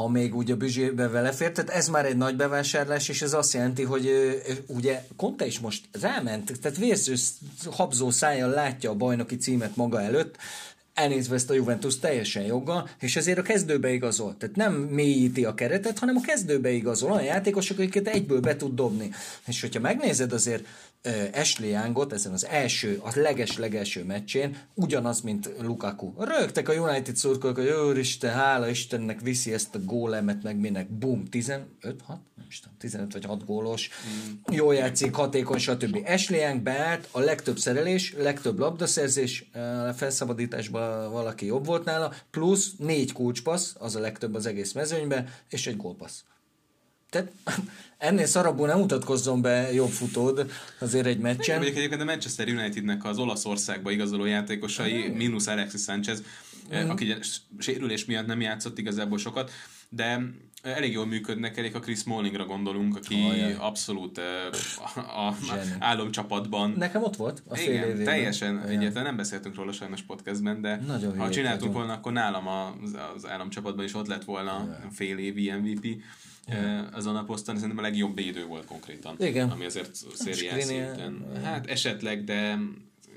ha 0.00 0.08
még 0.08 0.34
úgy 0.34 0.50
a 0.50 0.56
büdzsébe 0.56 1.08
vele 1.08 1.32
fér. 1.32 1.52
Tehát 1.52 1.70
ez 1.70 1.88
már 1.88 2.06
egy 2.06 2.16
nagy 2.16 2.36
bevásárlás, 2.36 3.08
és 3.08 3.22
ez 3.22 3.32
azt 3.32 3.52
jelenti, 3.52 3.82
hogy 3.82 4.10
ugye 4.66 5.04
Conte 5.16 5.46
is 5.46 5.58
most 5.58 5.84
ráment, 6.00 6.58
tehát 6.60 6.78
vérző, 6.78 7.14
habzó 7.70 8.10
szájjal 8.10 8.50
látja 8.50 8.90
a 8.90 8.94
bajnoki 8.94 9.36
címet 9.36 9.76
maga 9.76 10.02
előtt, 10.02 10.36
elnézve 10.94 11.34
ezt 11.34 11.50
a 11.50 11.54
Juventus 11.54 11.98
teljesen 11.98 12.42
joggal, 12.42 12.88
és 13.00 13.16
ezért 13.16 13.38
a 13.38 13.42
kezdőbe 13.42 13.92
igazol. 13.92 14.36
Tehát 14.38 14.56
nem 14.56 14.74
mélyíti 14.74 15.44
a 15.44 15.54
keretet, 15.54 15.98
hanem 15.98 16.16
a 16.16 16.20
kezdőbe 16.20 16.70
igazol. 16.70 17.10
Olyan 17.10 17.24
játékosok, 17.24 17.78
akiket 17.78 18.08
egyből 18.08 18.40
be 18.40 18.56
tud 18.56 18.74
dobni. 18.74 19.10
És 19.46 19.60
hogyha 19.60 19.80
megnézed 19.80 20.32
azért 20.32 20.64
Ashley 21.32 21.68
Youngot 21.70 22.12
ezen 22.12 22.32
az 22.32 22.46
első, 22.46 23.00
a 23.02 23.10
leges-legelső 23.14 24.04
meccsén, 24.04 24.56
ugyanaz, 24.74 25.20
mint 25.20 25.50
Lukaku. 25.60 26.12
Rögtek 26.18 26.68
a 26.68 26.72
United 26.72 27.16
szurkolók, 27.16 27.56
hogy 27.56 27.66
őristen, 27.66 28.32
hála 28.32 28.68
Istennek 28.68 29.20
viszi 29.20 29.52
ezt 29.52 29.74
a 29.74 29.78
gólemet, 29.84 30.42
meg 30.42 30.56
minek, 30.56 30.90
bum, 30.90 31.24
15, 31.24 31.66
6, 31.82 32.18
nem 32.36 32.46
is 32.48 32.60
tudom, 32.60 32.76
15 32.78 33.12
vagy 33.12 33.24
6 33.24 33.44
gólos, 33.44 33.88
mm. 33.88 34.54
jól 34.54 34.74
játszik, 34.74 35.14
hatékony, 35.14 35.58
stb. 35.58 35.98
Ashley 36.06 36.40
Young 36.40 36.60
beállt, 36.60 37.08
a 37.10 37.20
legtöbb 37.20 37.58
szerelés, 37.58 38.14
legtöbb 38.18 38.58
labdaszerzés, 38.58 39.50
a 39.88 39.92
felszabadításban 39.92 41.12
valaki 41.12 41.46
jobb 41.46 41.66
volt 41.66 41.84
nála, 41.84 42.12
plusz 42.30 42.72
négy 42.78 43.12
kulcspassz, 43.12 43.74
az 43.78 43.96
a 43.96 44.00
legtöbb 44.00 44.34
az 44.34 44.46
egész 44.46 44.72
mezőnyben, 44.72 45.28
és 45.48 45.66
egy 45.66 45.76
gólpassz. 45.76 46.22
Tehát 47.10 47.32
ennél 47.98 48.26
szarabból 48.26 48.66
nem 48.66 48.78
mutatkozzon 48.78 49.42
be 49.42 49.72
jobb 49.72 49.88
futód 49.88 50.50
azért 50.78 51.06
egy 51.06 51.18
meccsen. 51.18 51.56
Mondjuk 51.56 51.76
egyébként 51.76 52.00
a 52.00 52.04
Manchester 52.04 52.48
Unitednek 52.48 53.04
az 53.04 53.18
Olaszországba 53.18 53.90
igazoló 53.90 54.24
játékosai, 54.24 55.08
mm. 55.08 55.12
mínusz 55.12 55.46
Alexis 55.46 55.82
Sanchez, 55.82 56.22
mm. 56.74 56.88
aki 56.88 57.14
sérülés 57.58 58.04
miatt 58.04 58.26
nem 58.26 58.40
játszott 58.40 58.78
igazából 58.78 59.18
sokat, 59.18 59.50
de 59.88 60.20
elég 60.62 60.92
jól 60.92 61.06
működnek, 61.06 61.58
elég 61.58 61.74
a 61.74 61.78
Chris 61.78 61.98
Smallingra 61.98 62.44
gondolunk, 62.44 62.96
aki 62.96 63.16
yeah. 63.16 63.64
abszolút 63.64 64.18
uh, 64.18 65.26
a, 65.26 65.36
álomcsapatban. 65.78 66.74
Nekem 66.76 67.02
ott 67.02 67.16
volt 67.16 67.42
a 67.48 67.56
fél 67.56 67.72
Igen, 67.72 67.88
évében. 67.88 68.04
teljesen. 68.04 68.54
Yeah. 68.54 68.70
Egyáltalán 68.70 69.04
nem 69.04 69.16
beszéltünk 69.16 69.54
róla 69.54 69.72
sajnos 69.72 70.02
podcastben, 70.02 70.60
de 70.60 70.76
Nagyon 70.86 71.18
ha 71.18 71.30
csináltunk 71.30 71.72
volna, 71.72 71.92
akkor 71.92 72.12
nálam 72.12 72.46
az, 72.46 72.96
az 73.16 73.28
álomcsapatban 73.28 73.84
is 73.84 73.94
ott 73.94 74.06
lett 74.06 74.24
volna 74.24 74.64
yeah. 74.66 74.90
fél 74.92 75.18
évi 75.18 75.50
MVP 75.50 76.02
azon 76.92 77.16
a 77.16 77.24
poszton, 77.24 77.54
szerintem 77.54 77.78
a 77.78 77.82
legjobb 77.82 78.14
védő 78.16 78.46
volt 78.46 78.64
konkrétan. 78.64 79.16
Igen. 79.18 79.50
Ami 79.50 79.64
azért 79.64 79.94
szériás 80.14 80.64
szinten. 80.64 81.26
Hát 81.42 81.66
esetleg, 81.66 82.24
de 82.24 82.58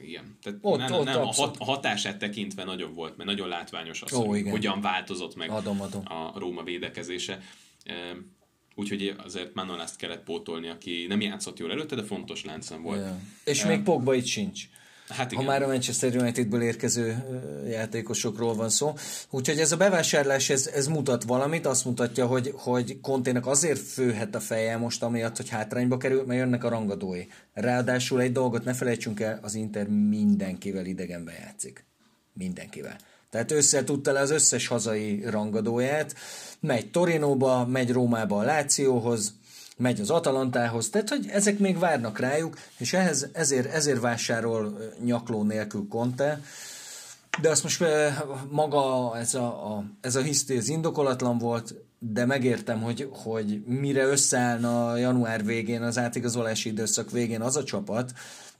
igen. 0.03 0.37
Tehát 0.41 0.59
ott, 0.61 0.77
nem, 0.77 0.91
ott 0.91 1.05
nem, 1.05 1.21
a, 1.21 1.25
hat, 1.25 1.55
a 1.59 1.63
hatását 1.63 2.17
tekintve 2.17 2.63
nagyobb 2.63 2.95
volt, 2.95 3.17
mert 3.17 3.29
nagyon 3.29 3.47
látványos 3.47 4.01
az, 4.01 4.13
Ó, 4.13 4.27
hogy 4.27 4.39
igen. 4.39 4.51
hogyan 4.51 4.81
változott 4.81 5.35
meg 5.35 5.49
adom, 5.49 5.81
adom. 5.81 6.03
a 6.05 6.39
Róma 6.39 6.63
védekezése. 6.63 7.41
Úgyhogy 8.75 9.15
azért 9.23 9.53
Manolást 9.53 9.95
kellett 9.95 10.23
pótolni, 10.23 10.67
aki 10.67 11.05
nem 11.07 11.21
játszott 11.21 11.59
jól 11.59 11.71
előtte, 11.71 11.95
de 11.95 12.03
fontos 12.03 12.45
láncem 12.45 12.81
volt. 12.81 12.99
Ja. 12.99 13.19
És 13.43 13.63
um, 13.63 13.69
még 13.69 13.81
Pogba 13.81 14.13
itt 14.13 14.25
sincs. 14.25 14.63
Hát 15.13 15.31
igen. 15.31 15.43
ha 15.43 15.51
már 15.51 15.63
a 15.63 15.67
Manchester 15.67 16.15
Unitedből 16.15 16.61
érkező 16.61 17.23
játékosokról 17.69 18.55
van 18.55 18.69
szó. 18.69 18.93
Úgyhogy 19.29 19.59
ez 19.59 19.71
a 19.71 19.77
bevásárlás, 19.77 20.49
ez, 20.49 20.67
ez 20.67 20.87
mutat 20.87 21.23
valamit, 21.23 21.65
azt 21.65 21.85
mutatja, 21.85 22.25
hogy, 22.25 22.53
hogy 22.55 22.99
Kontének 23.01 23.47
azért 23.47 23.79
főhet 23.79 24.35
a 24.35 24.39
feje 24.39 24.77
most, 24.77 25.03
amiatt, 25.03 25.37
hogy 25.37 25.49
hátrányba 25.49 25.97
kerül, 25.97 26.23
mert 26.25 26.39
jönnek 26.39 26.63
a 26.63 26.69
rangadói. 26.69 27.23
Ráadásul 27.53 28.21
egy 28.21 28.31
dolgot 28.31 28.63
ne 28.63 28.73
felejtsünk 28.73 29.19
el, 29.19 29.39
az 29.41 29.55
Inter 29.55 29.87
mindenkivel 29.87 30.85
idegenbe 30.85 31.31
játszik. 31.31 31.85
Mindenkivel. 32.33 32.95
Tehát 33.29 33.51
össze 33.51 33.83
tudta 33.83 34.11
le 34.11 34.19
az 34.19 34.31
összes 34.31 34.67
hazai 34.67 35.23
rangadóját, 35.29 36.15
megy 36.59 36.91
Torinóba, 36.91 37.65
megy 37.65 37.91
Rómába 37.91 38.37
a 38.37 38.43
Lációhoz, 38.43 39.33
megy 39.77 39.99
az 39.99 40.09
Atalantához, 40.09 40.89
tehát 40.89 41.09
hogy 41.09 41.27
ezek 41.29 41.59
még 41.59 41.79
várnak 41.79 42.19
rájuk, 42.19 42.57
és 42.77 42.93
ehhez, 42.93 43.27
ezért, 43.33 43.73
ezért 43.73 43.99
vásárol 43.99 44.77
nyakló 45.03 45.43
nélkül 45.43 45.87
Conte, 45.89 46.41
de 47.41 47.49
azt 47.49 47.63
most 47.63 47.83
maga 48.49 49.11
ez 49.17 49.33
a, 49.35 49.75
a, 49.75 49.83
ez 50.01 50.15
a 50.15 50.21
hiszti, 50.21 50.57
ez 50.57 50.69
indokolatlan 50.69 51.37
volt, 51.37 51.75
de 51.99 52.25
megértem, 52.25 52.81
hogy, 52.81 53.09
hogy 53.11 53.63
mire 53.65 54.05
összeállna 54.05 54.97
január 54.97 55.45
végén, 55.45 55.81
az 55.81 55.97
átigazolási 55.97 56.69
időszak 56.69 57.11
végén 57.11 57.41
az 57.41 57.55
a 57.55 57.63
csapat, 57.63 58.13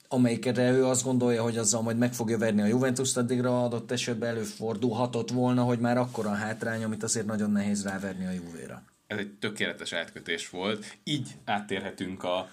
amelyikre 0.08 0.72
ő 0.72 0.86
azt 0.86 1.04
gondolja, 1.04 1.44
hogy 1.44 1.58
azzal 1.58 1.82
majd 1.82 1.98
meg 1.98 2.14
fogja 2.14 2.38
verni 2.38 2.62
a 2.62 2.66
Juventus, 2.66 3.16
addigra 3.16 3.64
adott 3.64 3.92
esetben 3.92 4.30
előfordulhatott 4.30 5.32
volna, 5.32 5.64
hogy 5.64 5.80
már 5.80 5.98
akkora 5.98 6.30
a 6.30 6.34
hátrány, 6.34 6.84
amit 6.84 7.04
azért 7.04 7.26
nagyon 7.26 7.52
nehéz 7.52 7.84
ráverni 7.84 8.26
a 8.26 8.32
Juvéra 8.32 8.93
ez 9.14 9.20
egy 9.20 9.32
tökéletes 9.32 9.94
átkötés 9.94 10.50
volt. 10.50 10.98
Így 11.04 11.30
áttérhetünk 11.46 12.24
a 12.24 12.50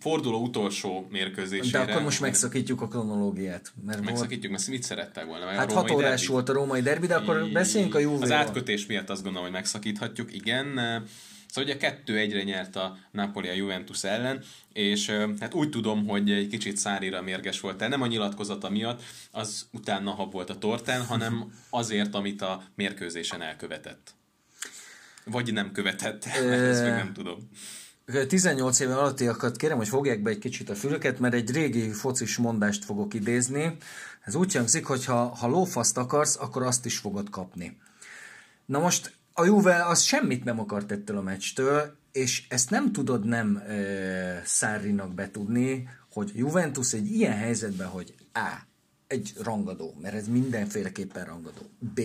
forduló 0.00 0.42
utolsó 0.42 1.06
mérkőzésére. 1.10 1.84
De 1.84 1.92
akkor 1.92 2.02
most 2.02 2.20
megszakítjuk 2.20 2.80
a 2.80 2.88
kronológiát. 2.88 3.72
Mert 3.86 4.04
megszakítjuk, 4.04 4.52
mert 4.52 4.66
mit 4.66 4.82
szerettek 4.82 5.24
volna? 5.24 5.44
Meg 5.44 5.54
hát 5.54 5.72
hat 5.72 5.90
órás 5.90 6.26
volt 6.26 6.48
a 6.48 6.52
római 6.52 6.80
derbi, 6.80 7.06
de 7.06 7.14
akkor 7.14 7.46
I... 7.48 7.52
beszéljünk 7.52 7.94
a 7.94 7.98
Juve-ról. 7.98 8.22
Az 8.22 8.30
átkötés 8.30 8.86
miatt 8.86 9.10
azt 9.10 9.22
gondolom, 9.22 9.46
hogy 9.46 9.56
megszakíthatjuk, 9.56 10.34
igen. 10.34 10.66
Szóval 11.48 11.70
ugye 11.70 11.76
kettő 11.76 12.16
egyre 12.16 12.42
nyert 12.42 12.76
a 12.76 12.96
Napoli 13.10 13.48
a 13.48 13.52
Juventus 13.52 14.04
ellen, 14.04 14.42
és 14.72 15.10
hát 15.40 15.54
úgy 15.54 15.70
tudom, 15.70 16.06
hogy 16.06 16.30
egy 16.30 16.48
kicsit 16.48 16.76
Szárira 16.76 17.22
mérges 17.22 17.60
volt, 17.60 17.88
nem 17.88 18.02
a 18.02 18.06
nyilatkozata 18.06 18.70
miatt, 18.70 19.02
az 19.30 19.68
utána 19.72 20.10
hab 20.10 20.32
volt 20.32 20.50
a 20.50 20.58
tortán, 20.58 21.04
hanem 21.04 21.52
azért, 21.70 22.14
amit 22.14 22.42
a 22.42 22.62
mérkőzésen 22.74 23.42
elkövetett. 23.42 24.14
Vagy 25.30 25.52
nem 25.52 25.72
követett, 25.72 26.24
ezt 26.24 26.82
meg 26.82 26.94
nem 26.94 27.12
tudom. 27.12 27.50
18 28.28 28.80
éve 28.80 28.96
alattiakat 28.96 29.56
kérem, 29.56 29.76
hogy 29.76 29.88
fogják 29.88 30.22
be 30.22 30.30
egy 30.30 30.38
kicsit 30.38 30.70
a 30.70 30.74
fülöket, 30.74 31.18
mert 31.18 31.34
egy 31.34 31.50
régi 31.50 31.90
focis 31.90 32.36
mondást 32.36 32.84
fogok 32.84 33.14
idézni. 33.14 33.76
Ez 34.24 34.34
úgy 34.34 34.54
hangzik, 34.54 34.84
hogy 34.84 35.04
ha, 35.04 35.34
ha 35.34 35.46
lófaszt 35.48 35.96
akarsz, 35.96 36.36
akkor 36.40 36.62
azt 36.62 36.86
is 36.86 36.98
fogod 36.98 37.30
kapni. 37.30 37.78
Na 38.66 38.78
most 38.78 39.12
a 39.32 39.44
Juve 39.44 39.86
az 39.86 40.02
semmit 40.02 40.44
nem 40.44 40.60
akart 40.60 40.92
ettől 40.92 41.16
a 41.16 41.22
meccstől, 41.22 41.96
és 42.12 42.46
ezt 42.48 42.70
nem 42.70 42.92
tudod 42.92 43.24
nem 43.24 43.56
e, 43.56 44.42
Szárrinak 44.44 45.14
betudni, 45.14 45.88
hogy 46.12 46.32
Juventus 46.34 46.92
egy 46.92 47.10
ilyen 47.10 47.36
helyzetben, 47.36 47.86
hogy 47.86 48.14
A 48.32 48.69
egy 49.10 49.32
rangadó, 49.42 49.94
mert 50.02 50.14
ez 50.14 50.28
mindenféleképpen 50.28 51.24
rangadó. 51.24 51.60
B. 51.94 52.00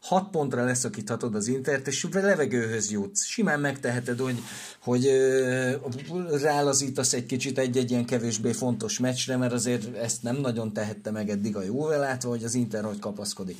6 0.00 0.30
pontra 0.30 0.64
leszakíthatod 0.64 1.34
az 1.34 1.46
Intert, 1.46 1.86
és 1.86 2.06
levegőhöz 2.12 2.90
jutsz. 2.90 3.24
Simán 3.24 3.60
megteheted, 3.60 4.18
hogy, 4.18 4.38
hogy 4.78 5.06
ö, 5.06 5.76
rálazítasz 6.42 7.12
egy 7.12 7.26
kicsit 7.26 7.58
egy-egy 7.58 7.90
ilyen 7.90 8.04
kevésbé 8.04 8.52
fontos 8.52 8.98
meccsre, 8.98 9.36
mert 9.36 9.52
azért 9.52 9.96
ezt 9.96 10.22
nem 10.22 10.36
nagyon 10.36 10.72
tehette 10.72 11.10
meg 11.10 11.30
eddig 11.30 11.56
a 11.56 11.62
Juve 11.62 11.96
látva, 11.96 12.28
hogy 12.28 12.44
az 12.44 12.54
Inter 12.54 12.84
hogy 12.84 12.98
kapaszkodik. 12.98 13.56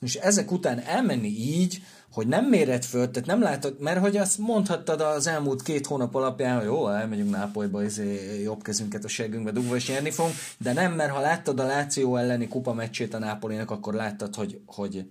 És 0.00 0.14
ezek 0.14 0.50
után 0.50 0.78
elmenni 0.78 1.28
így, 1.28 1.82
hogy 2.12 2.26
nem 2.26 2.44
méred 2.44 2.84
föl, 2.84 3.10
tehát 3.10 3.28
nem 3.28 3.42
látod, 3.42 3.80
mert 3.80 4.00
hogy 4.00 4.16
azt 4.16 4.38
mondhattad 4.38 5.00
az 5.00 5.26
elmúlt 5.26 5.62
két 5.62 5.86
hónap 5.86 6.14
alapján, 6.14 6.56
hogy 6.56 6.64
jó, 6.64 6.88
elmegyünk 6.88 7.30
Nápolyba, 7.30 7.84
izé, 7.84 8.40
jobb 8.42 8.62
kezünket 8.62 9.04
a 9.04 9.08
seggünkbe 9.08 9.50
dugva 9.50 9.76
és 9.76 9.88
nyerni 9.88 10.10
fogunk, 10.10 10.34
de 10.58 10.72
nem, 10.72 10.92
mert 10.92 11.10
ha 11.10 11.20
láttad 11.20 11.60
a 11.60 11.66
Láció 11.66 12.16
elleni 12.16 12.48
kupa 12.48 12.72
meccsét 12.72 13.14
a 13.14 13.18
Nápolynak, 13.18 13.70
akkor 13.70 13.94
láttad, 13.94 14.34
hogy, 14.34 14.60
hogy 14.66 15.10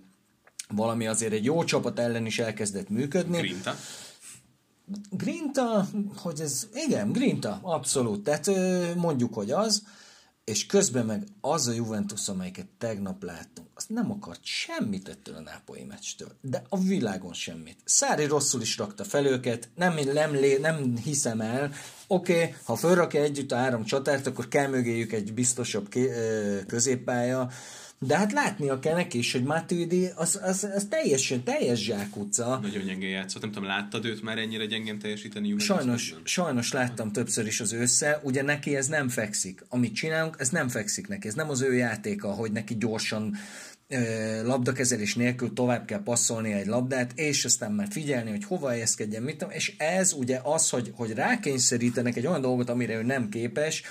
valami 0.68 1.06
azért 1.06 1.32
egy 1.32 1.44
jó 1.44 1.64
csapat 1.64 1.98
ellen 1.98 2.26
is 2.26 2.38
elkezdett 2.38 2.88
működni. 2.88 3.38
Grinta? 3.38 3.74
Grinta, 5.10 5.88
hogy 6.16 6.40
ez, 6.40 6.68
igen, 6.72 7.12
Grinta, 7.12 7.58
abszolút, 7.62 8.22
tehát 8.24 8.50
mondjuk, 8.96 9.34
hogy 9.34 9.50
az, 9.50 9.82
és 10.44 10.66
közben 10.66 11.06
meg 11.06 11.26
az 11.40 11.66
a 11.66 11.72
Juventus, 11.72 12.28
amelyiket 12.28 12.66
tegnap 12.78 13.22
láttunk, 13.22 13.71
az 13.82 13.94
nem 13.94 14.10
akart 14.10 14.40
semmit 14.42 15.08
ettől 15.08 15.34
a 15.34 15.40
nápolyi 15.40 15.84
meccstől, 15.84 16.28
de 16.40 16.62
a 16.68 16.78
világon 16.78 17.32
semmit. 17.32 17.76
Szári 17.84 18.24
rosszul 18.24 18.60
is 18.60 18.78
rakta 18.78 19.04
fel 19.04 19.26
őket, 19.26 19.68
nem, 19.74 19.94
nem, 20.12 20.36
nem 20.60 20.96
hiszem 20.96 21.40
el, 21.40 21.72
oké, 22.06 22.32
okay, 22.32 22.54
ha 22.64 22.76
fölrakja 22.76 23.22
együtt 23.22 23.52
a 23.52 23.56
három 23.56 23.84
csatárt, 23.84 24.26
akkor 24.26 24.48
kell 24.48 24.68
mögéjük 24.68 25.12
egy 25.12 25.32
biztosabb 25.34 25.88
középpálya, 26.66 27.50
de 28.06 28.16
hát 28.16 28.32
látnia 28.32 28.78
kell 28.78 28.94
neki 28.94 29.18
is, 29.18 29.32
hogy 29.32 29.42
Matuidi 29.42 30.08
az, 30.14 30.40
az, 30.42 30.68
az 30.74 30.86
teljesen, 30.90 31.44
teljes 31.44 31.84
zsákutca. 31.84 32.58
Nagyon 32.62 32.84
gyengén 32.84 33.10
játszott. 33.10 33.42
Nem 33.42 33.52
tudom, 33.52 33.68
láttad 33.68 34.04
őt 34.04 34.22
már 34.22 34.38
ennyire 34.38 34.66
gyengén 34.66 34.98
teljesíteni? 34.98 35.58
Sajnos, 35.58 36.14
sajnos 36.24 36.72
láttam 36.72 37.12
többször 37.12 37.46
is 37.46 37.60
az 37.60 37.72
össze. 37.72 38.20
Ugye 38.22 38.42
neki 38.42 38.76
ez 38.76 38.86
nem 38.86 39.08
fekszik. 39.08 39.64
Amit 39.68 39.94
csinálunk, 39.94 40.36
ez 40.38 40.48
nem 40.48 40.68
fekszik 40.68 41.08
neki. 41.08 41.28
Ez 41.28 41.34
nem 41.34 41.50
az 41.50 41.62
ő 41.62 41.74
játéka, 41.74 42.32
hogy 42.32 42.52
neki 42.52 42.76
gyorsan 42.76 43.36
labdakezelés 44.44 45.14
nélkül 45.14 45.52
tovább 45.52 45.84
kell 45.84 46.02
passzolni 46.02 46.52
egy 46.52 46.66
labdát, 46.66 47.12
és 47.14 47.44
aztán 47.44 47.72
már 47.72 47.88
figyelni, 47.90 48.30
hogy 48.30 48.44
hova 48.44 48.68
helyezkedjen, 48.68 49.22
mit 49.22 49.36
tudom, 49.36 49.54
és 49.54 49.74
ez 49.78 50.12
ugye 50.12 50.40
az, 50.42 50.70
hogy, 50.70 50.92
hogy 50.94 51.12
rákényszerítenek 51.12 52.16
egy 52.16 52.26
olyan 52.26 52.40
dolgot, 52.40 52.70
amire 52.70 52.94
ő 52.94 53.02
nem 53.02 53.28
képes, 53.28 53.82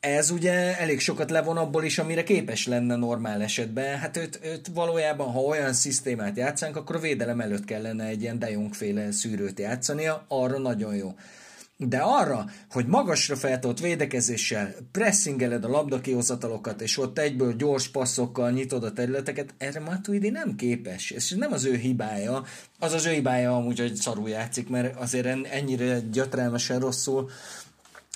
ez 0.00 0.30
ugye 0.30 0.78
elég 0.78 1.00
sokat 1.00 1.30
levon 1.30 1.56
abból 1.56 1.84
is, 1.84 1.98
amire 1.98 2.22
képes 2.22 2.66
lenne 2.66 2.96
normál 2.96 3.42
esetben. 3.42 3.98
Hát 3.98 4.16
őt, 4.16 4.40
őt 4.42 4.66
valójában, 4.74 5.30
ha 5.32 5.40
olyan 5.40 5.72
szisztémát 5.72 6.36
játszánk, 6.36 6.76
akkor 6.76 6.96
a 6.96 6.98
védelem 6.98 7.40
előtt 7.40 7.64
kellene 7.64 8.04
egy 8.04 8.22
ilyen 8.22 8.38
De 8.38 8.48
féle 8.70 9.12
szűrőt 9.12 9.58
játszania, 9.58 10.24
arra 10.28 10.58
nagyon 10.58 10.94
jó. 10.94 11.14
De 11.78 11.98
arra, 11.98 12.44
hogy 12.70 12.86
magasra 12.86 13.36
feltolt 13.36 13.80
védekezéssel 13.80 14.74
pressingeled 14.92 15.64
a 15.64 15.68
labdakihozatalokat, 15.68 16.80
és 16.80 16.98
ott 16.98 17.18
egyből 17.18 17.52
gyors 17.52 17.88
passzokkal 17.88 18.50
nyitod 18.50 18.84
a 18.84 18.92
területeket, 18.92 19.54
erre 19.58 19.80
Matuidi 19.80 20.30
nem 20.30 20.54
képes. 20.54 21.10
Ez 21.10 21.28
nem 21.36 21.52
az 21.52 21.64
ő 21.64 21.74
hibája. 21.74 22.44
Az 22.78 22.92
az 22.92 23.06
ő 23.06 23.10
hibája 23.10 23.56
amúgy, 23.56 23.78
hogy 23.78 23.94
szarul 23.94 24.28
játszik, 24.28 24.68
mert 24.68 24.96
azért 24.98 25.46
ennyire 25.46 26.00
gyötrelmesen 26.00 26.78
rosszul 26.78 27.30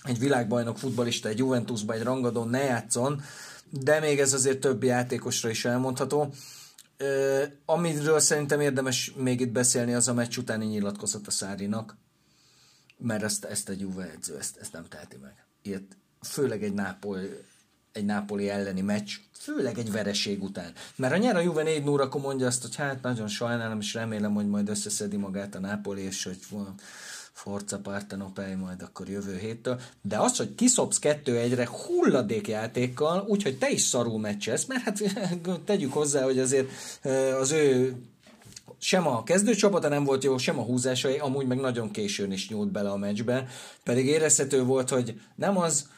egy 0.05 0.19
világbajnok 0.19 0.79
futbalista 0.79 1.29
egy 1.29 1.39
Juventusban, 1.39 1.97
egy 1.97 2.03
rangadón 2.03 2.49
ne 2.49 2.63
játszon, 2.63 3.23
de 3.71 4.01
még 4.01 4.21
ez 4.21 4.33
azért 4.33 4.61
többi 4.61 4.87
játékosra 4.87 5.51
is 5.51 5.65
elmondható. 5.65 6.33
Uh, 7.01 7.43
amiről 7.65 8.21
szerintem 8.21 8.61
érdemes 8.61 9.13
még 9.17 9.41
itt 9.41 9.53
beszélni, 9.53 9.95
az 9.95 10.09
a 10.09 10.15
meccs 10.15 10.37
utáni 10.37 10.67
nyilatkozat 10.67 11.27
a 11.27 11.31
Szárinak, 11.31 11.97
mert 13.03 13.23
ezt, 13.23 13.45
ezt 13.45 13.69
egy 13.69 13.81
Juve 13.81 14.11
edző, 14.11 14.37
ezt, 14.39 14.57
ezt 14.57 14.73
nem 14.73 14.85
teheti 14.89 15.17
meg. 15.23 15.45
Ilyet, 15.63 15.97
főleg 16.23 16.63
egy 16.63 16.73
Nápoly, 16.73 17.45
egy 17.93 18.05
Nápoli 18.05 18.49
elleni 18.49 18.81
meccs, 18.81 19.11
főleg 19.33 19.79
egy 19.79 19.93
vereség 19.93 20.43
után. 20.43 20.73
Mert 20.97 21.13
ha 21.13 21.19
nyer 21.19 21.37
a 21.37 21.41
Juve 21.41 21.63
4 21.63 21.85
0 21.85 22.03
akkor 22.03 22.21
mondja 22.21 22.47
azt, 22.47 22.63
hogy 22.63 22.75
hát 22.75 23.03
nagyon 23.03 23.29
sajnálom, 23.29 23.81
és 23.81 23.95
remélem, 23.95 24.35
hogy 24.35 24.49
majd 24.49 24.69
összeszedi 24.69 25.17
magát 25.17 25.55
a 25.55 25.61
Nápoli, 25.61 26.03
és 26.03 26.25
hogy 26.25 26.39
Forza 27.33 27.79
Partenopei 27.79 28.55
majd 28.55 28.83
akkor 28.83 29.09
jövő 29.09 29.39
héttől, 29.39 29.81
de 30.03 30.19
az, 30.19 30.37
hogy 30.37 30.55
kiszopsz 30.55 30.99
kettő-egyre 30.99 31.69
hulladékjátékkal, 31.69 33.25
úgyhogy 33.29 33.59
te 33.59 33.71
is 33.71 33.83
szarul 33.83 34.19
meccselsz, 34.19 34.65
mert 34.65 34.83
hát 34.83 35.03
tegyük 35.65 35.93
hozzá, 35.93 36.23
hogy 36.23 36.39
azért 36.39 36.71
az 37.41 37.51
ő 37.51 37.97
sem 38.83 39.07
a 39.07 39.23
kezdőcsapata 39.23 39.89
nem 39.89 40.05
volt 40.05 40.25
jó, 40.25 40.39
sem 40.39 40.59
a 40.59 40.63
húzásai, 40.63 41.19
amúgy 41.19 41.47
meg 41.47 41.61
nagyon 41.61 41.91
későn 41.91 42.33
is 42.33 42.49
nyúlt 42.49 42.71
bele 42.71 42.91
a 42.91 42.97
meccsbe, 42.97 43.47
pedig 43.83 44.07
érezhető 44.07 44.63
volt, 44.65 44.89
hogy 44.89 45.21
nem 45.35 45.59
az, 45.59 45.89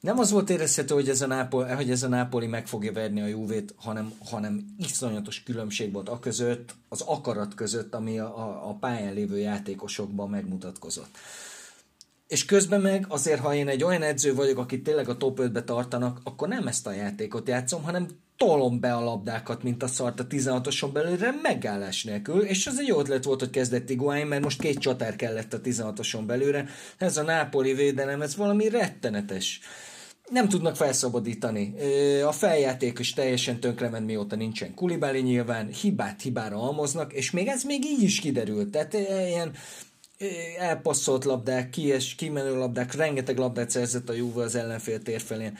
nem 0.00 0.18
az 0.18 0.30
volt 0.30 0.50
érezhető, 0.50 0.94
hogy 0.94 1.08
ez 1.08 1.22
a, 1.22 1.26
Nápol, 1.26 1.66
hogy 1.66 1.90
ez 1.90 2.02
a 2.02 2.08
Nápoli 2.08 2.46
meg 2.46 2.66
fogja 2.66 2.92
verni 2.92 3.20
a 3.20 3.26
Júvét, 3.26 3.74
hanem, 3.76 4.12
hanem 4.24 4.74
iszonyatos 4.78 5.42
különbség 5.42 5.92
volt 5.92 6.08
a 6.08 6.18
között, 6.18 6.74
az 6.88 7.00
akarat 7.00 7.54
között, 7.54 7.94
ami 7.94 8.18
a, 8.18 8.38
a, 8.38 8.68
a 8.68 8.74
pályán 8.74 9.14
lévő 9.14 9.38
játékosokban 9.38 10.30
megmutatkozott. 10.30 11.16
És 12.28 12.44
közben 12.44 12.80
meg 12.80 13.04
azért, 13.08 13.40
ha 13.40 13.54
én 13.54 13.68
egy 13.68 13.84
olyan 13.84 14.02
edző 14.02 14.34
vagyok, 14.34 14.58
aki 14.58 14.82
tényleg 14.82 15.08
a 15.08 15.16
top 15.16 15.40
5-be 15.42 15.62
tartanak, 15.62 16.20
akkor 16.24 16.48
nem 16.48 16.66
ezt 16.66 16.86
a 16.86 16.92
játékot 16.92 17.48
játszom, 17.48 17.82
hanem 17.82 18.08
tolom 18.36 18.80
be 18.80 18.94
a 18.94 19.04
labdákat, 19.04 19.62
mint 19.62 19.82
a 19.82 19.86
szart 19.86 20.20
a 20.20 20.26
16-oson 20.26 20.90
belőle 20.92 21.38
megállás 21.42 22.04
nélkül, 22.04 22.40
és 22.40 22.66
az 22.66 22.78
egy 22.78 22.86
jó 22.86 22.98
ötlet 22.98 23.24
volt, 23.24 23.40
hogy 23.40 23.50
kezdett 23.50 23.90
Iguain, 23.90 24.26
mert 24.26 24.42
most 24.42 24.60
két 24.60 24.78
csatár 24.78 25.16
kellett 25.16 25.52
a 25.52 25.60
16-oson 25.60 26.22
belőle. 26.26 26.64
Ez 26.98 27.16
a 27.16 27.22
nápoli 27.22 27.72
védelem, 27.72 28.22
ez 28.22 28.36
valami 28.36 28.68
rettenetes 28.68 29.60
nem 30.30 30.48
tudnak 30.48 30.76
felszabadítani. 30.76 31.74
A 32.26 32.32
feljáték 32.32 32.98
is 32.98 33.12
teljesen 33.12 33.60
tönkrement, 33.60 34.06
mióta 34.06 34.36
nincsen 34.36 34.74
kulibáli 34.74 35.20
nyilván, 35.20 35.68
hibát 35.68 36.22
hibára 36.22 36.62
almoznak, 36.62 37.12
és 37.12 37.30
még 37.30 37.46
ez 37.46 37.62
még 37.62 37.84
így 37.84 38.02
is 38.02 38.20
kiderült. 38.20 38.70
Tehát 38.70 38.94
ilyen 39.28 39.52
elpasszolt 40.58 41.24
labdák, 41.24 41.70
kies, 41.70 42.14
kimenő 42.14 42.58
labdák, 42.58 42.94
rengeteg 42.94 43.38
labdát 43.38 43.70
szerzett 43.70 44.08
a 44.08 44.12
Juve 44.12 44.42
az 44.42 44.54
ellenfél 44.54 45.02
térfelén. 45.02 45.58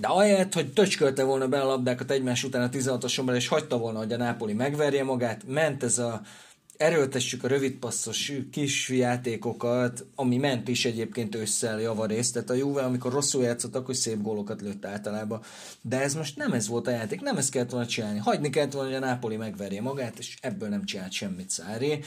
De 0.00 0.06
ahelyett, 0.06 0.54
hogy 0.54 0.72
töcskölte 0.72 1.24
volna 1.24 1.48
be 1.48 1.60
a 1.60 1.66
labdákat 1.66 2.10
egymás 2.10 2.44
után 2.44 2.62
a 2.62 2.68
16-oson 2.68 3.34
és 3.34 3.48
hagyta 3.48 3.78
volna, 3.78 3.98
hogy 3.98 4.12
a 4.12 4.16
Nápoli 4.16 4.52
megverje 4.52 5.04
magát, 5.04 5.42
ment 5.46 5.82
ez 5.82 5.98
a 5.98 6.20
erőltessük 6.76 7.44
a 7.44 7.48
rövidpasszos 7.48 8.32
kis 8.50 8.88
játékokat, 8.88 10.06
ami 10.14 10.36
ment 10.36 10.68
is 10.68 10.84
egyébként 10.84 11.34
ősszel 11.34 11.80
javarészt, 11.80 12.32
tehát 12.32 12.50
a 12.50 12.54
Juve, 12.54 12.82
amikor 12.82 13.12
rosszul 13.12 13.42
játszott, 13.42 13.76
akkor 13.76 13.94
szép 13.94 14.22
gólokat 14.22 14.60
lőtt 14.60 14.84
általában. 14.84 15.40
De 15.80 16.00
ez 16.02 16.14
most 16.14 16.36
nem 16.36 16.52
ez 16.52 16.68
volt 16.68 16.86
a 16.86 16.90
játék, 16.90 17.20
nem 17.20 17.36
ezt 17.36 17.50
kellett 17.50 17.70
volna 17.70 17.86
csinálni. 17.86 18.18
Hagyni 18.18 18.50
kellett 18.50 18.72
volna, 18.72 18.88
hogy 18.88 19.02
a 19.02 19.06
Nápoli 19.06 19.36
megverje 19.36 19.80
magát, 19.80 20.18
és 20.18 20.36
ebből 20.40 20.68
nem 20.68 20.84
csinált 20.84 21.12
semmit 21.12 21.50
Szári 21.50 22.04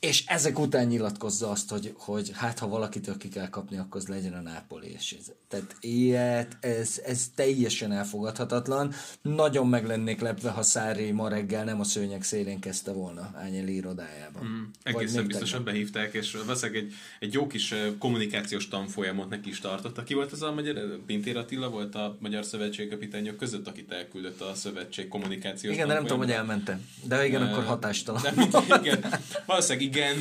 és 0.00 0.24
ezek 0.26 0.58
után 0.58 0.86
nyilatkozza 0.86 1.50
azt, 1.50 1.70
hogy, 1.70 1.94
hogy 1.96 2.30
hát 2.34 2.58
ha 2.58 2.68
valakitől 2.68 3.16
ki 3.16 3.28
kell 3.28 3.48
kapni, 3.48 3.78
akkor 3.78 4.00
az 4.00 4.06
legyen 4.06 4.32
a 4.32 4.40
Nápoli. 4.40 4.90
És 4.92 5.16
ez, 5.18 5.32
tehát 5.48 5.76
ilyet, 5.80 6.56
ez, 6.60 7.00
ez 7.04 7.26
teljesen 7.34 7.92
elfogadhatatlan. 7.92 8.92
Nagyon 9.22 9.68
meg 9.68 9.86
lennék 9.86 10.20
lepve, 10.20 10.50
ha 10.50 10.62
Szári 10.62 11.10
ma 11.10 11.28
reggel 11.28 11.64
nem 11.64 11.80
a 11.80 11.84
szőnyeg 11.84 12.22
szélén 12.22 12.60
kezdte 12.60 12.92
volna 12.92 13.30
Ányeli 13.34 13.74
irodájában. 13.74 14.44
Mm, 14.44 14.62
egészen 14.82 15.26
biztosan 15.26 15.64
tegnap. 15.64 15.74
behívták, 15.74 16.14
és 16.14 16.32
valószínűleg 16.32 16.82
egy, 16.82 16.92
egy 17.20 17.32
jó 17.32 17.46
kis 17.46 17.74
kommunikációs 17.98 18.68
tanfolyamot 18.68 19.28
neki 19.28 19.48
is 19.48 19.60
tartott. 19.60 20.04
Ki 20.04 20.14
volt 20.14 20.32
az 20.32 20.42
a 20.42 20.52
magyar, 20.52 20.98
Pintér 21.06 21.36
Attila 21.36 21.68
volt 21.68 21.94
a 21.94 22.16
Magyar 22.20 22.44
Szövetség 22.44 22.88
kapitányok 22.88 23.36
között, 23.36 23.68
akit 23.68 23.92
elküldött 23.92 24.40
a 24.40 24.54
szövetség 24.54 25.08
kommunikációs 25.08 25.74
Igen, 25.74 25.88
de 25.88 25.94
nem 25.94 26.02
tudom, 26.02 26.18
hogy 26.18 26.30
elmentem. 26.30 26.86
De 27.04 27.26
igen, 27.26 27.42
uh, 27.42 27.50
akkor 27.50 27.64
hatástalan. 27.64 28.22
De, 28.22 28.32
igen, 28.82 29.04
valószínűleg 29.46 29.87
igen, 29.88 30.16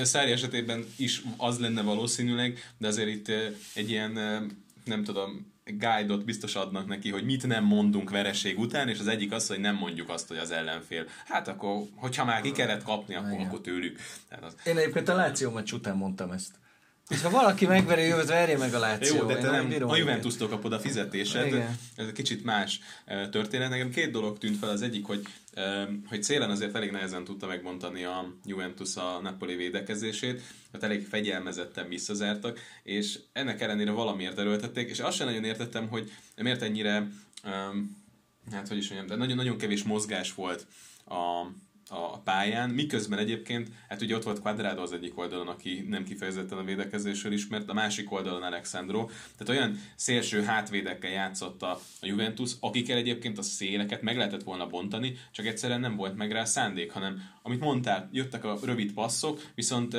a 0.00 0.04
Szári 0.04 0.30
esetében 0.30 0.84
is 0.96 1.22
az 1.36 1.58
lenne 1.58 1.82
valószínűleg, 1.82 2.58
de 2.78 2.88
azért 2.88 3.08
itt 3.08 3.28
egy 3.74 3.90
ilyen, 3.90 4.12
nem 4.84 5.04
tudom, 5.04 5.52
guide-ot 5.64 6.24
biztos 6.24 6.54
adnak 6.54 6.86
neki, 6.86 7.10
hogy 7.10 7.24
mit 7.24 7.46
nem 7.46 7.64
mondunk 7.64 8.10
vereség 8.10 8.58
után, 8.58 8.88
és 8.88 8.98
az 8.98 9.06
egyik 9.06 9.32
az, 9.32 9.46
hogy 9.48 9.60
nem 9.60 9.74
mondjuk 9.74 10.08
azt, 10.08 10.28
hogy 10.28 10.36
az 10.36 10.50
ellenfél. 10.50 11.06
Hát 11.26 11.48
akkor, 11.48 11.82
hogyha 11.94 12.24
már 12.24 12.40
ki 12.40 12.52
kellett 12.52 12.82
kapni, 12.82 13.14
akkor, 13.14 13.38
akkor 13.40 13.60
tőlük. 13.60 13.98
Tehát 14.28 14.44
az... 14.44 14.54
Én 14.64 14.76
egyébként 14.76 15.08
a 15.08 15.14
Láció 15.14 15.50
meccs 15.50 15.72
után 15.72 15.96
mondtam 15.96 16.30
ezt 16.30 16.58
És 17.10 17.22
ha 17.22 17.30
valaki 17.30 17.66
megveri 17.66 18.02
jövőt, 18.02 18.26
verje 18.26 18.58
meg 18.58 18.74
a 18.74 18.78
Láció. 18.78 19.16
Jó, 19.16 19.24
de 19.24 19.36
te 19.36 19.50
nem, 19.50 19.66
nem 19.66 19.88
a 19.88 19.96
Juventus-tól 19.96 20.48
kapod 20.48 20.72
a 20.72 20.80
fizetésed. 20.80 21.46
Igen. 21.46 21.78
Ez 21.96 22.06
egy 22.06 22.12
kicsit 22.12 22.44
más 22.44 22.80
történet. 23.30 23.70
Nekem 23.70 23.90
két 23.90 24.10
dolog 24.10 24.38
tűnt 24.38 24.58
fel. 24.58 24.68
Az 24.68 24.82
egyik, 24.82 25.06
hogy 25.06 25.26
hogy 26.06 26.22
célen 26.22 26.50
azért 26.50 26.74
elég 26.74 26.90
nehezen 26.90 27.24
tudta 27.24 27.46
megbontani 27.46 28.04
a 28.04 28.34
Juventus 28.44 28.96
a 28.96 29.20
Napoli 29.22 29.56
védekezését, 29.56 30.42
mert 30.70 30.84
elég 30.84 31.06
fegyelmezetten 31.06 31.88
visszazártak, 31.88 32.60
és 32.82 33.18
ennek 33.32 33.60
ellenére 33.60 33.90
valamiért 33.90 34.38
erőltették, 34.38 34.90
és 34.90 34.98
azt 34.98 35.16
sem 35.16 35.26
nagyon 35.26 35.44
értettem, 35.44 35.88
hogy 35.88 36.12
miért 36.36 36.62
ennyire, 36.62 37.08
hát 38.52 38.68
hogy 38.68 38.76
is 38.76 38.88
mondjam, 38.88 39.06
de 39.06 39.16
nagyon-nagyon 39.16 39.58
kevés 39.58 39.82
mozgás 39.82 40.34
volt 40.34 40.66
a, 41.04 41.46
a 41.90 42.18
pályán, 42.18 42.70
miközben 42.70 43.18
egyébként, 43.18 43.68
hát 43.88 44.02
ugye 44.02 44.16
ott 44.16 44.22
volt 44.22 44.40
Quadrado 44.40 44.82
az 44.82 44.92
egyik 44.92 45.18
oldalon, 45.18 45.48
aki 45.48 45.84
nem 45.88 46.04
kifejezetten 46.04 46.58
a 46.58 46.64
védekezésről 46.64 47.32
ismert, 47.32 47.68
a 47.68 47.74
másik 47.74 48.12
oldalon 48.12 48.42
Alexandro, 48.42 49.08
tehát 49.36 49.48
olyan 49.48 49.80
szélső 49.96 50.42
hátvédekkel 50.42 51.10
játszott 51.10 51.62
a 51.62 51.80
Juventus, 52.02 52.52
akikkel 52.60 52.96
egyébként 52.96 53.38
a 53.38 53.42
széleket 53.42 54.02
meg 54.02 54.16
lehetett 54.16 54.42
volna 54.42 54.66
bontani, 54.66 55.16
csak 55.32 55.46
egyszerűen 55.46 55.80
nem 55.80 55.96
volt 55.96 56.16
meg 56.16 56.32
rá 56.32 56.44
szándék, 56.44 56.92
hanem 56.92 57.22
amit 57.42 57.60
mondtál, 57.60 58.08
jöttek 58.12 58.44
a 58.44 58.58
rövid 58.62 58.92
passzok, 58.92 59.42
viszont 59.54 59.96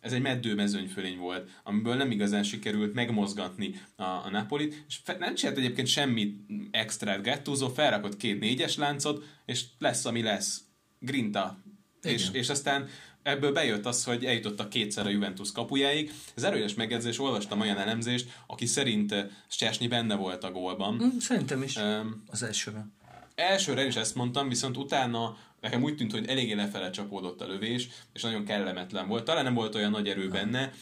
ez 0.00 0.12
egy 0.12 0.22
meddő 0.22 0.54
mezőnyfölény 0.54 1.18
volt, 1.18 1.50
amiből 1.62 1.94
nem 1.94 2.10
igazán 2.10 2.42
sikerült 2.42 2.94
megmozgatni 2.94 3.80
a, 3.96 4.02
a 4.02 4.28
Napolit, 4.30 4.84
és 4.88 4.98
fe, 5.04 5.16
nem 5.18 5.34
csinált 5.34 5.58
egyébként 5.58 5.86
semmit 5.86 6.40
extra 6.70 7.20
Gattuso, 7.20 7.68
felrakott 7.68 8.16
két 8.16 8.40
négyes 8.40 8.76
láncot, 8.76 9.24
és 9.46 9.64
lesz, 9.78 10.04
ami 10.04 10.22
lesz 10.22 10.67
grinta. 10.98 11.58
És, 12.02 12.28
és 12.32 12.48
aztán 12.48 12.88
ebből 13.22 13.52
bejött 13.52 13.86
az, 13.86 14.04
hogy 14.04 14.24
eljutottak 14.24 14.68
kétszer 14.68 15.06
a 15.06 15.10
Juventus 15.10 15.52
kapujáig. 15.52 16.12
Ez 16.34 16.42
erős 16.42 16.74
megjegyzés, 16.74 17.18
olvastam 17.18 17.60
olyan 17.60 17.78
elemzést, 17.78 18.28
aki 18.46 18.66
szerint 18.66 19.14
Csesnyi 19.48 19.88
benne 19.88 20.14
volt 20.14 20.44
a 20.44 20.50
gólban. 20.50 20.94
Mm, 20.94 21.18
szerintem 21.18 21.62
is, 21.62 21.76
um, 21.76 22.22
az 22.26 22.42
elsőben. 22.42 22.96
Elsőre 23.34 23.86
is 23.86 23.96
ezt 23.96 24.14
mondtam, 24.14 24.48
viszont 24.48 24.76
utána 24.76 25.36
nekem 25.60 25.82
úgy 25.82 25.96
tűnt, 25.96 26.12
hogy 26.12 26.26
eléggé 26.26 26.52
lefele 26.52 26.90
csapódott 26.90 27.40
a 27.40 27.46
lövés, 27.46 27.88
és 28.12 28.22
nagyon 28.22 28.44
kellemetlen 28.44 29.08
volt. 29.08 29.24
Talán 29.24 29.44
nem 29.44 29.54
volt 29.54 29.74
olyan 29.74 29.90
nagy 29.90 30.08
erő 30.08 30.28
benne, 30.28 30.72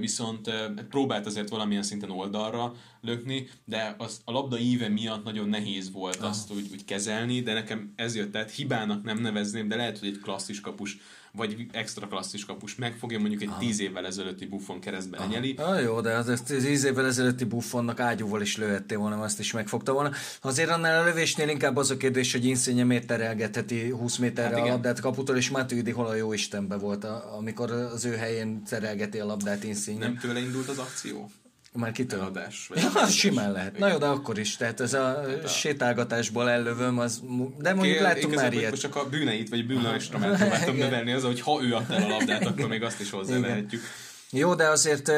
viszont 0.00 0.50
próbált 0.88 1.26
azért 1.26 1.48
valamilyen 1.48 1.82
szinten 1.82 2.10
oldalra 2.10 2.74
lökni, 3.00 3.48
de 3.64 3.94
az, 3.98 4.20
a 4.24 4.32
labda 4.32 4.58
íve 4.58 4.88
miatt 4.88 5.24
nagyon 5.24 5.48
nehéz 5.48 5.92
volt 5.92 6.16
azt 6.16 6.52
úgy, 6.52 6.68
úgy 6.72 6.84
kezelni, 6.84 7.40
de 7.40 7.52
nekem 7.52 7.92
ez 7.96 8.16
jött, 8.16 8.32
tehát 8.32 8.50
hibának 8.50 9.02
nem 9.02 9.18
nevezném, 9.18 9.68
de 9.68 9.76
lehet, 9.76 9.98
hogy 9.98 10.08
egy 10.08 10.18
klasszis 10.18 10.60
kapus 10.60 10.96
vagy 11.36 11.66
extra 11.72 12.06
klasszis 12.06 12.44
kapus 12.44 12.74
megfogja, 12.74 13.18
mondjuk 13.18 13.42
egy 13.42 13.50
tíz 13.58 13.80
évvel 13.80 14.06
ezelőtti 14.06 14.46
buffon 14.46 14.80
keresztbe 14.80 15.18
lenyeli. 15.18 15.54
Ah, 15.58 15.82
jó, 15.82 16.00
de 16.00 16.12
az 16.12 16.42
tíz 16.46 16.84
évvel 16.84 17.06
ezelőtti 17.06 17.44
buffonnak 17.44 18.00
ágyúval 18.00 18.40
is 18.40 18.56
lőhettél 18.56 18.98
volna, 18.98 19.20
azt 19.20 19.38
is 19.38 19.52
megfogta 19.52 19.92
volna. 19.92 20.10
Azért 20.40 20.70
annál 20.70 21.02
a 21.02 21.04
lövésnél 21.04 21.48
inkább 21.48 21.76
az 21.76 21.90
a 21.90 21.96
kérdés, 21.96 22.32
hogy 22.32 22.44
Insigne 22.44 22.84
miért 22.84 23.06
terelgetheti 23.06 23.90
20 23.90 24.16
méterre 24.16 24.56
hát 24.56 24.66
a 24.66 24.68
labdát 24.68 25.00
kaputól, 25.00 25.36
és 25.36 25.50
Matuidi 25.50 25.90
hol 25.90 26.06
a 26.06 26.14
jó 26.14 26.32
Istenbe 26.32 26.76
volt, 26.76 27.04
amikor 27.38 27.70
az 27.70 28.04
ő 28.04 28.16
helyén 28.16 28.64
terelgeti 28.64 29.18
a 29.18 29.26
labdát 29.26 29.64
Insigne. 29.64 30.06
Nem 30.06 30.18
tőle 30.18 30.40
indult 30.40 30.68
az 30.68 30.78
akció? 30.78 31.30
Már 31.78 31.92
kitől? 31.92 32.20
Adás, 32.20 32.70
ja, 32.74 32.90
az 32.94 33.12
simán 33.12 33.52
lehet. 33.52 33.78
Na 33.78 33.88
jó, 33.88 33.98
de 33.98 34.06
akkor 34.06 34.38
is. 34.38 34.56
Tehát 34.56 34.80
ez 34.80 34.94
a 34.94 35.04
hát 35.04 35.48
sétálgatásból 35.48 36.50
ellövöm, 36.50 36.98
az... 36.98 37.20
De 37.58 37.74
mondjuk 37.74 38.00
okay, 38.00 38.12
láttunk 38.12 38.34
már 38.34 38.52
ilyet. 38.52 38.70
Most 38.70 38.82
csak 38.82 38.96
a 38.96 39.08
bűneit, 39.08 39.48
vagy 39.48 39.66
bűnöstromát 39.66 40.36
próbáltam 40.38 40.76
növelni 40.76 41.12
az, 41.12 41.22
hogy 41.22 41.40
ha 41.40 41.60
ő 41.62 41.74
adta 41.74 41.94
el 41.94 42.02
a 42.02 42.08
labdát, 42.08 42.46
akkor 42.46 42.68
még 42.68 42.82
azt 42.82 43.00
is 43.00 43.10
hozzávehetjük. 43.10 43.82
Jó, 44.30 44.54
de 44.54 44.68
azért 44.68 45.12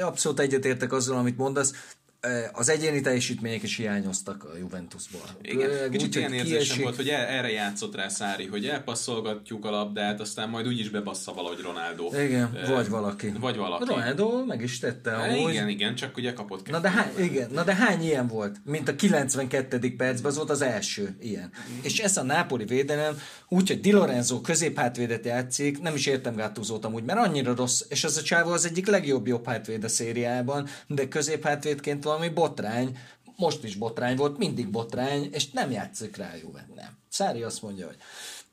abszolút 0.00 0.40
egyetértek 0.40 0.92
azzal, 0.92 1.16
amit 1.16 1.36
mondasz 1.36 1.72
az 2.52 2.68
egyéni 2.68 3.00
teljesítmények 3.00 3.62
is 3.62 3.76
hiányoztak 3.76 4.44
a 4.44 4.56
Juventusból. 4.58 5.20
Igen, 5.40 5.90
kicsit 5.90 6.08
úgy, 6.08 6.16
ilyen 6.16 6.32
érzésem 6.32 6.82
volt, 6.82 6.96
hogy 6.96 7.08
el, 7.08 7.26
erre 7.26 7.50
játszott 7.50 7.94
rá 7.94 8.08
Szári, 8.08 8.46
hogy 8.46 8.66
elpasszolgatjuk 8.66 9.64
a 9.64 9.70
labdát, 9.70 10.20
aztán 10.20 10.48
majd 10.48 10.66
úgyis 10.66 10.88
bebassza 10.88 11.32
valahogy 11.32 11.60
Ronaldo. 11.60 12.08
Igen, 12.20 12.56
e, 12.56 12.74
vagy 12.74 12.88
valaki. 12.88 13.32
Vagy 13.40 13.56
valaki. 13.56 13.84
Ronaldo 13.84 14.44
meg 14.44 14.62
is 14.62 14.78
tette. 14.78 15.10
E. 15.10 15.36
Igen, 15.36 15.68
igen, 15.68 15.94
csak 15.94 16.16
ugye 16.16 16.32
kapott 16.32 16.70
na 16.70 16.78
de, 16.78 16.90
hány, 16.90 17.12
igen, 17.18 17.50
na 17.50 17.64
de 17.64 17.74
hány 17.74 18.02
ilyen 18.02 18.26
volt? 18.26 18.56
Mint 18.64 18.88
a 18.88 18.96
92. 18.96 19.96
percben, 19.96 20.30
az 20.30 20.36
volt 20.36 20.50
az 20.50 20.62
első 20.62 21.16
ilyen. 21.20 21.50
Mm. 21.70 21.78
És 21.82 21.98
ez 21.98 22.16
a 22.16 22.22
nápoli 22.22 22.64
védelem, 22.64 23.18
úgyhogy 23.48 23.80
Di 23.80 23.92
Lorenzo 23.92 24.40
középhátvédet 24.40 25.24
játszik, 25.24 25.80
nem 25.80 25.94
is 25.94 26.06
értem 26.06 26.34
Gattuso-t 26.34 26.84
amúgy, 26.84 27.04
mert 27.04 27.18
annyira 27.18 27.54
rossz, 27.54 27.82
és 27.88 28.04
az 28.04 28.16
a 28.16 28.22
csávó 28.22 28.50
az 28.50 28.66
egyik 28.66 28.86
legjobb 28.86 29.26
jobb 29.26 29.46
hátvéd 29.46 29.84
a 29.84 29.88
szériában, 29.88 30.68
de 30.86 31.08
középhátvédként 31.08 32.04
valami 32.12 32.28
botrány, 32.34 32.98
most 33.36 33.64
is 33.64 33.74
botrány 33.74 34.16
volt, 34.16 34.38
mindig 34.38 34.68
botrány, 34.68 35.28
és 35.32 35.50
nem 35.50 35.70
játszik 35.70 36.16
rá 36.16 36.34
jó, 36.42 36.50
nem. 36.74 36.98
Szári 37.08 37.42
azt 37.42 37.62
mondja, 37.62 37.86
hogy 37.86 37.96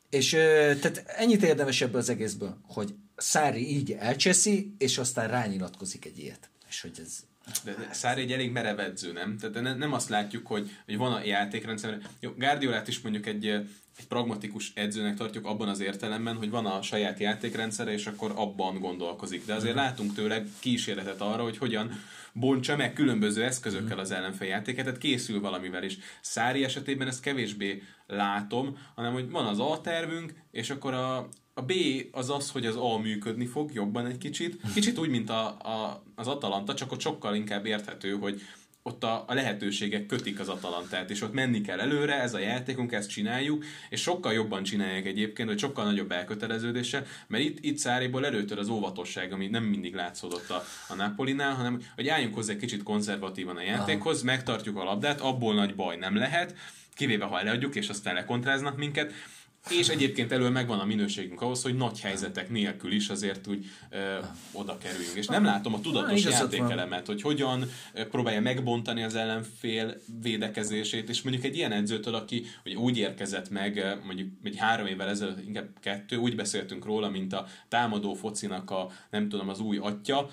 és 0.09 0.29
tehát 0.29 1.03
ennyit 1.05 1.43
érdemes 1.43 1.81
ebből 1.81 1.99
az 1.99 2.09
egészből, 2.09 2.57
hogy 2.67 2.93
Szári 3.15 3.77
így 3.77 3.91
elcseszi, 3.91 4.75
és 4.77 4.97
aztán 4.97 5.27
rányilatkozik 5.27 6.05
egy 6.05 6.19
ilyet. 6.19 6.49
És 6.69 6.81
hogy 6.81 6.91
ez, 7.01 7.23
de 7.63 7.89
Szári 7.91 8.21
egy 8.21 8.31
elég 8.31 8.51
merev 8.51 8.79
edző, 8.79 9.11
nem? 9.11 9.37
Tehát 9.37 9.61
ne, 9.61 9.73
nem 9.73 9.93
azt 9.93 10.09
látjuk, 10.09 10.47
hogy, 10.47 10.69
hogy 10.85 10.97
van 10.97 11.13
a 11.13 11.23
játékrendszer. 11.23 11.97
Jó, 12.19 12.31
Guardiolát 12.37 12.87
is 12.87 13.01
mondjuk 13.01 13.25
egy, 13.25 13.47
egy 13.47 14.07
pragmatikus 14.07 14.71
edzőnek 14.75 15.15
tartjuk 15.15 15.45
abban 15.45 15.69
az 15.69 15.79
értelemben, 15.79 16.35
hogy 16.35 16.49
van 16.49 16.65
a 16.65 16.81
saját 16.81 17.19
játékrendszere, 17.19 17.91
és 17.91 18.07
akkor 18.07 18.33
abban 18.35 18.79
gondolkozik. 18.79 19.45
De 19.45 19.53
azért 19.53 19.75
mhm. 19.75 19.83
látunk 19.83 20.13
tőle 20.13 20.43
kísérletet 20.59 21.21
arra, 21.21 21.43
hogy 21.43 21.57
hogyan 21.57 22.01
bontsa 22.33 22.75
meg 22.75 22.93
különböző 22.93 23.43
eszközökkel 23.43 23.95
mhm. 23.95 23.99
az 23.99 24.11
ellenfél 24.11 24.47
játéket, 24.47 24.83
tehát 24.85 24.99
készül 24.99 25.41
valamivel 25.41 25.83
is. 25.83 25.97
Szári 26.21 26.63
esetében 26.63 27.07
ezt 27.07 27.21
kevésbé 27.21 27.83
látom, 28.07 28.77
hanem 28.95 29.13
hogy 29.13 29.29
van 29.29 29.45
az 29.45 29.59
A 29.59 29.81
tervünk, 29.81 30.33
és 30.51 30.69
akkor 30.69 30.93
a, 30.93 31.17
a 31.53 31.61
B 31.61 31.71
az 32.11 32.29
az, 32.29 32.51
hogy 32.51 32.65
az 32.65 32.75
A 32.75 32.97
működni 32.97 33.45
fog 33.45 33.73
jobban 33.73 34.05
egy 34.05 34.17
kicsit. 34.17 34.61
Kicsit 34.73 34.97
úgy, 34.97 35.09
mint 35.09 35.29
a, 35.29 35.47
a, 35.47 36.03
az 36.15 36.27
Atalanta, 36.27 36.73
csak 36.73 36.91
ott 36.91 36.99
sokkal 36.99 37.35
inkább 37.35 37.65
érthető, 37.65 38.11
hogy 38.11 38.41
ott 38.89 39.03
a, 39.03 39.23
a 39.27 39.33
lehetőségek 39.33 40.05
kötik 40.05 40.39
az 40.39 40.49
Atalantát, 40.49 41.09
és 41.09 41.21
ott 41.21 41.33
menni 41.33 41.61
kell 41.61 41.79
előre, 41.79 42.21
ez 42.21 42.33
a 42.33 42.39
játékunk, 42.39 42.91
ezt 42.91 43.09
csináljuk, 43.09 43.65
és 43.89 44.01
sokkal 44.01 44.33
jobban 44.33 44.63
csinálják 44.63 45.05
egyébként, 45.05 45.49
hogy 45.49 45.59
sokkal 45.59 45.85
nagyobb 45.85 46.11
elköteleződése, 46.11 47.05
mert 47.27 47.43
itt, 47.43 47.57
itt 47.61 47.77
Száriból 47.77 48.25
előtör 48.25 48.57
az 48.59 48.69
óvatosság, 48.69 49.31
ami 49.31 49.47
nem 49.47 49.63
mindig 49.63 49.95
látszódott 49.95 50.49
a, 50.49 50.63
a 50.87 50.95
Napolinál, 50.95 51.53
hanem 51.53 51.81
hogy 51.95 52.07
álljunk 52.07 52.35
hozzá 52.35 52.53
egy 52.53 52.59
kicsit 52.59 52.83
konzervatívan 52.83 53.57
a 53.57 53.61
játékhoz, 53.61 54.21
megtartjuk 54.21 54.77
a 54.77 54.83
labdát, 54.83 55.21
abból 55.21 55.53
nagy 55.53 55.75
baj 55.75 55.95
nem 55.95 56.15
lehet, 56.15 56.55
kivéve 56.95 57.25
ha 57.25 57.43
leadjuk, 57.43 57.75
és 57.75 57.89
aztán 57.89 58.13
lekontráznak 58.13 58.77
minket, 58.77 59.13
és 59.71 59.87
egyébként 59.87 60.31
elő 60.31 60.49
megvan 60.49 60.79
a 60.79 60.85
minőségünk 60.85 61.41
ahhoz, 61.41 61.63
hogy 61.63 61.75
nagy 61.75 61.99
helyzetek 61.99 62.49
nélkül 62.49 62.91
is 62.91 63.09
azért 63.09 63.47
úgy 63.47 63.65
ö, 63.89 64.17
oda 64.51 64.77
kerüljünk. 64.77 65.15
És 65.15 65.27
nem 65.27 65.43
látom 65.43 65.73
a 65.73 65.81
tudatos 65.81 66.23
Na, 66.23 66.29
játékelemet, 66.29 67.05
hogy 67.05 67.21
hogyan 67.21 67.65
próbálja 68.11 68.41
megbontani 68.41 69.03
az 69.03 69.15
ellenfél 69.15 70.01
védekezését, 70.21 71.09
és 71.09 71.21
mondjuk 71.21 71.45
egy 71.45 71.55
ilyen 71.55 71.71
edzőtől, 71.71 72.15
aki 72.15 72.45
hogy 72.63 72.75
úgy 72.75 72.97
érkezett 72.97 73.49
meg, 73.49 73.97
mondjuk 74.05 74.29
egy 74.43 74.57
három 74.57 74.85
évvel 74.85 75.09
ezelőtt, 75.09 75.45
inkább 75.45 75.67
kettő, 75.81 76.15
úgy 76.15 76.35
beszéltünk 76.35 76.85
róla, 76.85 77.09
mint 77.09 77.33
a 77.33 77.47
támadó 77.67 78.13
focinak 78.13 78.71
a, 78.71 78.89
nem 79.09 79.29
tudom, 79.29 79.49
az 79.49 79.59
új 79.59 79.77
atya, 79.77 80.29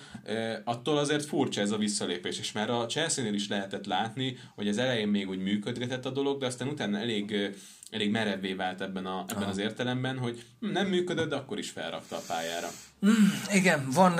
attól 0.64 0.98
azért 0.98 1.24
furcsa 1.24 1.60
ez 1.60 1.70
a 1.70 1.76
visszalépés, 1.76 2.38
és 2.38 2.52
már 2.52 2.70
a 2.70 2.86
Chelsea-nél 2.86 3.34
is 3.34 3.48
lehetett 3.48 3.86
látni, 3.86 4.36
hogy 4.54 4.68
az 4.68 4.78
elején 4.78 5.08
még 5.08 5.28
úgy 5.28 5.38
működgetett 5.38 6.06
a 6.06 6.10
dolog, 6.10 6.40
de 6.40 6.46
aztán 6.46 6.68
utána 6.68 6.98
elég 6.98 7.54
elég 7.90 8.10
merevé 8.10 8.52
vált 8.52 8.80
ebben, 8.80 9.06
a, 9.06 9.24
ebben 9.28 9.48
az 9.48 9.58
értelemben, 9.58 10.18
hogy 10.18 10.44
hm, 10.60 10.70
nem 10.70 10.86
működött, 10.86 11.28
de 11.28 11.36
akkor 11.36 11.58
is 11.58 11.70
felrakta 11.70 12.16
a 12.16 12.22
pályára. 12.26 12.68
Mm, 13.06 13.10
igen, 13.52 13.88
van, 13.94 14.14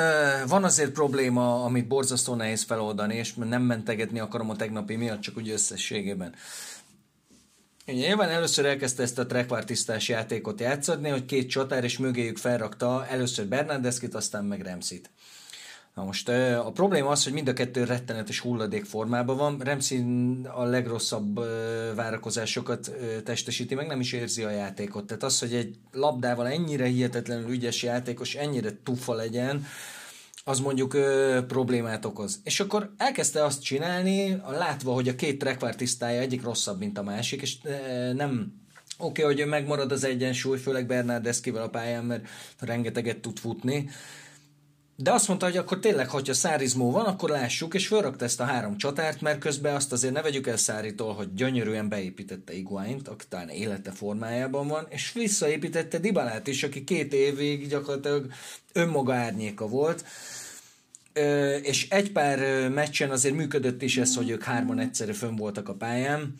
van 0.47 0.65
azért 0.65 0.91
probléma, 0.91 1.65
amit 1.65 1.89
borzasztó 1.89 2.35
nehéz 2.35 2.63
feloldani, 2.63 3.15
és 3.15 3.35
nem 3.35 3.63
mentegetni 3.63 4.19
akarom 4.19 4.51
a 4.51 4.57
tegnapi 4.57 4.97
miatt, 4.97 5.21
csak 5.21 5.37
úgy 5.37 5.51
összességében. 5.51 6.35
Ugye 7.87 8.07
nyilván 8.07 8.29
először 8.29 8.67
elkezdte 8.67 9.03
ezt 9.03 9.19
a 9.19 9.27
trekvártisztás 9.27 10.09
játékot 10.09 10.61
játszani, 10.61 11.09
hogy 11.09 11.25
két 11.25 11.49
csatár, 11.49 11.85
és 11.85 11.99
mögéjük 11.99 12.37
felrakta 12.37 13.07
először 13.07 13.47
Bernardeszkit, 13.47 14.15
aztán 14.15 14.45
meg 14.45 14.61
Remszit. 14.61 15.11
Na 15.97 16.05
most 16.05 16.29
a 16.29 16.71
probléma 16.75 17.09
az, 17.09 17.25
hogy 17.25 17.33
mind 17.33 17.49
a 17.49 17.53
kettő 17.53 17.85
rettenetes 17.85 18.41
hulladék 18.41 18.85
formában 18.85 19.37
van. 19.37 19.59
Remszi 19.59 20.05
a 20.55 20.65
legrosszabb 20.65 21.41
várakozásokat 21.95 22.91
testesíti, 23.25 23.75
meg 23.75 23.87
nem 23.87 24.01
is 24.01 24.13
érzi 24.13 24.43
a 24.43 24.51
játékot. 24.51 25.07
Tehát 25.07 25.23
az, 25.23 25.39
hogy 25.39 25.55
egy 25.55 25.77
labdával 25.93 26.47
ennyire 26.47 26.87
hihetetlenül 26.87 27.51
ügyes 27.51 27.83
játékos, 27.83 28.35
ennyire 28.35 28.71
tufa 28.83 29.15
legyen, 29.15 29.67
az 30.45 30.61
mondjuk 30.61 30.95
ö, 30.95 31.41
problémát 31.49 32.05
okoz. 32.05 32.41
És 32.45 32.61
akkor 32.61 32.93
elkezdte 32.97 33.45
azt 33.45 33.63
csinálni, 33.63 34.43
látva, 34.51 34.93
hogy 34.93 35.09
a 35.09 35.15
két 35.15 35.39
trekvártisztája 35.39 36.21
egyik 36.21 36.43
rosszabb, 36.43 36.79
mint 36.79 36.99
a 36.99 37.03
másik, 37.03 37.43
és 37.43 37.57
ö, 37.63 38.13
nem 38.13 38.53
oké, 38.99 39.23
okay, 39.23 39.35
hogy 39.35 39.47
megmarad 39.47 39.93
az 39.93 40.05
egyensúly, 40.05 40.59
főleg 40.59 40.87
Bernardeszkivel 40.87 41.63
a 41.63 41.69
pályán, 41.69 42.05
mert 42.05 42.27
rengeteget 42.61 43.19
tud 43.19 43.39
futni, 43.39 43.89
De 44.99 45.13
azt 45.13 45.29
mondta, 45.29 45.47
hogy 45.47 45.57
akkor 45.57 45.79
tényleg, 45.79 46.09
hogyha 46.09 46.35
Szárizmó 46.35 46.91
van, 46.91 47.05
akkor 47.05 47.31
lássuk, 47.31 47.75
és 47.75 47.87
fölrakta 47.87 48.25
ezt 48.25 48.41
a 48.41 48.45
három 48.45 48.77
csatárt, 48.77 49.21
mert 49.21 49.39
közben 49.39 49.75
azt 49.75 49.93
azért 49.93 50.13
ne 50.13 50.23
vegyük 50.23 50.47
el 50.47 50.57
Száritól, 50.57 51.15
hogy 51.15 51.35
gyönyörűen 51.35 51.89
beépítette 51.89 52.53
Iguaint, 52.53 53.09
aki 53.09 53.25
talán 53.29 53.49
élete 53.49 53.91
formájában 53.91 54.69
van, 54.69 54.87
és 54.89 55.13
visszaépítette 55.13 55.99
Dibalát 55.99 56.47
is, 56.47 56.63
aki 56.63 56.85
két 56.85 57.13
évig 57.13 57.69
gyakorlatilag 57.69 58.33
önmaga 58.73 59.15
árnyéka 59.15 59.67
volt. 59.67 60.05
És 61.63 61.89
egy 61.89 62.13
pár 62.13 62.69
meccsen 62.69 63.11
azért 63.11 63.35
működött 63.35 63.83
is 63.83 63.97
ez, 63.97 64.17
hogy 64.17 64.31
ők 64.31 64.43
hárman 64.43 64.79
egyszerre 64.79 65.13
fönn 65.13 65.37
voltak 65.37 65.69
a 65.69 65.75
pályán, 65.75 66.35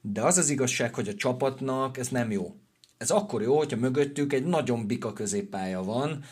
de 0.00 0.22
az 0.22 0.38
az 0.38 0.50
igazság, 0.50 0.94
hogy 0.94 1.08
a 1.08 1.14
csapatnak 1.14 1.98
ez 1.98 2.08
nem 2.08 2.30
jó. 2.30 2.54
Ez 2.96 3.10
akkor 3.10 3.42
jó, 3.42 3.56
hogyha 3.56 3.76
mögöttük 3.76 4.32
egy 4.32 4.44
nagyon 4.44 4.86
bika 4.86 5.12
középpálya 5.12 5.82
van, 5.82 6.24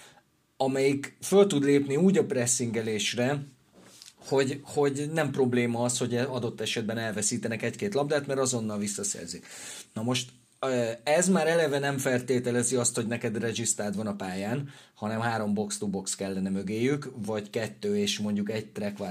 amelyik 0.62 1.16
föl 1.20 1.46
tud 1.46 1.64
lépni 1.64 1.96
úgy 1.96 2.18
a 2.18 2.26
pressingelésre, 2.26 3.42
hogy, 4.28 4.60
hogy 4.62 5.10
nem 5.12 5.30
probléma 5.30 5.82
az, 5.82 5.98
hogy 5.98 6.16
adott 6.16 6.60
esetben 6.60 6.98
elveszítenek 6.98 7.62
egy-két 7.62 7.94
labdát, 7.94 8.26
mert 8.26 8.40
azonnal 8.40 8.78
visszaszerzik. 8.78 9.46
Na 9.92 10.02
most 10.02 10.30
ez 11.02 11.28
már 11.28 11.46
eleve 11.46 11.78
nem 11.78 11.98
feltételezi 11.98 12.76
azt, 12.76 12.94
hogy 12.94 13.06
neked 13.06 13.38
regisztrád 13.38 13.96
van 13.96 14.06
a 14.06 14.14
pályán, 14.14 14.68
hanem 14.94 15.20
három 15.20 15.54
box-to-box 15.54 16.14
kellene 16.14 16.50
mögéjük, 16.50 17.12
vagy 17.26 17.50
kettő 17.50 17.96
és 17.96 18.18
mondjuk 18.18 18.50
egy 18.50 18.66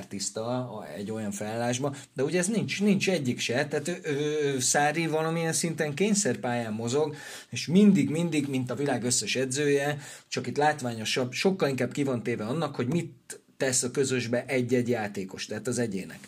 tiszta 0.07 0.85
egy 0.95 1.11
olyan 1.11 1.31
felállásba, 1.31 1.95
de 2.13 2.23
ugye 2.23 2.39
ez 2.39 2.47
nincs, 2.47 2.81
nincs 2.81 3.09
egyik 3.09 3.39
se, 3.39 3.67
tehát 3.67 3.87
ő, 3.87 3.99
ő, 4.03 4.59
Szári 4.59 5.07
valamilyen 5.07 5.53
szinten 5.53 5.93
kényszerpályán 5.93 6.73
mozog, 6.73 7.15
és 7.49 7.67
mindig, 7.67 8.09
mindig, 8.09 8.47
mint 8.47 8.71
a 8.71 8.75
világ 8.75 9.03
összes 9.03 9.35
edzője, 9.35 9.97
csak 10.27 10.47
itt 10.47 10.57
látványosabb, 10.57 11.31
sokkal 11.31 11.69
inkább 11.69 11.91
ki 11.91 12.03
van 12.03 12.23
téve 12.23 12.45
annak, 12.45 12.75
hogy 12.75 12.87
mit 12.87 13.41
tesz 13.57 13.83
a 13.83 13.91
közösbe 13.91 14.45
egy-egy 14.47 14.89
játékos, 14.89 15.45
tehát 15.45 15.67
az 15.67 15.77
egyének. 15.77 16.19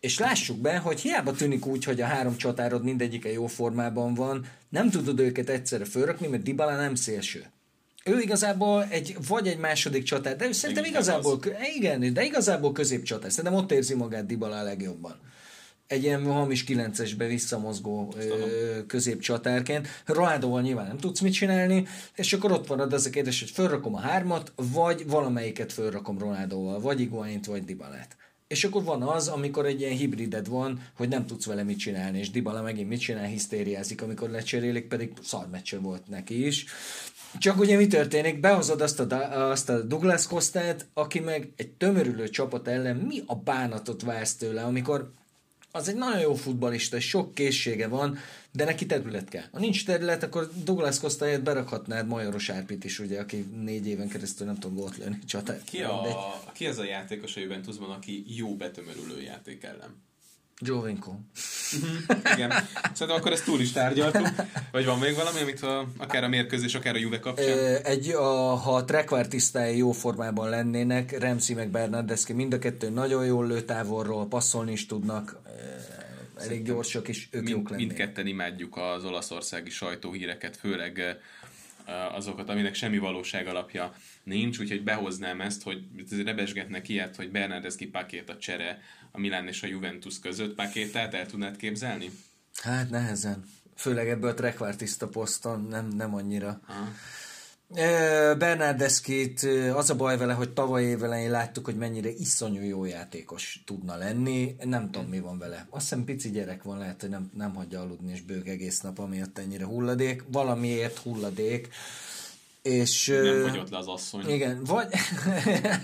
És 0.00 0.18
lássuk 0.18 0.58
be, 0.58 0.78
hogy 0.78 1.00
hiába 1.00 1.32
tűnik 1.32 1.66
úgy, 1.66 1.84
hogy 1.84 2.00
a 2.00 2.06
három 2.06 2.36
csatárod 2.36 2.84
mindegyike 2.84 3.32
jó 3.32 3.46
formában 3.46 4.14
van, 4.14 4.46
nem 4.68 4.90
tudod 4.90 5.20
őket 5.20 5.48
egyszerre 5.48 5.84
fölrakni, 5.84 6.26
mert 6.26 6.42
Dybala 6.42 6.76
nem 6.76 6.94
szélső. 6.94 7.44
Ő 8.04 8.20
igazából 8.20 8.86
egy, 8.90 9.16
vagy 9.28 9.46
egy 9.46 9.58
második 9.58 10.02
csatár, 10.02 10.36
de 10.36 10.52
szerintem 10.52 10.84
igen, 10.84 10.96
igazából, 10.96 11.32
az. 11.32 11.50
igen, 11.76 12.12
de 12.12 12.24
igazából 12.24 12.72
középcsatár. 12.72 13.30
Szerintem 13.30 13.60
ott 13.60 13.72
érzi 13.72 13.94
magát 13.94 14.26
Dybala 14.26 14.58
a 14.58 14.62
legjobban 14.62 15.20
egy 15.88 16.02
ilyen 16.02 16.24
hamis 16.24 16.64
kilencesbe 16.64 17.26
visszamozgó 17.26 18.12
ö, 18.16 18.86
középcsatárként. 18.86 19.88
Ronaldoval 20.04 20.60
nyilván 20.60 20.86
nem 20.86 20.98
tudsz 20.98 21.20
mit 21.20 21.32
csinálni, 21.32 21.86
és 22.14 22.32
akkor 22.32 22.52
ott 22.52 22.66
van 22.66 22.80
az 22.80 23.06
a 23.06 23.10
kérdés, 23.10 23.40
hogy 23.40 23.50
fölrakom 23.50 23.94
a 23.94 24.00
hármat, 24.00 24.52
vagy 24.56 25.06
valamelyiket 25.06 25.72
fölrakom 25.72 26.18
Ronaldoval, 26.18 26.80
vagy 26.80 27.00
Iguaint, 27.00 27.46
vagy 27.46 27.64
Dybalát. 27.64 28.16
És 28.48 28.64
akkor 28.64 28.84
van 28.84 29.02
az, 29.02 29.28
amikor 29.28 29.66
egy 29.66 29.80
ilyen 29.80 29.96
hibrided 29.96 30.48
van, 30.48 30.82
hogy 30.96 31.08
nem 31.08 31.26
tudsz 31.26 31.46
vele 31.46 31.62
mit 31.62 31.78
csinálni, 31.78 32.18
és 32.18 32.30
Dybala 32.30 32.62
megint 32.62 32.88
mit 32.88 33.00
csinál, 33.00 33.26
hisztériázik, 33.26 34.02
amikor 34.02 34.30
lecserélik, 34.30 34.88
pedig 34.88 35.12
szarmeccse 35.22 35.78
volt 35.78 36.08
neki 36.08 36.46
is. 36.46 36.66
Csak 37.38 37.58
ugye 37.58 37.76
mi 37.76 37.86
történik? 37.86 38.40
Behozod 38.40 38.80
azt 38.80 39.00
a, 39.00 39.48
azt 39.50 39.68
a 39.68 39.82
Douglas 39.82 40.26
Costát, 40.26 40.86
aki 40.94 41.20
meg 41.20 41.52
egy 41.56 41.70
tömörülő 41.70 42.28
csapat 42.28 42.68
ellen 42.68 42.96
mi 42.96 43.22
a 43.26 43.34
bánatot 43.34 44.02
vársz 44.02 44.34
tőle, 44.34 44.62
amikor 44.62 45.12
az 45.70 45.88
egy 45.88 45.96
nagyon 45.96 46.20
jó 46.20 46.34
futbalista, 46.34 46.96
és 46.96 47.08
sok 47.08 47.34
készsége 47.34 47.88
van, 47.88 48.18
de 48.52 48.64
neki 48.64 48.86
terület 48.86 49.28
kell. 49.28 49.44
Ha 49.52 49.58
nincs 49.58 49.84
terület, 49.84 50.22
akkor 50.22 50.50
Douglas 50.64 51.00
Costa 51.00 51.42
berakhatnád 51.42 52.06
Majoros 52.06 52.48
Árpit 52.48 52.84
is, 52.84 52.98
ugye, 52.98 53.20
aki 53.20 53.36
négy 53.62 53.86
éven 53.86 54.08
keresztül 54.08 54.46
nem 54.46 54.58
tud 54.58 54.74
gólt 54.74 54.96
lőni 54.96 55.18
csatát. 55.26 55.64
Ki, 55.64 55.82
a, 55.82 56.02
ki 56.54 56.66
az 56.66 56.78
a 56.78 56.84
játékos 56.84 57.36
a 57.36 57.40
Juventusban, 57.40 57.90
aki 57.90 58.24
jó 58.36 58.56
betömörülő 58.56 59.22
játék 59.22 59.62
ellen? 59.62 60.06
Jovinko. 60.60 61.10
Mhm, 61.10 62.18
igen. 62.34 62.52
Szerintem 62.92 63.16
akkor 63.16 63.32
ezt 63.32 63.44
túl 63.44 63.60
is 63.60 63.72
tárgyaltuk. 63.72 64.26
Vagy 64.72 64.84
van 64.84 64.98
még 64.98 65.14
valami, 65.14 65.40
amit 65.40 65.62
a, 65.62 65.88
akár 65.96 66.24
a 66.24 66.28
mérkőzés, 66.28 66.74
akár 66.74 66.94
a 66.94 66.98
Juve 66.98 67.20
kapcsán? 67.20 67.82
Egy, 67.82 68.08
a, 68.08 68.54
ha 68.54 68.74
a 68.74 68.84
Trekvár 68.84 69.26
tisztái 69.26 69.76
jó 69.76 69.92
formában 69.92 70.48
lennének, 70.48 71.18
Remzi 71.18 71.54
meg 71.54 71.68
Bernardeschi 71.68 72.32
mind 72.32 72.52
a 72.52 72.58
kettő 72.58 72.90
nagyon 72.90 73.24
jól 73.24 73.46
lő 73.46 73.60
távolról, 73.60 74.28
passzolni 74.28 74.72
is 74.72 74.86
tudnak, 74.86 75.40
elég 76.36 76.64
gyorsak, 76.64 77.08
és 77.08 77.28
ők 77.30 77.42
mind, 77.42 77.56
jók 77.56 77.70
lennének. 77.70 77.96
Mindketten 77.96 78.26
imádjuk 78.26 78.76
az 78.76 79.04
olaszországi 79.04 79.70
sajtóhíreket, 79.70 80.56
főleg 80.56 81.18
azokat, 82.14 82.48
aminek 82.48 82.74
semmi 82.74 82.98
valóság 82.98 83.46
alapja 83.46 83.94
nincs, 84.22 84.58
úgyhogy 84.58 84.82
behoznám 84.82 85.40
ezt, 85.40 85.62
hogy 85.62 85.82
rebesgetnek 86.24 86.88
ilyet, 86.88 87.16
hogy 87.16 87.30
Bernardeschi 87.30 87.86
pakét 87.86 88.30
a 88.30 88.36
csere 88.38 88.80
a 89.12 89.18
Milán 89.18 89.46
és 89.46 89.62
a 89.62 89.66
Juventus 89.66 90.18
között. 90.18 90.54
Pakétát 90.54 91.14
el 91.14 91.26
tudnád 91.26 91.56
képzelni? 91.56 92.10
Hát 92.62 92.90
nehezen. 92.90 93.44
Főleg 93.76 94.08
ebből 94.08 94.30
a 94.30 94.34
trekvártiszta 94.34 95.08
poszton 95.08 95.66
nem, 95.70 95.88
nem 95.88 96.14
annyira. 96.14 96.60
Aha. 96.66 96.88
Bernardeszkét 98.34 99.42
az 99.74 99.90
a 99.90 99.96
baj 99.96 100.16
vele, 100.16 100.32
hogy 100.32 100.52
tavaly 100.52 100.84
évelején 100.84 101.30
láttuk, 101.30 101.64
hogy 101.64 101.76
mennyire 101.76 102.10
iszonyú 102.10 102.62
jó 102.62 102.84
játékos 102.84 103.62
tudna 103.66 103.96
lenni. 103.96 104.56
Nem 104.64 104.90
tudom, 104.90 105.08
mi 105.08 105.20
van 105.20 105.38
vele. 105.38 105.66
Azt 105.70 105.82
hiszem 105.82 106.04
pici 106.04 106.30
gyerek 106.30 106.62
van, 106.62 106.78
lehet, 106.78 107.00
hogy 107.00 107.10
nem, 107.10 107.30
nem 107.34 107.54
hagyja 107.54 107.80
aludni 107.80 108.12
és 108.12 108.20
bőg 108.20 108.48
egész 108.48 108.80
nap, 108.80 108.98
amiatt 108.98 109.38
ennyire 109.38 109.64
hulladék. 109.64 110.24
Valamiért 110.32 110.98
hulladék. 110.98 111.68
És, 112.62 113.06
nem 113.06 113.42
fagyott 113.48 113.70
le 113.70 113.78
az 113.78 113.86
asszony. 113.86 114.28
Igen, 114.28 114.64
vagy... 114.64 114.88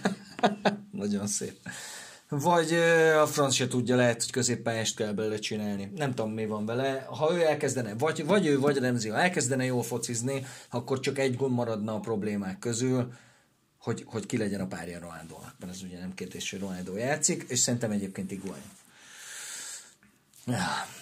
Nagyon 0.91 1.27
szép. 1.27 1.59
Vagy 2.41 2.73
a 3.21 3.27
franc 3.27 3.55
se 3.55 3.69
tudja, 3.69 3.97
lehet, 3.97 4.23
hogy 4.23 4.31
középpályást 4.31 4.97
kell 4.97 5.13
belőle 5.13 5.39
csinálni. 5.39 5.93
Nem 5.97 6.15
tudom, 6.15 6.33
mi 6.33 6.47
van 6.47 6.67
vele. 6.67 7.07
Ha 7.09 7.35
ő 7.35 7.45
elkezdene, 7.45 7.95
vagy, 7.95 8.25
vagy 8.25 8.47
ő, 8.47 8.59
vagy 8.59 8.77
Remzi, 8.77 9.09
ha 9.09 9.19
elkezdene 9.19 9.65
jól 9.65 9.83
focizni, 9.83 10.47
akkor 10.71 11.01
csak 11.01 11.19
egy 11.19 11.37
gond 11.37 11.55
maradna 11.55 11.95
a 11.95 12.01
problémák 12.01 12.59
közül, 12.59 13.13
hogy, 13.79 14.03
hogy 14.07 14.27
ki 14.27 14.37
legyen 14.37 14.61
a 14.61 14.67
párja 14.67 14.99
Ronaldo-nak. 14.99 15.55
Mert 15.59 15.73
ez 15.73 15.83
ugye 15.83 15.99
nem 15.99 16.15
kérdés, 16.15 16.51
hogy 16.51 16.61
Ronaldo 16.61 16.97
játszik, 16.97 17.45
és 17.49 17.59
szerintem 17.59 17.91
egyébként 17.91 18.31
Iguain. 18.31 18.63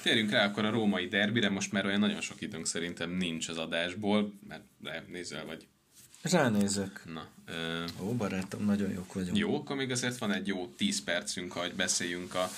Térjünk 0.03 0.31
rá 0.31 0.45
akkor 0.45 0.65
a 0.65 0.71
római 0.71 1.07
derbire, 1.07 1.49
most 1.49 1.73
már 1.73 1.87
olyan 1.87 2.01
nagyon 2.01 2.21
sok 2.21 2.41
időnk 2.41 2.67
szerintem 2.67 3.11
nincs 3.11 3.49
az 3.49 3.59
adásból, 3.59 4.33
mert 4.49 4.63
de 4.79 5.05
nézel, 5.09 5.45
vagy 5.45 5.67
Ránézek. 6.23 7.03
Na. 7.13 7.27
Ö... 7.47 7.85
Ó, 8.01 8.13
barátom, 8.15 8.65
nagyon 8.65 8.91
jók 8.91 9.13
vagyunk. 9.13 9.37
Jó, 9.37 9.57
akkor 9.57 9.77
még 9.77 9.91
azért 9.91 10.19
van 10.19 10.33
egy 10.33 10.47
jó 10.47 10.67
10 10.77 11.05
percünk, 11.05 11.53
hogy 11.53 11.75
beszéljünk 11.75 12.35
a, 12.35 12.51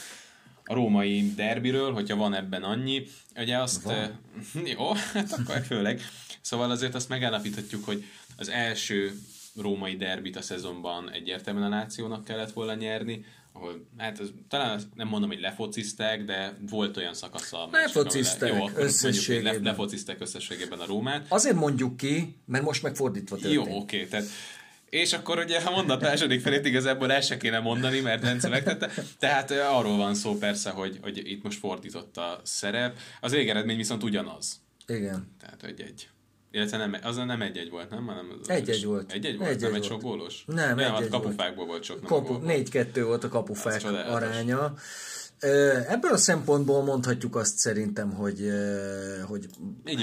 a 0.64 0.74
római 0.74 1.32
derbiről, 1.34 1.92
hogyha 1.92 2.16
van 2.16 2.34
ebben 2.34 2.62
annyi. 2.62 3.06
Ugye 3.36 3.58
azt... 3.58 3.82
Van. 3.82 4.18
Jó, 4.76 4.92
hát 4.92 5.32
akkor 5.32 5.60
főleg. 5.60 6.00
Szóval 6.40 6.70
azért 6.70 6.94
azt 6.94 7.08
megállapíthatjuk, 7.08 7.84
hogy 7.84 8.04
az 8.36 8.48
első 8.48 9.20
római 9.56 9.96
derbit 9.96 10.36
a 10.36 10.42
szezonban 10.42 11.10
egyértelműen 11.10 11.72
a 11.72 11.76
nációnak 11.76 12.24
kellett 12.24 12.52
volna 12.52 12.74
nyerni, 12.74 13.24
ahol, 13.56 13.86
hát 13.98 14.20
ez, 14.20 14.28
talán 14.48 14.80
nem 14.94 15.08
mondom, 15.08 15.30
hogy 15.30 15.40
lefocizták, 15.40 16.24
de 16.24 16.58
volt 16.70 16.96
olyan 16.96 17.14
szakasza. 17.14 17.68
Lefocizták 17.72 18.54
jó, 18.54 18.68
összességében. 18.74 19.54
Le, 19.54 19.60
lefocizták 19.70 20.20
összességében 20.20 20.78
a 20.78 20.86
Rómát. 20.86 21.26
Azért 21.28 21.56
mondjuk 21.56 21.96
ki, 21.96 22.36
mert 22.44 22.64
most 22.64 22.82
meg 22.82 22.96
fordítva 22.96 23.36
történt. 23.36 23.66
Jó, 23.66 23.76
oké, 23.76 24.06
tehát 24.06 24.26
és 24.94 25.12
akkor 25.12 25.38
ugye 25.38 25.58
a 25.58 25.70
mondat 25.70 26.00
második 26.00 26.40
felét 26.40 26.66
igazából 26.66 27.12
el 27.12 27.20
se 27.20 27.36
kéne 27.36 27.58
mondani, 27.58 28.00
mert 28.00 28.22
Bence 28.22 28.48
megtette. 28.48 28.90
Tehát 29.18 29.50
arról 29.50 29.96
van 29.96 30.14
szó 30.14 30.38
persze, 30.38 30.70
hogy, 30.70 30.98
hogy 31.02 31.30
itt 31.30 31.42
most 31.42 31.58
fordított 31.58 32.16
a 32.16 32.40
szerep. 32.44 32.98
Az 33.20 33.32
végeredmény 33.32 33.76
viszont 33.76 34.02
ugyanaz. 34.02 34.60
Igen. 34.86 35.34
Tehát, 35.40 35.60
hogy 35.60 35.80
egy. 35.80 36.08
Illetve 36.54 36.76
nem, 36.76 36.96
az 37.02 37.16
nem 37.16 37.42
egy-egy 37.42 37.70
volt, 37.70 37.90
nem? 37.90 38.06
Hanem 38.06 38.26
az 38.42 38.48
egy-egy 38.48 38.84
volt. 38.84 39.12
Egy-egy 39.12 39.36
volt? 39.36 39.50
Egy-egy 39.50 39.62
nem 39.62 39.74
egy 39.74 39.84
sok 39.84 40.02
gólos? 40.02 40.44
Nem, 40.46 40.76
nem 40.76 40.94
egy-egy 40.94 41.08
kapufákból 41.08 41.66
volt 41.66 41.82
sok. 41.82 42.04
Kapu, 42.04 42.34
négy-kettő 42.34 43.04
volt 43.04 43.24
a 43.24 43.28
kapufák 43.28 43.84
aránya. 43.84 44.74
Ebből 45.88 46.12
a 46.12 46.16
szempontból 46.16 46.82
mondhatjuk 46.82 47.36
azt 47.36 47.58
szerintem, 47.58 48.12
hogy, 48.12 48.50
hogy 49.22 49.46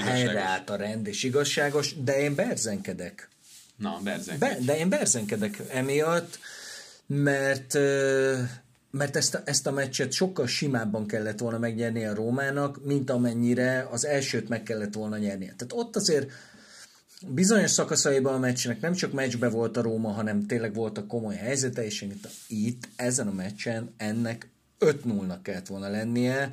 helyreállt 0.04 0.70
a 0.70 0.76
rend 0.76 1.06
és 1.06 1.22
igazságos, 1.22 2.02
de 2.02 2.20
én 2.20 2.34
berzenkedek. 2.34 3.28
Na, 3.76 4.00
berzenkedek. 4.04 4.58
Be, 4.58 4.64
de 4.64 4.78
én 4.78 4.88
berzenkedek 4.88 5.62
emiatt, 5.68 6.38
mert 7.06 7.78
mert 8.92 9.16
ezt 9.16 9.34
a, 9.34 9.42
ezt 9.44 9.66
a 9.66 9.70
meccset 9.70 10.12
sokkal 10.12 10.46
simábban 10.46 11.06
kellett 11.06 11.38
volna 11.38 11.58
megnyerni 11.58 12.04
a 12.04 12.14
Rómának, 12.14 12.84
mint 12.84 13.10
amennyire 13.10 13.88
az 13.90 14.06
elsőt 14.06 14.48
meg 14.48 14.62
kellett 14.62 14.94
volna 14.94 15.16
nyernie. 15.16 15.54
Tehát 15.56 15.86
ott 15.86 15.96
azért 15.96 16.30
bizonyos 17.26 17.70
szakaszaiban 17.70 18.34
a 18.34 18.38
meccsnek 18.38 18.80
nem 18.80 18.92
csak 18.92 19.12
meccsbe 19.12 19.48
volt 19.48 19.76
a 19.76 19.82
Róma, 19.82 20.10
hanem 20.10 20.46
tényleg 20.46 20.74
voltak 20.74 21.08
komoly 21.08 21.34
helyzete, 21.34 21.84
és 21.84 22.06
itt 22.48 22.88
ezen 22.96 23.28
a 23.28 23.32
meccsen 23.32 23.94
ennek 23.96 24.50
5-0-nak 24.80 25.38
kellett 25.42 25.66
volna 25.66 25.88
lennie, 25.88 26.50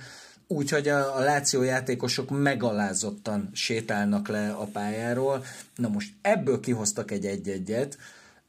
úgyhogy 0.47 0.87
a, 0.87 1.17
a 1.17 1.19
Láció 1.19 1.63
játékosok 1.63 2.29
megalázottan 2.29 3.49
sétálnak 3.53 4.27
le 4.27 4.51
a 4.51 4.65
pályáról. 4.65 5.43
Na 5.75 5.87
most 5.87 6.13
ebből 6.21 6.59
kihoztak 6.59 7.11
egy 7.11 7.25
egy-egyet, 7.25 7.97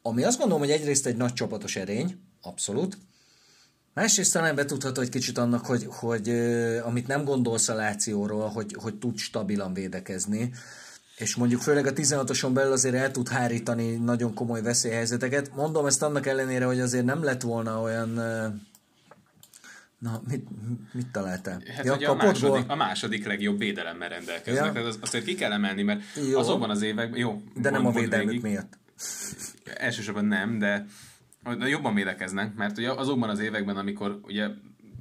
ami 0.02 0.24
azt 0.24 0.38
gondolom, 0.38 0.62
hogy 0.62 0.72
egyrészt 0.72 1.06
egy 1.06 1.16
nagy 1.16 1.32
csapatos 1.32 1.76
erény, 1.76 2.20
abszolút, 2.42 2.98
Másrészt 4.00 4.32
talán 4.32 4.54
betudható 4.54 5.00
egy 5.00 5.08
kicsit 5.08 5.38
annak, 5.38 5.66
hogy, 5.66 5.86
hogy 5.88 6.28
amit 6.84 7.06
nem 7.06 7.24
gondolsz 7.24 7.68
a 7.68 7.74
Lációról, 7.74 8.48
hogy, 8.48 8.76
hogy 8.78 8.94
tud 8.94 9.18
stabilan 9.18 9.74
védekezni, 9.74 10.52
és 11.16 11.34
mondjuk 11.34 11.60
főleg 11.60 11.86
a 11.86 11.92
16-oson 11.92 12.50
belül 12.52 12.72
azért 12.72 12.94
el 12.94 13.10
tud 13.10 13.28
hárítani 13.28 13.94
nagyon 13.96 14.34
komoly 14.34 14.62
veszélyhelyzeteket. 14.62 15.54
Mondom 15.54 15.86
ezt 15.86 16.02
annak 16.02 16.26
ellenére, 16.26 16.64
hogy 16.64 16.80
azért 16.80 17.04
nem 17.04 17.22
lett 17.22 17.42
volna 17.42 17.80
olyan 17.80 18.08
Na, 19.98 20.22
mit, 20.28 20.46
mit 20.92 21.06
találtál? 21.12 21.62
Hát 21.76 21.84
ja, 21.84 22.10
a, 22.10 22.14
második, 22.14 22.64
a 22.68 22.74
második 22.74 23.26
legjobb 23.26 23.58
védelemmel 23.58 24.08
rendelkeznek. 24.08 24.64
Ja. 24.64 24.72
Tehát 24.72 24.88
az, 24.88 24.98
azért 25.00 25.24
ki 25.24 25.34
kell 25.34 25.52
emelni, 25.52 25.82
mert 25.82 26.00
jó. 26.30 26.38
azokban 26.38 26.70
az 26.70 26.82
években... 26.82 27.18
Jó, 27.18 27.42
de 27.54 27.70
nem 27.70 27.86
a 27.86 27.90
védelmük 27.90 28.42
miatt. 28.42 28.78
Elsősorban 29.64 30.24
nem, 30.24 30.58
de 30.58 30.86
jobban 31.60 31.94
védekeznek, 31.94 32.54
mert 32.54 32.78
ugye 32.78 32.90
azokban 32.90 33.28
az 33.28 33.38
években, 33.38 33.76
amikor 33.76 34.20
ugye 34.22 34.48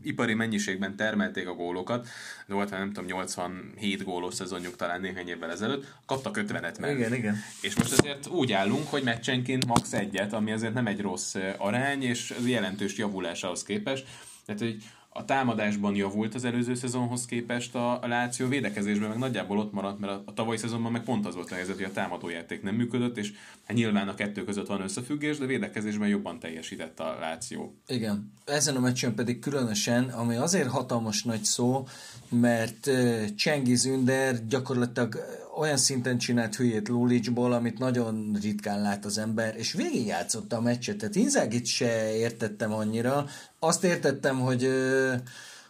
ipari 0.04 0.34
mennyiségben 0.34 0.96
termelték 0.96 1.48
a 1.48 1.54
gólokat, 1.54 2.08
de 2.48 2.54
volt 2.54 2.70
nem 2.70 2.92
tudom, 2.92 3.06
87 3.06 4.04
gólos 4.04 4.34
szezonjuk 4.34 4.76
talán 4.76 5.02
néhány 5.02 5.28
évvel 5.28 5.52
ezelőtt, 5.52 5.94
kaptak 6.06 6.40
50-et 6.48 6.80
meg. 6.80 6.98
Igen, 6.98 7.14
igen. 7.14 7.36
És 7.62 7.76
most 7.76 7.92
azért 7.92 8.28
úgy 8.28 8.52
állunk, 8.52 8.88
hogy 8.88 9.04
meccsenként 9.04 9.66
max. 9.66 9.94
egyet, 9.94 10.34
ami 10.34 10.52
azért 10.52 10.74
nem 10.74 10.88
egy 10.88 11.02
rossz 11.02 11.36
arány, 11.58 12.04
és 12.04 12.32
ez 12.32 12.48
jelentős 12.48 12.98
javulás 12.98 13.44
ahhoz 13.44 13.64
képest. 13.64 14.08
Tehát, 14.46 14.62
hogy 14.62 14.84
a 15.20 15.26
támadásban 15.26 15.96
javult 15.96 16.36
az 16.36 16.46
előző 16.46 16.76
szezonhoz 16.76 17.26
képest 17.26 17.76
a, 17.76 18.02
a 18.02 18.08
Láció 18.08 18.48
védekezésben, 18.48 19.10
meg 19.10 19.18
nagyjából 19.18 19.58
ott 19.58 19.74
maradt, 19.74 20.00
mert 20.00 20.14
a, 20.14 20.24
a 20.26 20.34
tavalyi 20.34 20.58
szezonban 20.58 20.92
meg 20.92 21.04
pont 21.04 21.26
az 21.26 21.36
volt 21.36 21.52
a 21.52 21.56
helyzet, 21.56 21.76
hogy 21.76 21.84
a 21.84 21.92
támadójáték 21.92 22.62
nem 22.62 22.76
működött, 22.76 23.18
és 23.18 23.32
hát 23.66 23.78
nyilván 23.78 24.08
a 24.08 24.16
kettő 24.16 24.44
között 24.44 24.68
van 24.68 24.82
összefüggés, 24.82 25.38
de 25.38 25.46
védekezésben 25.46 26.08
jobban 26.08 26.40
teljesített 26.40 27.00
a 27.00 27.18
Láció. 27.20 27.76
Igen. 27.88 28.32
Ezen 28.46 28.76
a 28.76 28.80
meccsen 28.80 29.16
pedig 29.16 29.40
különösen, 29.40 30.04
ami 30.04 30.36
azért 30.36 30.70
hatalmas 30.70 31.24
nagy 31.24 31.44
szó, 31.44 31.88
mert 32.30 32.90
Csengiz 33.36 33.86
Ünder 33.86 34.48
gyakorlatilag 34.48 35.26
olyan 35.58 35.78
szinten 35.78 36.18
csinált 36.18 36.56
hülyét 36.56 36.88
Lulicsból, 36.88 37.54
amit 37.54 37.80
nagyon 37.80 38.38
ritkán 38.42 38.82
lát 38.82 39.06
az 39.06 39.18
ember, 39.18 39.58
és 39.58 39.74
végigjátszotta 39.74 40.58
a 40.58 40.62
meccset. 40.62 40.98
Tehát 40.98 41.16
Inzágit 41.16 41.66
se 41.66 42.16
értettem 42.16 42.74
annyira. 42.74 43.26
Azt 43.60 43.84
értettem, 43.84 44.40
hogy, 44.40 44.70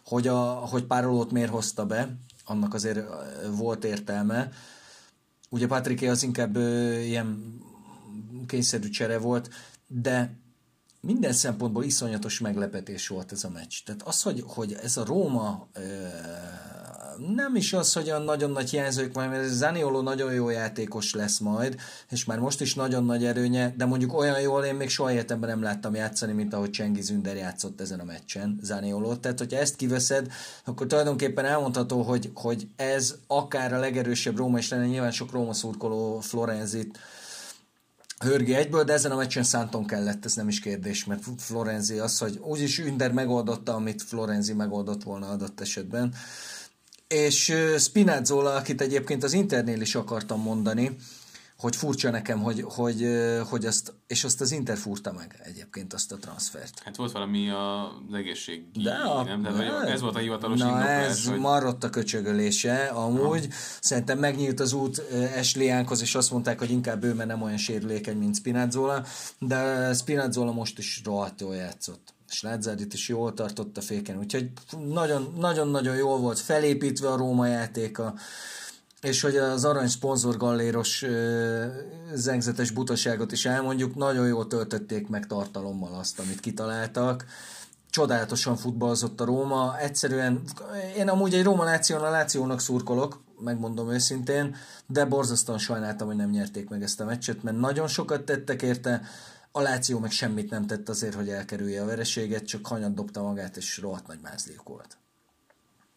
hogy, 0.04 0.28
a, 0.28 0.38
hogy 0.42 0.84
Párolót 0.84 1.32
miért 1.32 1.50
hozta 1.50 1.86
be, 1.86 2.16
annak 2.44 2.74
azért 2.74 3.00
volt 3.56 3.84
értelme. 3.84 4.50
Ugye 5.48 5.66
Patrické 5.66 6.06
az 6.06 6.22
inkább 6.22 6.56
ilyen 7.02 7.58
kényszerű 8.46 8.88
csere 8.88 9.18
volt, 9.18 9.50
de 9.86 10.39
minden 11.00 11.32
szempontból 11.32 11.84
iszonyatos 11.84 12.40
meglepetés 12.40 13.08
volt 13.08 13.32
ez 13.32 13.44
a 13.44 13.50
meccs. 13.50 13.74
Tehát 13.84 14.02
az, 14.02 14.22
hogy, 14.22 14.42
hogy 14.46 14.76
ez 14.82 14.96
a 14.96 15.04
Róma 15.04 15.68
nem 17.34 17.56
is 17.56 17.72
az, 17.72 17.92
hogy 17.92 18.08
olyan 18.08 18.22
nagyon 18.22 18.50
nagy 18.50 18.70
hiányzók 18.70 19.14
van, 19.14 19.28
mert 19.28 19.48
Zanioló 19.48 20.00
nagyon 20.00 20.32
jó 20.32 20.48
játékos 20.48 21.14
lesz 21.14 21.38
majd, 21.38 21.76
és 22.10 22.24
már 22.24 22.38
most 22.38 22.60
is 22.60 22.74
nagyon 22.74 23.04
nagy 23.04 23.24
erőnye, 23.24 23.74
de 23.76 23.84
mondjuk 23.84 24.18
olyan 24.18 24.40
jól 24.40 24.64
én 24.64 24.74
még 24.74 24.88
soha 24.88 25.12
életemben 25.12 25.50
nem 25.50 25.62
láttam 25.62 25.94
játszani, 25.94 26.32
mint 26.32 26.54
ahogy 26.54 26.70
Csengi 26.70 27.02
Zünder 27.02 27.36
játszott 27.36 27.80
ezen 27.80 28.00
a 28.00 28.04
meccsen, 28.04 28.58
Zanioló. 28.62 29.14
Tehát, 29.14 29.38
hogyha 29.38 29.58
ezt 29.58 29.76
kiveszed, 29.76 30.32
akkor 30.64 30.86
tulajdonképpen 30.86 31.44
elmondható, 31.44 32.02
hogy, 32.02 32.30
hogy 32.34 32.68
ez 32.76 33.14
akár 33.26 33.72
a 33.72 33.78
legerősebb 33.78 34.36
Róma 34.36 34.58
is 34.58 34.68
lenne, 34.68 34.86
nyilván 34.86 35.12
sok 35.12 35.32
Róma 35.32 35.52
szurkoló 35.52 36.20
Florenzit 36.20 36.98
hörgi 38.24 38.54
egyből, 38.54 38.84
de 38.84 38.92
ezen 38.92 39.10
a 39.10 39.16
meccsen 39.16 39.42
szánton 39.42 39.86
kellett, 39.86 40.24
ez 40.24 40.34
nem 40.34 40.48
is 40.48 40.60
kérdés, 40.60 41.04
mert 41.04 41.22
Florenzi 41.38 41.98
az, 41.98 42.18
hogy 42.18 42.38
úgyis 42.42 42.78
Ünder 42.78 43.12
megoldotta, 43.12 43.74
amit 43.74 44.02
Florenzi 44.02 44.52
megoldott 44.52 45.02
volna 45.02 45.28
adott 45.28 45.60
esetben. 45.60 46.14
És 47.08 47.54
Spinazzola, 47.78 48.54
akit 48.54 48.80
egyébként 48.80 49.22
az 49.22 49.32
Internél 49.32 49.80
is 49.80 49.94
akartam 49.94 50.40
mondani, 50.40 50.96
hogy 51.60 51.76
furcsa 51.76 52.10
nekem, 52.10 52.42
hogy, 52.42 52.64
hogy, 52.68 53.06
hogy 53.48 53.66
azt, 53.66 53.94
és 54.06 54.24
azt 54.24 54.40
az 54.40 54.52
Inter 54.52 54.76
furta 54.76 55.12
meg 55.12 55.40
egyébként 55.44 55.92
azt 55.92 56.12
a 56.12 56.16
transfert. 56.16 56.80
Hát 56.84 56.96
volt 56.96 57.12
valami 57.12 57.50
az 57.50 58.14
egészségügyi, 58.14 58.82
de 58.82 58.92
a, 58.92 59.22
nem? 59.22 59.42
De 59.42 59.50
hát, 59.50 59.88
ez 59.88 60.00
volt 60.00 60.14
a 60.14 60.18
hivatalos 60.18 60.58
Na 60.58 60.66
indoklás, 60.66 61.06
ez 61.06 61.26
hogy... 61.26 61.38
marott 61.38 61.84
a 61.84 61.90
köcsögölése, 61.90 62.84
amúgy 62.84 63.46
ha. 63.46 63.54
szerintem 63.80 64.18
megnyílt 64.18 64.60
az 64.60 64.72
út 64.72 64.98
Esliánkhoz, 65.34 66.00
és 66.00 66.14
azt 66.14 66.30
mondták, 66.30 66.58
hogy 66.58 66.70
inkább 66.70 67.04
ő, 67.04 67.14
mert 67.14 67.28
nem 67.28 67.42
olyan 67.42 67.56
sérülékeny, 67.56 68.16
mint 68.16 68.36
Spinazzola, 68.36 69.04
de 69.38 69.92
Spinazzola 69.94 70.52
most 70.52 70.78
is 70.78 71.00
rohadt 71.04 71.40
jól 71.40 71.54
játszott 71.54 72.14
és 72.30 72.42
Lazzarit 72.42 72.94
is 72.94 73.08
jól 73.08 73.34
tartott 73.34 73.76
a 73.76 73.80
féken, 73.80 74.18
úgyhogy 74.18 74.50
nagyon-nagyon 75.36 75.96
jól 75.96 76.18
volt 76.18 76.38
felépítve 76.38 77.08
a 77.08 77.16
Róma 77.16 77.46
játéka, 77.46 78.14
és 79.00 79.20
hogy 79.20 79.36
az 79.36 79.64
arany 79.64 79.88
szponzor 79.88 80.36
galléros 80.36 81.04
zengzetes 82.14 82.70
butaságot 82.70 83.32
is 83.32 83.46
elmondjuk, 83.46 83.94
nagyon 83.94 84.26
jól 84.26 84.46
töltötték 84.46 85.08
meg 85.08 85.26
tartalommal 85.26 85.94
azt, 85.94 86.18
amit 86.18 86.40
kitaláltak. 86.40 87.24
Csodálatosan 87.90 88.56
futballozott 88.56 89.20
a 89.20 89.24
Róma, 89.24 89.78
egyszerűen, 89.78 90.42
én 90.96 91.08
amúgy 91.08 91.34
egy 91.34 91.42
Róma 91.42 91.64
Láción 91.64 92.02
a 92.02 92.10
Lációnak 92.10 92.60
szurkolok, 92.60 93.22
megmondom 93.38 93.90
őszintén, 93.90 94.56
de 94.86 95.04
borzasztóan 95.04 95.58
sajnáltam, 95.58 96.06
hogy 96.06 96.16
nem 96.16 96.30
nyerték 96.30 96.68
meg 96.68 96.82
ezt 96.82 97.00
a 97.00 97.04
meccset, 97.04 97.42
mert 97.42 97.56
nagyon 97.56 97.86
sokat 97.86 98.24
tettek 98.24 98.62
érte, 98.62 99.02
a 99.52 99.60
Láció 99.60 99.98
meg 99.98 100.10
semmit 100.10 100.50
nem 100.50 100.66
tett 100.66 100.88
azért, 100.88 101.14
hogy 101.14 101.28
elkerülje 101.28 101.82
a 101.82 101.86
vereséget, 101.86 102.46
csak 102.46 102.66
hanyat 102.66 102.94
dobta 102.94 103.22
magát, 103.22 103.56
és 103.56 103.78
rohadt 103.78 104.06
nagy 104.06 104.20
mázliuk 104.22 104.68
volt. 104.68 104.96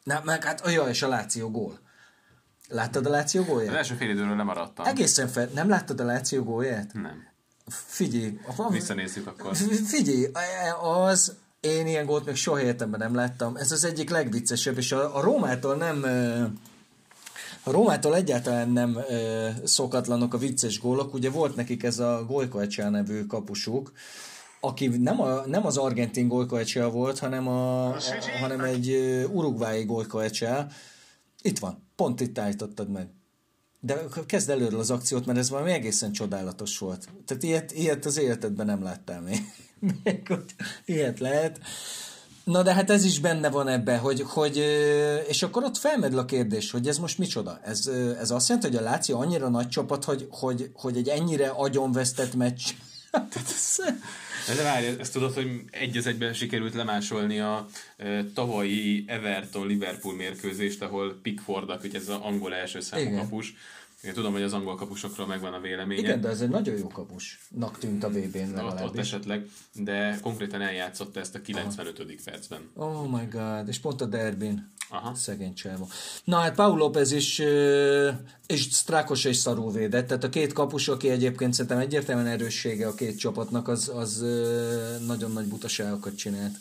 Na, 0.04 0.22
meg 0.24 0.44
hát, 0.44 0.66
olyan, 0.66 0.88
és 0.88 1.02
a 1.02 1.08
Láció 1.08 1.52
gól. 1.52 1.80
Láttad 2.74 3.06
a 3.06 3.10
Láció 3.10 3.44
gólját? 3.44 3.70
Az 3.70 3.76
első 3.76 3.96
fél 3.96 4.10
időről 4.10 4.36
nem 4.36 4.46
maradtam. 4.46 4.86
Egészen 4.86 5.28
fel. 5.28 5.50
Nem 5.54 5.70
láttad 5.70 6.00
a 6.00 6.04
Láció 6.04 6.44
gólját? 6.44 6.94
Nem. 6.94 7.28
Figyelj. 7.68 8.40
Visszanézzük 8.70 9.28
akkor. 9.28 9.56
Figyelj, 9.86 10.28
az, 10.82 11.36
én 11.60 11.88
ilyen 11.88 12.06
gólt 12.06 12.26
még 12.26 12.36
soha 12.36 12.62
életemben 12.62 13.00
nem 13.00 13.16
láttam. 13.16 13.56
Ez 13.56 13.72
az 13.72 13.84
egyik 13.84 14.10
legviccesebb, 14.10 14.78
és 14.78 14.92
a, 14.92 15.18
a 15.18 15.22
Rómától 15.22 15.76
nem 15.76 16.04
a 17.64 17.72
Rómától 17.72 18.16
egyáltalán 18.16 18.70
nem 18.70 18.98
ö, 19.10 19.48
szokatlanok 19.64 20.34
a 20.34 20.38
vicces 20.38 20.80
gólok. 20.80 21.14
Ugye 21.14 21.30
volt 21.30 21.56
nekik 21.56 21.84
ez 21.84 22.00
a 22.00 22.26
Golykoecsá 22.28 22.90
nevű 22.90 23.26
kapusuk, 23.26 23.92
aki 24.60 24.88
nem, 24.88 25.22
a, 25.22 25.46
nem 25.46 25.66
az 25.66 25.78
argentin 25.78 26.28
Golykoecsá 26.28 26.86
volt, 26.86 27.20
hanem, 27.20 27.48
a, 27.48 27.88
a, 27.88 28.00
hanem 28.40 28.60
egy 28.60 28.90
urugvái 29.32 29.84
Golykoecsá. 29.84 30.68
Itt 31.42 31.60
van, 31.60 31.83
pont 31.96 32.22
itt 32.22 32.40
állítottad 32.40 32.90
meg. 32.90 33.08
De 33.80 34.04
kezd 34.26 34.50
előről 34.50 34.80
az 34.80 34.92
akciót, 34.92 35.26
mert 35.26 35.38
ez 35.38 35.50
valami 35.50 35.72
egészen 35.72 36.12
csodálatos 36.12 36.78
volt. 36.78 37.08
Tehát 37.26 37.44
ilyet, 37.44 37.72
ilyet 37.72 38.06
az 38.06 38.20
életedben 38.20 38.66
nem 38.66 38.84
láttál 38.84 39.22
még. 39.22 39.40
még 40.04 40.28
hogy 40.28 40.56
ilyet 40.86 41.20
lehet. 41.20 41.60
Na 42.44 42.64
de 42.64 42.74
hát 42.74 42.90
ez 42.90 43.04
is 43.04 43.20
benne 43.20 43.50
van 43.50 43.68
ebben, 43.68 44.00
hogy, 44.00 44.22
hogy 44.22 44.58
és 45.28 45.44
akkor 45.44 45.64
ott 45.64 45.78
felmerül 45.78 46.18
a 46.18 46.26
kérdés, 46.26 46.72
hogy 46.72 46.88
ez 46.88 46.98
most 46.98 47.18
micsoda? 47.18 47.60
Ez, 47.64 47.88
ez 48.20 48.32
azt 48.32 48.48
jelenti, 48.48 48.70
hogy 48.70 48.78
a 48.86 48.90
Láció 48.90 49.20
annyira 49.20 49.50
nagy 49.50 49.68
csapat, 49.68 50.04
hogy, 50.04 50.28
hogy, 50.32 50.72
hogy 50.74 50.98
egy 50.98 51.08
ennyire 51.08 51.48
agyonvesztett 51.48 52.34
meccs 52.34 52.62
de 54.56 54.64
várj, 54.64 54.86
ezt 55.00 55.14
tudod, 55.14 55.34
hogy 55.34 55.62
egy 55.72 55.98
az 55.98 56.08
egyben 56.08 56.34
sikerült 56.34 56.74
lemásolni 56.74 57.40
a 57.40 57.68
e, 57.98 58.26
tavalyi 58.26 59.04
Everton-Liverpool 59.08 60.16
mérkőzést, 60.16 60.82
ahol 60.82 61.20
Pickford, 61.22 61.82
hogy 61.82 61.96
ez 61.96 62.10
az 62.10 62.18
angol 62.22 62.54
első 62.54 62.80
számú 62.80 63.16
kapus, 63.16 63.54
én 64.04 64.14
tudom, 64.14 64.32
hogy 64.32 64.42
az 64.42 64.54
angol 64.54 64.76
kapusokról 64.76 65.28
megvan 65.28 65.54
a 65.54 65.60
véleménye. 65.60 66.00
Igen, 66.00 66.22
de 66.22 66.30
ez 66.30 66.42
egy 66.42 66.50
nagyon 66.50 66.78
jó 66.78 66.88
kapusnak 66.88 67.78
tűnt 67.78 68.04
a 68.04 68.10
VB-n 68.10 68.58
ott, 68.58 68.84
ott 68.84 68.98
esetleg, 68.98 69.50
de 69.74 70.18
konkrétan 70.22 70.62
eljátszotta 70.62 71.20
ezt 71.20 71.36
a 71.36 71.42
95. 71.42 72.00
Aha. 72.00 72.10
percben. 72.24 72.70
Oh 72.74 73.12
my 73.12 73.26
god, 73.32 73.68
és 73.68 73.80
pont 73.80 74.02
a 74.02 74.06
derbin. 74.06 74.72
Aha. 74.94 75.16
Szegény 75.16 75.54
cselva. 75.54 75.88
Na 76.24 76.38
hát 76.38 76.56
Paul 76.56 76.78
López 76.78 77.12
is, 77.12 77.40
és 78.46 78.62
Strakos 78.72 79.26
is 79.26 79.38
szarul 79.38 79.72
védett, 79.72 80.08
tehát 80.08 80.24
a 80.24 80.30
két 80.30 80.54
kapus, 80.54 80.88
aki 80.88 81.10
egyébként 81.10 81.54
szerintem 81.54 81.80
egyértelműen 81.80 82.28
erőssége 82.28 82.88
a 82.88 82.94
két 82.94 83.20
csapatnak, 83.20 83.68
az, 83.68 83.92
az 83.96 84.26
nagyon 85.06 85.32
nagy 85.32 85.48
butaságokat 85.48 86.16
csinált 86.16 86.56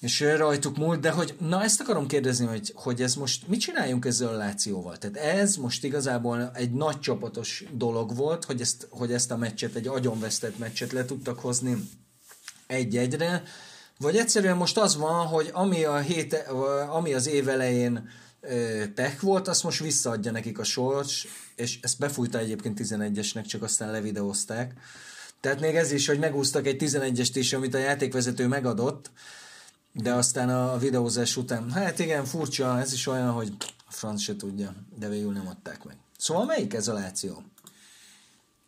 és 0.00 0.20
rajtuk 0.20 0.76
múlt, 0.76 1.00
de 1.00 1.10
hogy, 1.10 1.34
na 1.38 1.62
ezt 1.62 1.80
akarom 1.80 2.06
kérdezni, 2.06 2.46
hogy, 2.46 2.72
hogy 2.74 3.02
ez 3.02 3.14
most, 3.14 3.48
mit 3.48 3.60
csináljunk 3.60 4.04
ezzel 4.04 4.28
a 4.28 4.36
Lációval? 4.36 4.96
Tehát 4.96 5.16
ez 5.16 5.56
most 5.56 5.84
igazából 5.84 6.50
egy 6.54 6.72
nagy 6.72 7.00
csapatos 7.00 7.64
dolog 7.72 8.16
volt, 8.16 8.44
hogy 8.44 8.60
ezt, 8.60 8.86
hogy 8.90 9.12
ezt 9.12 9.30
a 9.30 9.36
meccset, 9.36 9.74
egy 9.74 9.86
agyonvesztett 9.86 10.58
meccset 10.58 10.92
le 10.92 11.04
tudtak 11.04 11.38
hozni 11.38 11.88
egy-egyre, 12.66 13.42
vagy 14.02 14.16
egyszerűen 14.16 14.56
most 14.56 14.78
az 14.78 14.96
van, 14.96 15.26
hogy 15.26 15.50
ami, 15.52 15.84
a 15.84 15.98
hét, 15.98 16.34
ami 16.88 17.14
az 17.14 17.26
év 17.26 17.48
elején 17.48 18.08
tech 18.94 19.20
volt, 19.20 19.48
azt 19.48 19.64
most 19.64 19.82
visszaadja 19.82 20.30
nekik 20.30 20.58
a 20.58 20.64
sors, 20.64 21.26
és 21.56 21.78
ezt 21.82 21.98
befújta 21.98 22.38
egyébként 22.38 22.80
11-esnek, 22.82 23.46
csak 23.46 23.62
aztán 23.62 23.90
levideózták. 23.90 24.72
Tehát 25.40 25.60
még 25.60 25.74
ez 25.74 25.92
is, 25.92 26.06
hogy 26.06 26.18
megúztak 26.18 26.66
egy 26.66 26.82
11-est 26.82 27.30
is, 27.34 27.52
amit 27.52 27.74
a 27.74 27.78
játékvezető 27.78 28.46
megadott, 28.46 29.10
de 29.92 30.12
aztán 30.12 30.48
a 30.48 30.78
videózás 30.78 31.36
után, 31.36 31.70
hát 31.70 31.98
igen, 31.98 32.24
furcsa, 32.24 32.80
ez 32.80 32.92
is 32.92 33.06
olyan, 33.06 33.30
hogy 33.30 33.52
a 33.86 33.92
franc 33.92 34.20
se 34.20 34.36
tudja, 34.36 34.74
de 34.98 35.08
végül 35.08 35.32
nem 35.32 35.48
adták 35.48 35.84
meg. 35.84 35.96
Szóval 36.18 36.44
melyik 36.44 36.74
ez 36.74 36.88
a 36.88 36.92
Láció? 36.92 37.42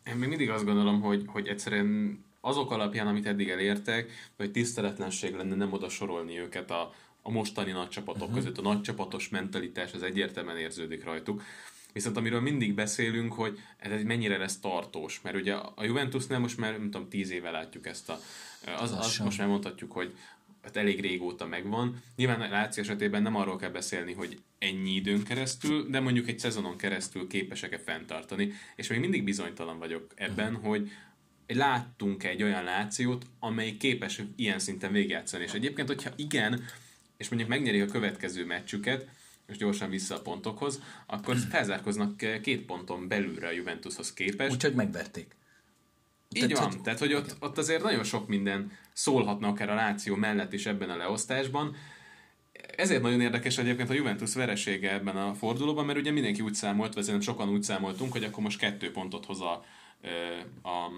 Én 0.07 0.15
még 0.15 0.29
mindig 0.29 0.49
azt 0.49 0.65
gondolom, 0.65 1.01
hogy, 1.01 1.23
hogy 1.27 1.47
egyszerűen 1.47 2.19
azok 2.45 2.71
alapján, 2.71 3.07
amit 3.07 3.25
eddig 3.25 3.49
elértek, 3.49 4.11
vagy 4.37 4.51
tiszteletlenség 4.51 5.35
lenne 5.35 5.55
nem 5.55 5.73
oda 5.73 5.89
sorolni 5.89 6.39
őket 6.39 6.71
a, 6.71 6.93
a 7.21 7.31
mostani 7.31 7.71
nagy 7.71 7.89
csapatok 7.89 8.21
uh-huh. 8.21 8.35
között. 8.35 8.57
A 8.57 8.61
nagy 8.61 8.81
csapatos 8.81 9.29
mentalitás 9.29 9.93
az 9.93 10.03
egyértelműen 10.03 10.57
érződik 10.57 11.03
rajtuk. 11.03 11.41
Viszont 11.93 12.17
amiről 12.17 12.41
mindig 12.41 12.73
beszélünk, 12.73 13.33
hogy 13.33 13.59
ez 13.77 14.03
mennyire 14.03 14.37
lesz 14.37 14.59
tartós, 14.59 15.21
mert 15.21 15.35
ugye 15.35 15.53
a 15.53 15.83
Juventusnál 15.83 16.39
most 16.39 16.57
már, 16.57 16.71
nem 16.71 16.91
tudom, 16.91 17.09
tíz 17.09 17.31
éve 17.31 17.51
látjuk 17.51 17.87
ezt 17.87 18.09
a... 18.09 18.19
Az, 18.77 18.91
az 18.91 19.17
most 19.17 19.37
már 19.37 19.47
mondhatjuk, 19.47 19.91
hogy 19.91 20.13
hát 20.63 20.75
elég 20.75 21.01
régóta 21.01 21.45
megvan. 21.45 22.01
Nyilván 22.15 22.41
a 22.41 22.49
Láci 22.49 22.79
esetében 22.79 23.21
nem 23.21 23.35
arról 23.35 23.55
kell 23.55 23.69
beszélni, 23.69 24.13
hogy 24.13 24.41
ennyi 24.59 24.91
időn 24.91 25.23
keresztül, 25.23 25.89
de 25.89 25.99
mondjuk 25.99 26.27
egy 26.27 26.39
szezonon 26.39 26.77
keresztül 26.77 27.27
képesek-e 27.27 27.77
fenntartani. 27.77 28.53
És 28.75 28.87
még 28.87 28.99
mindig 28.99 29.23
bizonytalan 29.23 29.79
vagyok 29.79 30.11
ebben, 30.15 30.53
uh-huh. 30.53 30.69
hogy 30.69 30.91
láttunk 31.47 32.23
egy 32.23 32.43
olyan 32.43 32.63
lációt, 32.63 33.25
amely 33.39 33.77
képes 33.77 34.21
ilyen 34.35 34.59
szinten 34.59 34.91
végigjátszani. 34.91 35.43
És 35.43 35.53
egyébként, 35.53 35.87
hogyha 35.87 36.09
igen, 36.15 36.65
és 37.17 37.29
mondjuk 37.29 37.49
megnyerik 37.49 37.83
a 37.83 37.91
következő 37.91 38.45
meccsüket, 38.45 39.07
és 39.47 39.57
gyorsan 39.57 39.89
vissza 39.89 40.15
a 40.15 40.21
pontokhoz, 40.21 40.81
akkor 41.05 41.37
felzárkoznak 41.51 42.41
két 42.41 42.65
ponton 42.65 43.07
belülre 43.07 43.47
a 43.47 43.51
Juventushoz 43.51 44.13
képest. 44.13 44.51
Úgyhogy 44.51 44.73
megverték. 44.73 45.35
Így 46.29 46.47
Tehát, 46.47 46.57
van, 46.57 46.71
hogy... 46.71 46.81
tehát 46.81 46.99
hogy 46.99 47.13
ott, 47.13 47.35
ott 47.39 47.57
azért 47.57 47.83
nagyon 47.83 48.03
sok 48.03 48.27
minden 48.27 48.71
szólhatna 48.93 49.47
akár 49.47 49.69
a 49.69 49.75
Láció 49.75 50.15
mellett 50.15 50.53
is 50.53 50.65
ebben 50.65 50.89
a 50.89 50.97
leosztásban. 50.97 51.75
Ezért 52.75 53.01
nagyon 53.01 53.21
érdekes 53.21 53.57
egyébként 53.57 53.89
a 53.89 53.93
Juventus 53.93 54.33
veresége 54.33 54.93
ebben 54.93 55.17
a 55.17 55.33
fordulóban, 55.33 55.85
mert 55.85 55.99
ugye 55.99 56.11
mindenki 56.11 56.41
úgy 56.41 56.53
számolt, 56.53 56.93
vagy 56.93 57.21
sokan 57.21 57.49
úgy 57.49 57.63
számoltunk, 57.63 58.11
hogy 58.11 58.23
akkor 58.23 58.43
most 58.43 58.59
kettő 58.59 58.91
pontot 58.91 59.25
hoz 59.25 59.41
a, 59.41 59.65
a 60.63 60.91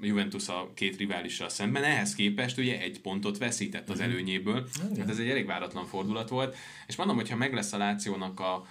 Juventus 0.00 0.48
a 0.48 0.70
két 0.74 0.96
riválissal 0.96 1.48
szemben, 1.48 1.84
ehhez 1.84 2.14
képest 2.14 2.58
ugye 2.58 2.80
egy 2.80 3.00
pontot 3.00 3.38
veszített 3.38 3.88
az 3.88 3.98
mhm. 3.98 4.10
előnyéből, 4.10 4.68
hát 4.98 5.08
ez 5.08 5.18
egy 5.18 5.28
elég 5.28 5.46
váratlan 5.46 5.86
fordulat 5.86 6.28
volt, 6.28 6.56
és 6.86 6.96
mondom, 6.96 7.16
hogyha 7.16 7.36
meg 7.36 7.54
lesz 7.54 7.72
a 7.72 7.78
Lációnak 7.78 8.40
a, 8.40 8.66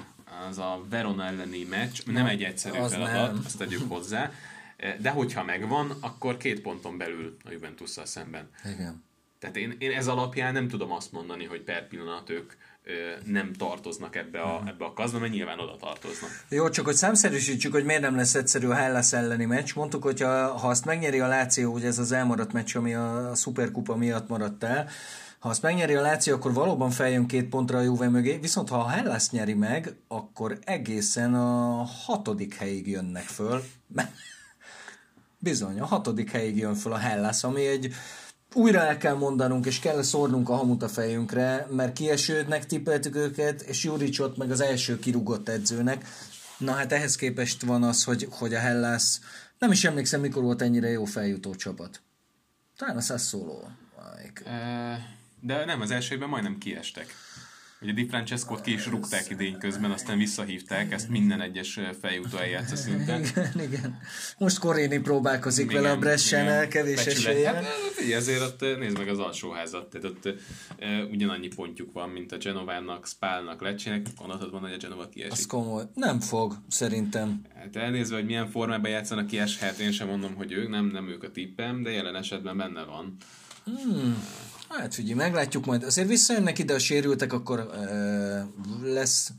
az 0.50 0.58
a 0.58 0.86
Verona 0.90 1.26
elleni 1.26 1.64
meccs, 1.64 2.00
nem 2.06 2.26
egy 2.26 2.44
egyszerű 2.44 2.78
az 2.78 2.92
feladat, 2.92 3.34
nem. 3.34 3.42
azt 3.46 3.58
tegyük 3.58 3.82
hozzá, 3.88 4.32
de 5.00 5.10
hogyha 5.10 5.44
megvan, 5.44 5.98
akkor 6.00 6.38
két 6.38 6.62
ponton 6.62 6.98
belül 6.98 7.38
a 7.46 7.52
Juventusszal 7.52 8.06
szemben. 8.06 8.50
Igen. 8.74 9.04
Tehát 9.40 9.58
én, 9.58 9.76
én 9.80 9.92
ez 9.92 10.08
alapján 10.08 10.54
nem 10.54 10.68
tudom 10.68 10.92
azt 10.92 11.12
mondani, 11.12 11.46
hogy 11.46 11.62
per 11.62 11.88
pillanat 11.88 12.30
ők 12.30 12.54
nem 13.26 13.54
tartoznak 13.54 14.16
ebbe 14.16 14.42
a, 14.42 14.60
mhm. 14.60 14.68
ebbe 14.68 14.86
a 14.86 14.94
kazba, 14.94 15.20
mert 15.20 15.32
nyilván 15.32 15.60
oda 15.60 15.76
tartoznak. 15.76 16.30
Jó, 16.50 16.70
csak 16.70 16.86
hogy 16.86 16.96
számszerűsítsük, 16.96 17.72
hogy 17.72 17.86
miért 17.86 18.02
nem 18.02 18.16
lesz 18.16 18.36
egyszerű 18.36 18.68
a 18.68 18.74
Hellas 18.74 19.14
elleni 19.14 19.46
meccs. 19.46 19.76
Mondtuk, 19.76 20.04
hogy 20.04 20.22
ha, 20.22 20.58
ha 20.58 20.68
azt 20.68 20.86
megnyeri 20.86 21.20
a 21.20 21.28
Láció, 21.28 21.72
hogy 21.72 21.86
ez 21.86 22.00
az 22.00 22.12
elmaradt 22.12 22.54
meccs, 22.54 22.76
ami 22.76 22.94
a, 22.94 23.30
a 23.30 23.36
Superkupa 23.36 23.96
miatt 23.96 24.28
maradt 24.28 24.64
el, 24.64 24.90
ha 25.40 25.50
azt 25.50 25.62
megnyeri 25.62 25.94
a 25.94 26.02
Láció, 26.02 26.34
akkor 26.34 26.54
valóban 26.54 26.90
feljön 26.90 27.28
két 27.28 27.50
pontra 27.50 27.78
a 27.78 27.82
Juve 27.82 28.10
mögé, 28.10 28.38
viszont 28.38 28.70
ha 28.70 28.78
a 28.78 28.88
Hellas 28.88 29.30
nyeri 29.30 29.54
meg, 29.54 29.96
akkor 30.08 30.58
egészen 30.64 31.34
a 31.36 31.84
hatodik 31.84 32.56
helyig 32.56 32.88
jönnek 32.88 33.24
föl. 33.24 33.64
Bizony, 35.40 35.80
a 35.80 35.86
hatodik 35.86 36.32
helyig 36.32 36.58
jön 36.58 36.76
föl 36.76 36.94
a 36.94 36.98
Hellas, 36.98 37.44
ami 37.44 37.66
egy 37.66 37.94
újra 38.56 38.80
el 38.80 38.98
kell 38.98 39.14
mondanunk, 39.14 39.66
és 39.66 39.80
kell 39.80 40.02
szórnunk 40.02 40.50
a 40.50 40.56
hamut 40.56 40.84
a 40.84 40.88
fejünkre, 40.88 41.68
mert 41.70 41.94
kiesődnek 41.94 42.66
tippeltük 42.66 43.16
őket, 43.16 43.62
és 43.62 43.84
Juricsot 43.84 44.38
meg 44.38 44.52
az 44.52 44.62
első 44.62 45.00
kirúgott 45.00 45.50
edzőnek. 45.50 46.06
Na 46.58 46.72
hát 46.72 46.92
ehhez 46.92 47.16
képest 47.16 47.62
van 47.62 47.84
az, 47.84 48.04
hogy, 48.04 48.28
hogy 48.32 48.54
a 48.54 48.60
Hellas, 48.60 49.20
nem 49.60 49.72
is 49.72 49.84
emlékszem, 49.84 50.22
mikor 50.22 50.44
volt 50.44 50.62
ennyire 50.62 50.90
jó 50.90 51.06
feljutó 51.06 51.56
csapat. 51.56 52.02
Talán 52.78 52.98
a 52.98 53.02
Sassuolo. 53.02 53.60
De 55.40 55.66
nem, 55.66 55.82
az 55.82 55.92
elsőben 55.92 56.30
majdnem 56.30 56.58
kiestek. 56.58 57.16
Ugye 57.84 57.92
Di 57.92 58.08
Francesco-t 58.08 58.62
ki 58.62 58.74
is 58.74 58.88
rúgták 58.88 59.30
idény 59.30 59.58
közben, 59.58 59.92
aztán 59.92 60.18
visszahívták, 60.18 60.92
ezt 60.92 61.10
minden 61.10 61.42
egyes 61.42 61.80
feljutó 62.02 62.38
eljátsza 62.38 62.76
szinten. 62.76 63.22
Igen, 63.24 63.62
igen. 63.62 64.00
Most 64.38 64.60
Koréni 64.60 64.98
próbálkozik 65.00 65.70
igen, 65.70 65.82
vele 65.82 65.94
a 65.94 65.98
Bressen, 65.98 66.70
kevés 66.70 67.06
esélye. 67.06 67.54
Hát, 67.54 67.66
ezért 68.14 68.42
ott 68.42 68.80
nézd 68.80 68.98
meg 68.98 69.08
az 69.08 69.20
alsóházat, 69.20 69.90
tehát 69.90 70.06
ott 70.06 70.26
e, 70.80 71.04
ugyanannyi 71.04 71.48
pontjuk 71.48 71.92
van, 71.92 72.10
mint 72.10 72.32
a 72.32 72.38
Genovának, 72.38 73.08
Spálnak, 73.08 73.62
Lecsének, 73.62 74.06
onnantól 74.18 74.50
van, 74.50 74.62
hogy 74.62 74.74
a 74.74 74.78
Genova 74.78 75.10
kiesik. 75.10 75.32
Az 75.32 75.46
komoly. 75.46 75.84
Nem 75.94 76.20
fog, 76.20 76.58
szerintem. 76.68 77.42
Hát 77.56 77.76
elnézve, 77.76 78.16
hogy 78.16 78.26
milyen 78.26 78.50
formában 78.50 78.92
játszanak 78.92 79.28
kieshet, 79.28 79.78
én 79.78 79.92
sem 79.92 80.08
mondom, 80.08 80.36
hogy 80.36 80.52
ők, 80.52 80.70
nem, 80.70 80.86
nem 80.86 81.08
ők 81.08 81.24
a 81.24 81.32
tippem, 81.32 81.84
de 81.84 81.92
jelen 81.92 82.16
esetben 82.16 82.58
benne 82.58 82.84
van. 82.84 83.18
Hmm. 83.66 84.24
Hát 84.78 84.94
figyelj, 84.94 85.14
meglátjuk 85.14 85.66
majd. 85.66 85.84
Azért 85.84 86.08
visszajönnek 86.08 86.60
ide 86.60 86.74
a 86.74 86.80
sérültek, 86.80 87.34
akkor 87.34 87.60
uh, 87.60 88.94
lesz 88.94 89.32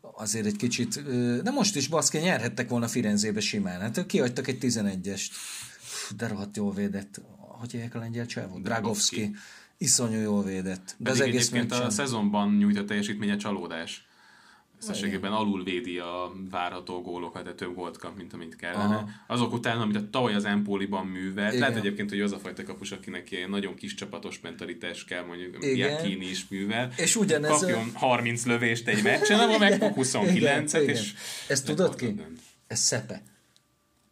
azért 0.00 0.46
egy 0.46 0.56
kicsit, 0.56 0.96
uh, 0.96 1.38
de 1.38 1.50
most 1.50 1.76
is 1.76 1.88
baszki, 1.88 2.18
nyerhettek 2.18 2.68
volna 2.68 2.88
Firenzébe 2.88 3.40
simán. 3.40 3.80
Hát 3.80 4.06
kihagytak 4.06 4.48
egy 4.48 4.58
11-est. 4.60 5.26
De 6.16 6.28
rohadt 6.28 6.56
jól 6.56 6.72
védett. 6.72 7.20
Hogy 7.36 7.72
hívják 7.72 7.94
a 7.94 7.98
lengyel 7.98 8.26
csávó? 8.26 8.58
Dragovski. 8.58 9.36
Iszonyú 9.78 10.20
jól 10.20 10.44
védett. 10.44 10.94
De 10.98 11.10
Pedig 11.10 11.12
az 11.12 11.20
egész 11.20 11.48
egyébként 11.48 11.72
a 11.72 11.90
szezonban 11.90 12.56
nyújtott 12.56 12.86
teljesítménye 12.86 13.36
csalódás. 13.36 14.05
Összességében 14.82 15.32
alul 15.32 15.64
védi 15.64 15.98
a 15.98 16.32
várható 16.50 17.02
gólokat, 17.02 17.44
de 17.44 17.54
több 17.54 17.74
gólt 17.74 17.98
kap, 17.98 18.16
mint 18.16 18.32
amit 18.32 18.56
kellene. 18.56 18.94
Aha. 18.94 19.08
Azok 19.26 19.52
után, 19.52 19.80
amit 19.80 19.96
a 19.96 20.10
tavaly 20.10 20.34
az 20.34 20.44
Empoliban 20.44 21.06
művelt, 21.06 21.52
Igen. 21.52 21.60
lehet 21.60 21.76
egyébként, 21.84 22.10
hogy 22.10 22.20
az 22.20 22.32
a 22.32 22.38
fajta 22.38 22.62
kapus, 22.62 22.92
akinek 22.92 23.30
ilyen 23.30 23.50
nagyon 23.50 23.74
kis 23.74 23.94
csapatos 23.94 24.40
mentalitás 24.40 25.04
kell, 25.04 25.24
mondjuk 25.24 25.64
Iakini 25.64 26.26
is 26.26 26.48
művel. 26.48 26.92
És 26.96 27.16
ugyanez 27.16 27.60
Kapjon 27.60 27.90
a... 27.94 27.98
30 27.98 28.44
lövést 28.46 28.88
egy 28.88 29.02
meccsen, 29.02 29.38
ahol 29.38 29.58
meg 29.58 29.92
29-et, 29.96 30.86
és... 30.94 31.14
Ezt 31.48 31.66
tudod 31.66 31.94
ki? 31.94 32.14
Ez 32.66 32.78
Szepe 32.78 33.22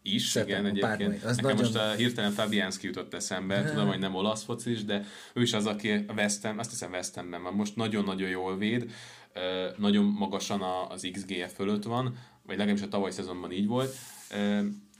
is, 0.06 0.28
Szepen, 0.28 0.48
igen, 0.48 0.66
egyébként. 0.66 1.24
Az 1.24 1.36
Nekem 1.36 1.56
nagyon... 1.56 1.72
most 1.72 1.74
a 1.74 1.90
hirtelen 1.90 2.32
Fabianski 2.32 2.86
jutott 2.86 3.14
eszembe, 3.14 3.58
hmm. 3.58 3.68
tudom, 3.68 3.86
hogy 3.86 3.98
nem 3.98 4.14
olasz 4.14 4.44
focis, 4.44 4.84
de 4.84 5.04
ő 5.32 5.42
is 5.42 5.52
az, 5.52 5.66
aki 5.66 5.90
a 5.90 6.12
West 6.16 6.42
Ham, 6.42 6.58
azt 6.58 6.70
hiszem 6.70 6.90
West 6.90 7.14
Hamben 7.14 7.42
van, 7.42 7.54
most 7.54 7.76
nagyon-nagyon 7.76 8.28
jól 8.28 8.58
véd, 8.58 8.90
nagyon 9.76 10.04
magasan 10.04 10.62
az 10.88 11.08
XG-e 11.12 11.48
fölött 11.48 11.84
van, 11.84 12.16
vagy 12.46 12.56
legalábbis 12.56 12.84
a 12.84 12.88
tavaly 12.88 13.10
szezonban 13.10 13.52
így 13.52 13.66
volt, 13.66 13.94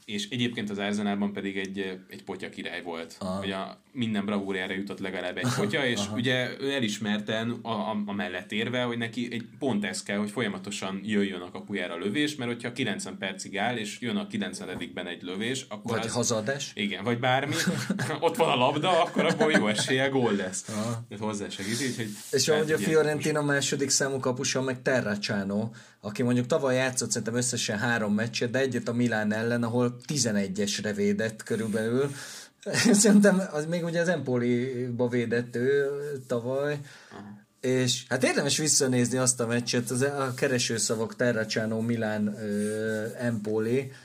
és 0.05 0.29
egyébként 0.29 0.71
az 0.71 0.79
Arsenalban 0.79 1.33
pedig 1.33 1.57
egy, 1.57 2.01
egy 2.09 2.25
potya 2.25 2.49
király 2.49 2.83
volt. 2.83 3.17
Aha. 3.19 3.39
Hogy 3.39 3.51
a, 3.51 3.83
minden 3.93 4.25
bravúrjára 4.25 4.75
jutott 4.75 4.99
legalább 4.99 5.37
egy 5.37 5.55
potya, 5.57 5.87
és 5.87 5.99
Aha. 5.99 6.17
ugye 6.17 6.51
ő 6.61 6.73
elismerten 6.73 7.51
a, 7.63 7.71
a, 7.71 8.03
a 8.07 8.13
mellett 8.13 8.53
érve, 8.53 8.83
hogy 8.83 8.99
neki 8.99 9.29
egy 9.31 9.45
pont 9.59 9.85
ez 9.85 10.03
kell, 10.03 10.19
hogy 10.19 10.31
folyamatosan 10.31 11.01
jöjjön 11.05 11.41
a 11.41 11.51
kapujára 11.51 11.95
a 11.95 11.99
lövés, 11.99 12.35
mert 12.35 12.51
hogyha 12.51 12.73
90 12.73 13.19
percig 13.19 13.59
áll, 13.59 13.77
és 13.77 14.01
jön 14.01 14.17
a 14.17 14.27
90 14.27 14.91
ben 14.95 15.07
egy 15.07 15.23
lövés, 15.23 15.67
akkor 15.69 15.97
Vagy 15.97 16.07
az, 16.07 16.13
hazadás. 16.13 16.73
Igen, 16.75 17.05
vagy 17.05 17.19
bármi, 17.19 17.55
ott 18.21 18.37
van 18.37 18.49
a 18.49 18.57
labda, 18.57 19.03
akkor 19.03 19.25
abból 19.25 19.53
jó 19.53 19.69
esélye 19.69 20.09
gól 20.09 20.33
lesz. 20.33 20.65
Ez 21.09 21.19
hozzá 21.19 21.49
segít, 21.49 21.97
hogy 21.97 22.09
És 22.31 22.49
ahogy 22.49 22.73
a 22.73 22.79
Fiorentina 22.79 23.43
második 23.43 23.91
számú 23.91 24.19
kapusa, 24.19 24.63
meg 24.63 24.83
Terracciano, 24.83 25.71
aki 26.01 26.23
mondjuk 26.23 26.47
tavaly 26.47 26.75
játszott 26.75 27.11
szerintem 27.11 27.35
összesen 27.35 27.79
három 27.79 28.15
meccset, 28.15 28.51
de 28.51 28.59
egyet 28.59 28.89
a 28.89 28.93
Milán 28.93 29.33
ellen, 29.33 29.63
ahol 29.63 29.94
11-esre 30.09 30.93
védett 30.95 31.43
körülbelül. 31.43 32.11
Szerintem 32.93 33.43
az 33.53 33.67
még 33.67 33.85
ugye 33.85 34.01
az 34.01 34.09
Empoli-ba 34.09 35.09
védett 35.09 35.57
ő 35.57 35.91
tavaly, 36.27 36.79
és 37.61 38.05
hát 38.09 38.25
érdemes 38.25 38.59
visszanézni 38.59 39.19
azt 39.19 39.41
a 39.41 39.47
meccset, 39.47 39.91
az 39.91 40.03
a 40.03 40.33
keresőszavak 40.37 41.17
Terracciano, 41.17 41.81
Milán, 41.81 42.39
Empoli, 43.19 43.79
Kom- 43.79 44.04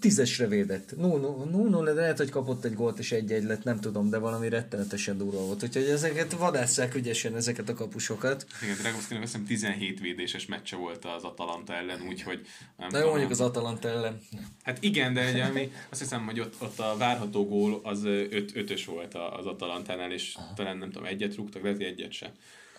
tízesre 0.00 0.46
védett. 0.46 0.94
0-0, 0.98 1.82
de 1.84 1.92
lehet, 1.92 2.16
hogy 2.16 2.30
kapott 2.30 2.64
egy 2.64 2.74
gólt 2.74 2.98
és 2.98 3.12
egy-egy 3.12 3.44
lett, 3.44 3.64
nem 3.64 3.80
tudom, 3.80 4.10
de 4.10 4.18
valami 4.18 4.48
rettenetesen 4.48 5.18
durva 5.18 5.40
volt. 5.40 5.62
Úgyhogy 5.62 5.84
ezeket 5.84 6.32
vadásszák 6.32 6.94
ügyesen, 6.94 7.36
ezeket 7.36 7.68
a 7.68 7.74
kapusokat. 7.74 8.46
Igen, 8.62 8.76
Dragoszkinak 8.76 9.22
azt 9.22 9.32
hiszem 9.32 9.46
17 9.46 10.00
védéses 10.00 10.46
meccse 10.46 10.76
volt 10.76 11.04
az 11.04 11.24
Atalanta 11.24 11.74
ellen, 11.74 12.00
úgyhogy 12.08 12.46
nem 12.76 12.88
Na 12.90 12.98
jó, 12.98 13.08
mondjuk 13.08 13.30
az 13.30 13.40
Atalanta 13.40 13.88
ellen. 13.88 14.20
Hát 14.62 14.82
igen, 14.82 15.14
de 15.14 15.20
egy, 15.20 15.40
ami, 15.40 15.72
azt 15.90 16.00
hiszem, 16.00 16.24
hogy 16.24 16.40
ott, 16.40 16.54
ott 16.58 16.78
a 16.78 16.96
várható 16.98 17.46
gól 17.46 17.80
az 17.82 18.02
5-ös 18.04 18.82
volt 18.86 19.14
az 19.14 19.46
Atalantánál, 19.46 20.12
és 20.12 20.34
Aha. 20.34 20.52
talán 20.54 20.78
nem 20.78 20.90
tudom, 20.90 21.08
egyet 21.08 21.34
rúgtak, 21.34 21.62
hogy 21.62 21.82
egyet 21.82 22.12
sem. 22.12 22.30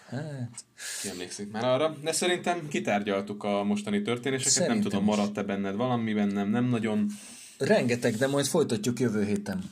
Hát... 0.10 0.66
Ki 1.02 1.10
emlékszik 1.10 1.52
már 1.52 1.64
arra. 1.64 1.96
De 2.04 2.12
szerintem 2.12 2.68
kitárgyaltuk 2.68 3.44
a 3.44 3.64
mostani 3.64 4.02
történéseket, 4.02 4.54
szerintem 4.54 4.78
nem 4.78 4.90
tudom, 4.90 5.04
maradt-e 5.04 5.44
benned 5.44 5.76
valami 5.76 6.14
bennem, 6.14 6.50
nem 6.50 6.66
nagyon. 6.66 7.08
Rengeteg, 7.58 8.16
de 8.16 8.28
majd 8.28 8.46
folytatjuk 8.46 9.00
jövő 9.00 9.26
héten. 9.26 9.72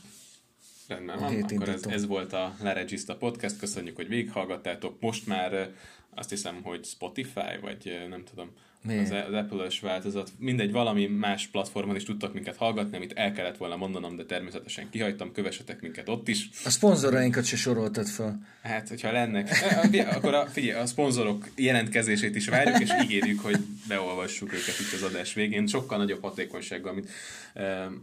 Rendben 0.88 1.18
van, 1.18 1.42
akkor 1.42 1.68
ez, 1.68 1.84
ez 1.84 2.06
volt 2.06 2.32
a 2.32 2.54
Leregista 2.62 3.16
Podcast, 3.16 3.58
köszönjük, 3.58 3.96
hogy 3.96 4.08
végighallgattátok. 4.08 5.00
Most 5.00 5.26
már 5.26 5.70
azt 6.14 6.30
hiszem, 6.30 6.62
hogy 6.62 6.84
Spotify, 6.84 7.58
vagy 7.60 8.06
nem 8.08 8.24
tudom, 8.24 8.50
az, 8.88 9.10
az 9.28 9.34
Apple-ös 9.34 9.80
változat. 9.80 10.32
Mindegy, 10.38 10.72
valami 10.72 11.06
más 11.06 11.46
platformon 11.46 11.96
is 11.96 12.04
tudtak 12.04 12.34
minket 12.34 12.56
hallgatni, 12.56 12.96
amit 12.96 13.12
el 13.12 13.32
kellett 13.32 13.56
volna 13.56 13.76
mondanom, 13.76 14.16
de 14.16 14.24
természetesen 14.24 14.90
kihagytam, 14.90 15.32
kövessetek 15.32 15.80
minket 15.80 16.08
ott 16.08 16.28
is. 16.28 16.48
A 16.64 16.70
szponzorainkat 16.70 17.44
se 17.44 17.56
soroltad 17.56 18.06
fel. 18.06 18.40
Hát, 18.62 18.88
hogyha 18.88 19.12
lennek, 19.12 19.50
akkor 20.14 20.34
a, 20.34 20.46
figyelj, 20.46 20.80
a 20.80 20.86
szponzorok 20.86 21.48
jelentkezését 21.56 22.36
is 22.36 22.48
várjuk, 22.48 22.80
és 22.80 22.90
ígérjük, 23.02 23.40
hogy 23.40 23.56
beolvassuk 23.88 24.52
őket 24.52 24.78
itt 24.80 24.92
az 24.92 25.02
adás 25.02 25.34
végén. 25.34 25.66
Sokkal 25.66 25.98
nagyobb 25.98 26.22
hatékonysággal, 26.22 26.92
mint 26.92 27.08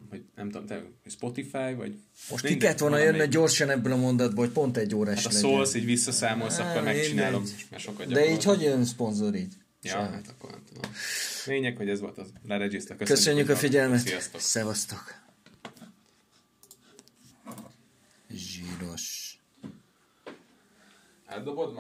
hogy 0.10 0.22
nem 0.36 0.50
tudom, 0.50 0.66
te, 0.66 0.84
Spotify, 1.10 1.74
vagy... 1.78 1.96
Most 2.30 2.46
ki 2.46 2.58
kellett 2.58 2.80
volna 2.80 2.98
jönni 2.98 3.28
gyorsan 3.28 3.70
ebből 3.70 3.92
a 3.92 3.96
mondatból, 3.96 4.46
hogy 4.46 4.54
pont 4.54 4.78
egy 4.78 4.96
órás 4.96 5.16
hát, 5.16 5.26
ha 5.26 5.32
szólsz, 5.32 5.74
így 5.74 5.86
visszaszámolsz, 5.86 6.60
akkor 6.60 6.84
megcsinálom. 6.84 7.44
Mert 7.70 7.84
sokat 7.84 8.08
De 8.08 8.32
így 8.32 8.44
hogy 8.44 8.62
jön 8.62 8.86
szponzor 8.86 9.36
így? 9.36 9.54
Ja, 9.84 9.92
Saját. 9.92 10.12
hát 10.12 10.28
akkor 10.28 10.50
nem 10.52 10.64
tudom. 10.74 10.92
Lényeg, 11.46 11.78
hogy 11.78 11.90
ez 11.90 12.00
volt 12.00 12.18
az 12.18 12.34
leregisztra. 12.48 12.96
Köszönjük, 12.96 13.18
Köszönjük 13.24 13.50
a 13.50 13.56
figyelmet. 13.56 14.00
Sziasztok. 14.00 14.40
Szevasztok. 14.42 15.22
Zsíros. 18.30 19.38
Eldobod 21.26 21.74
majd? 21.74 21.78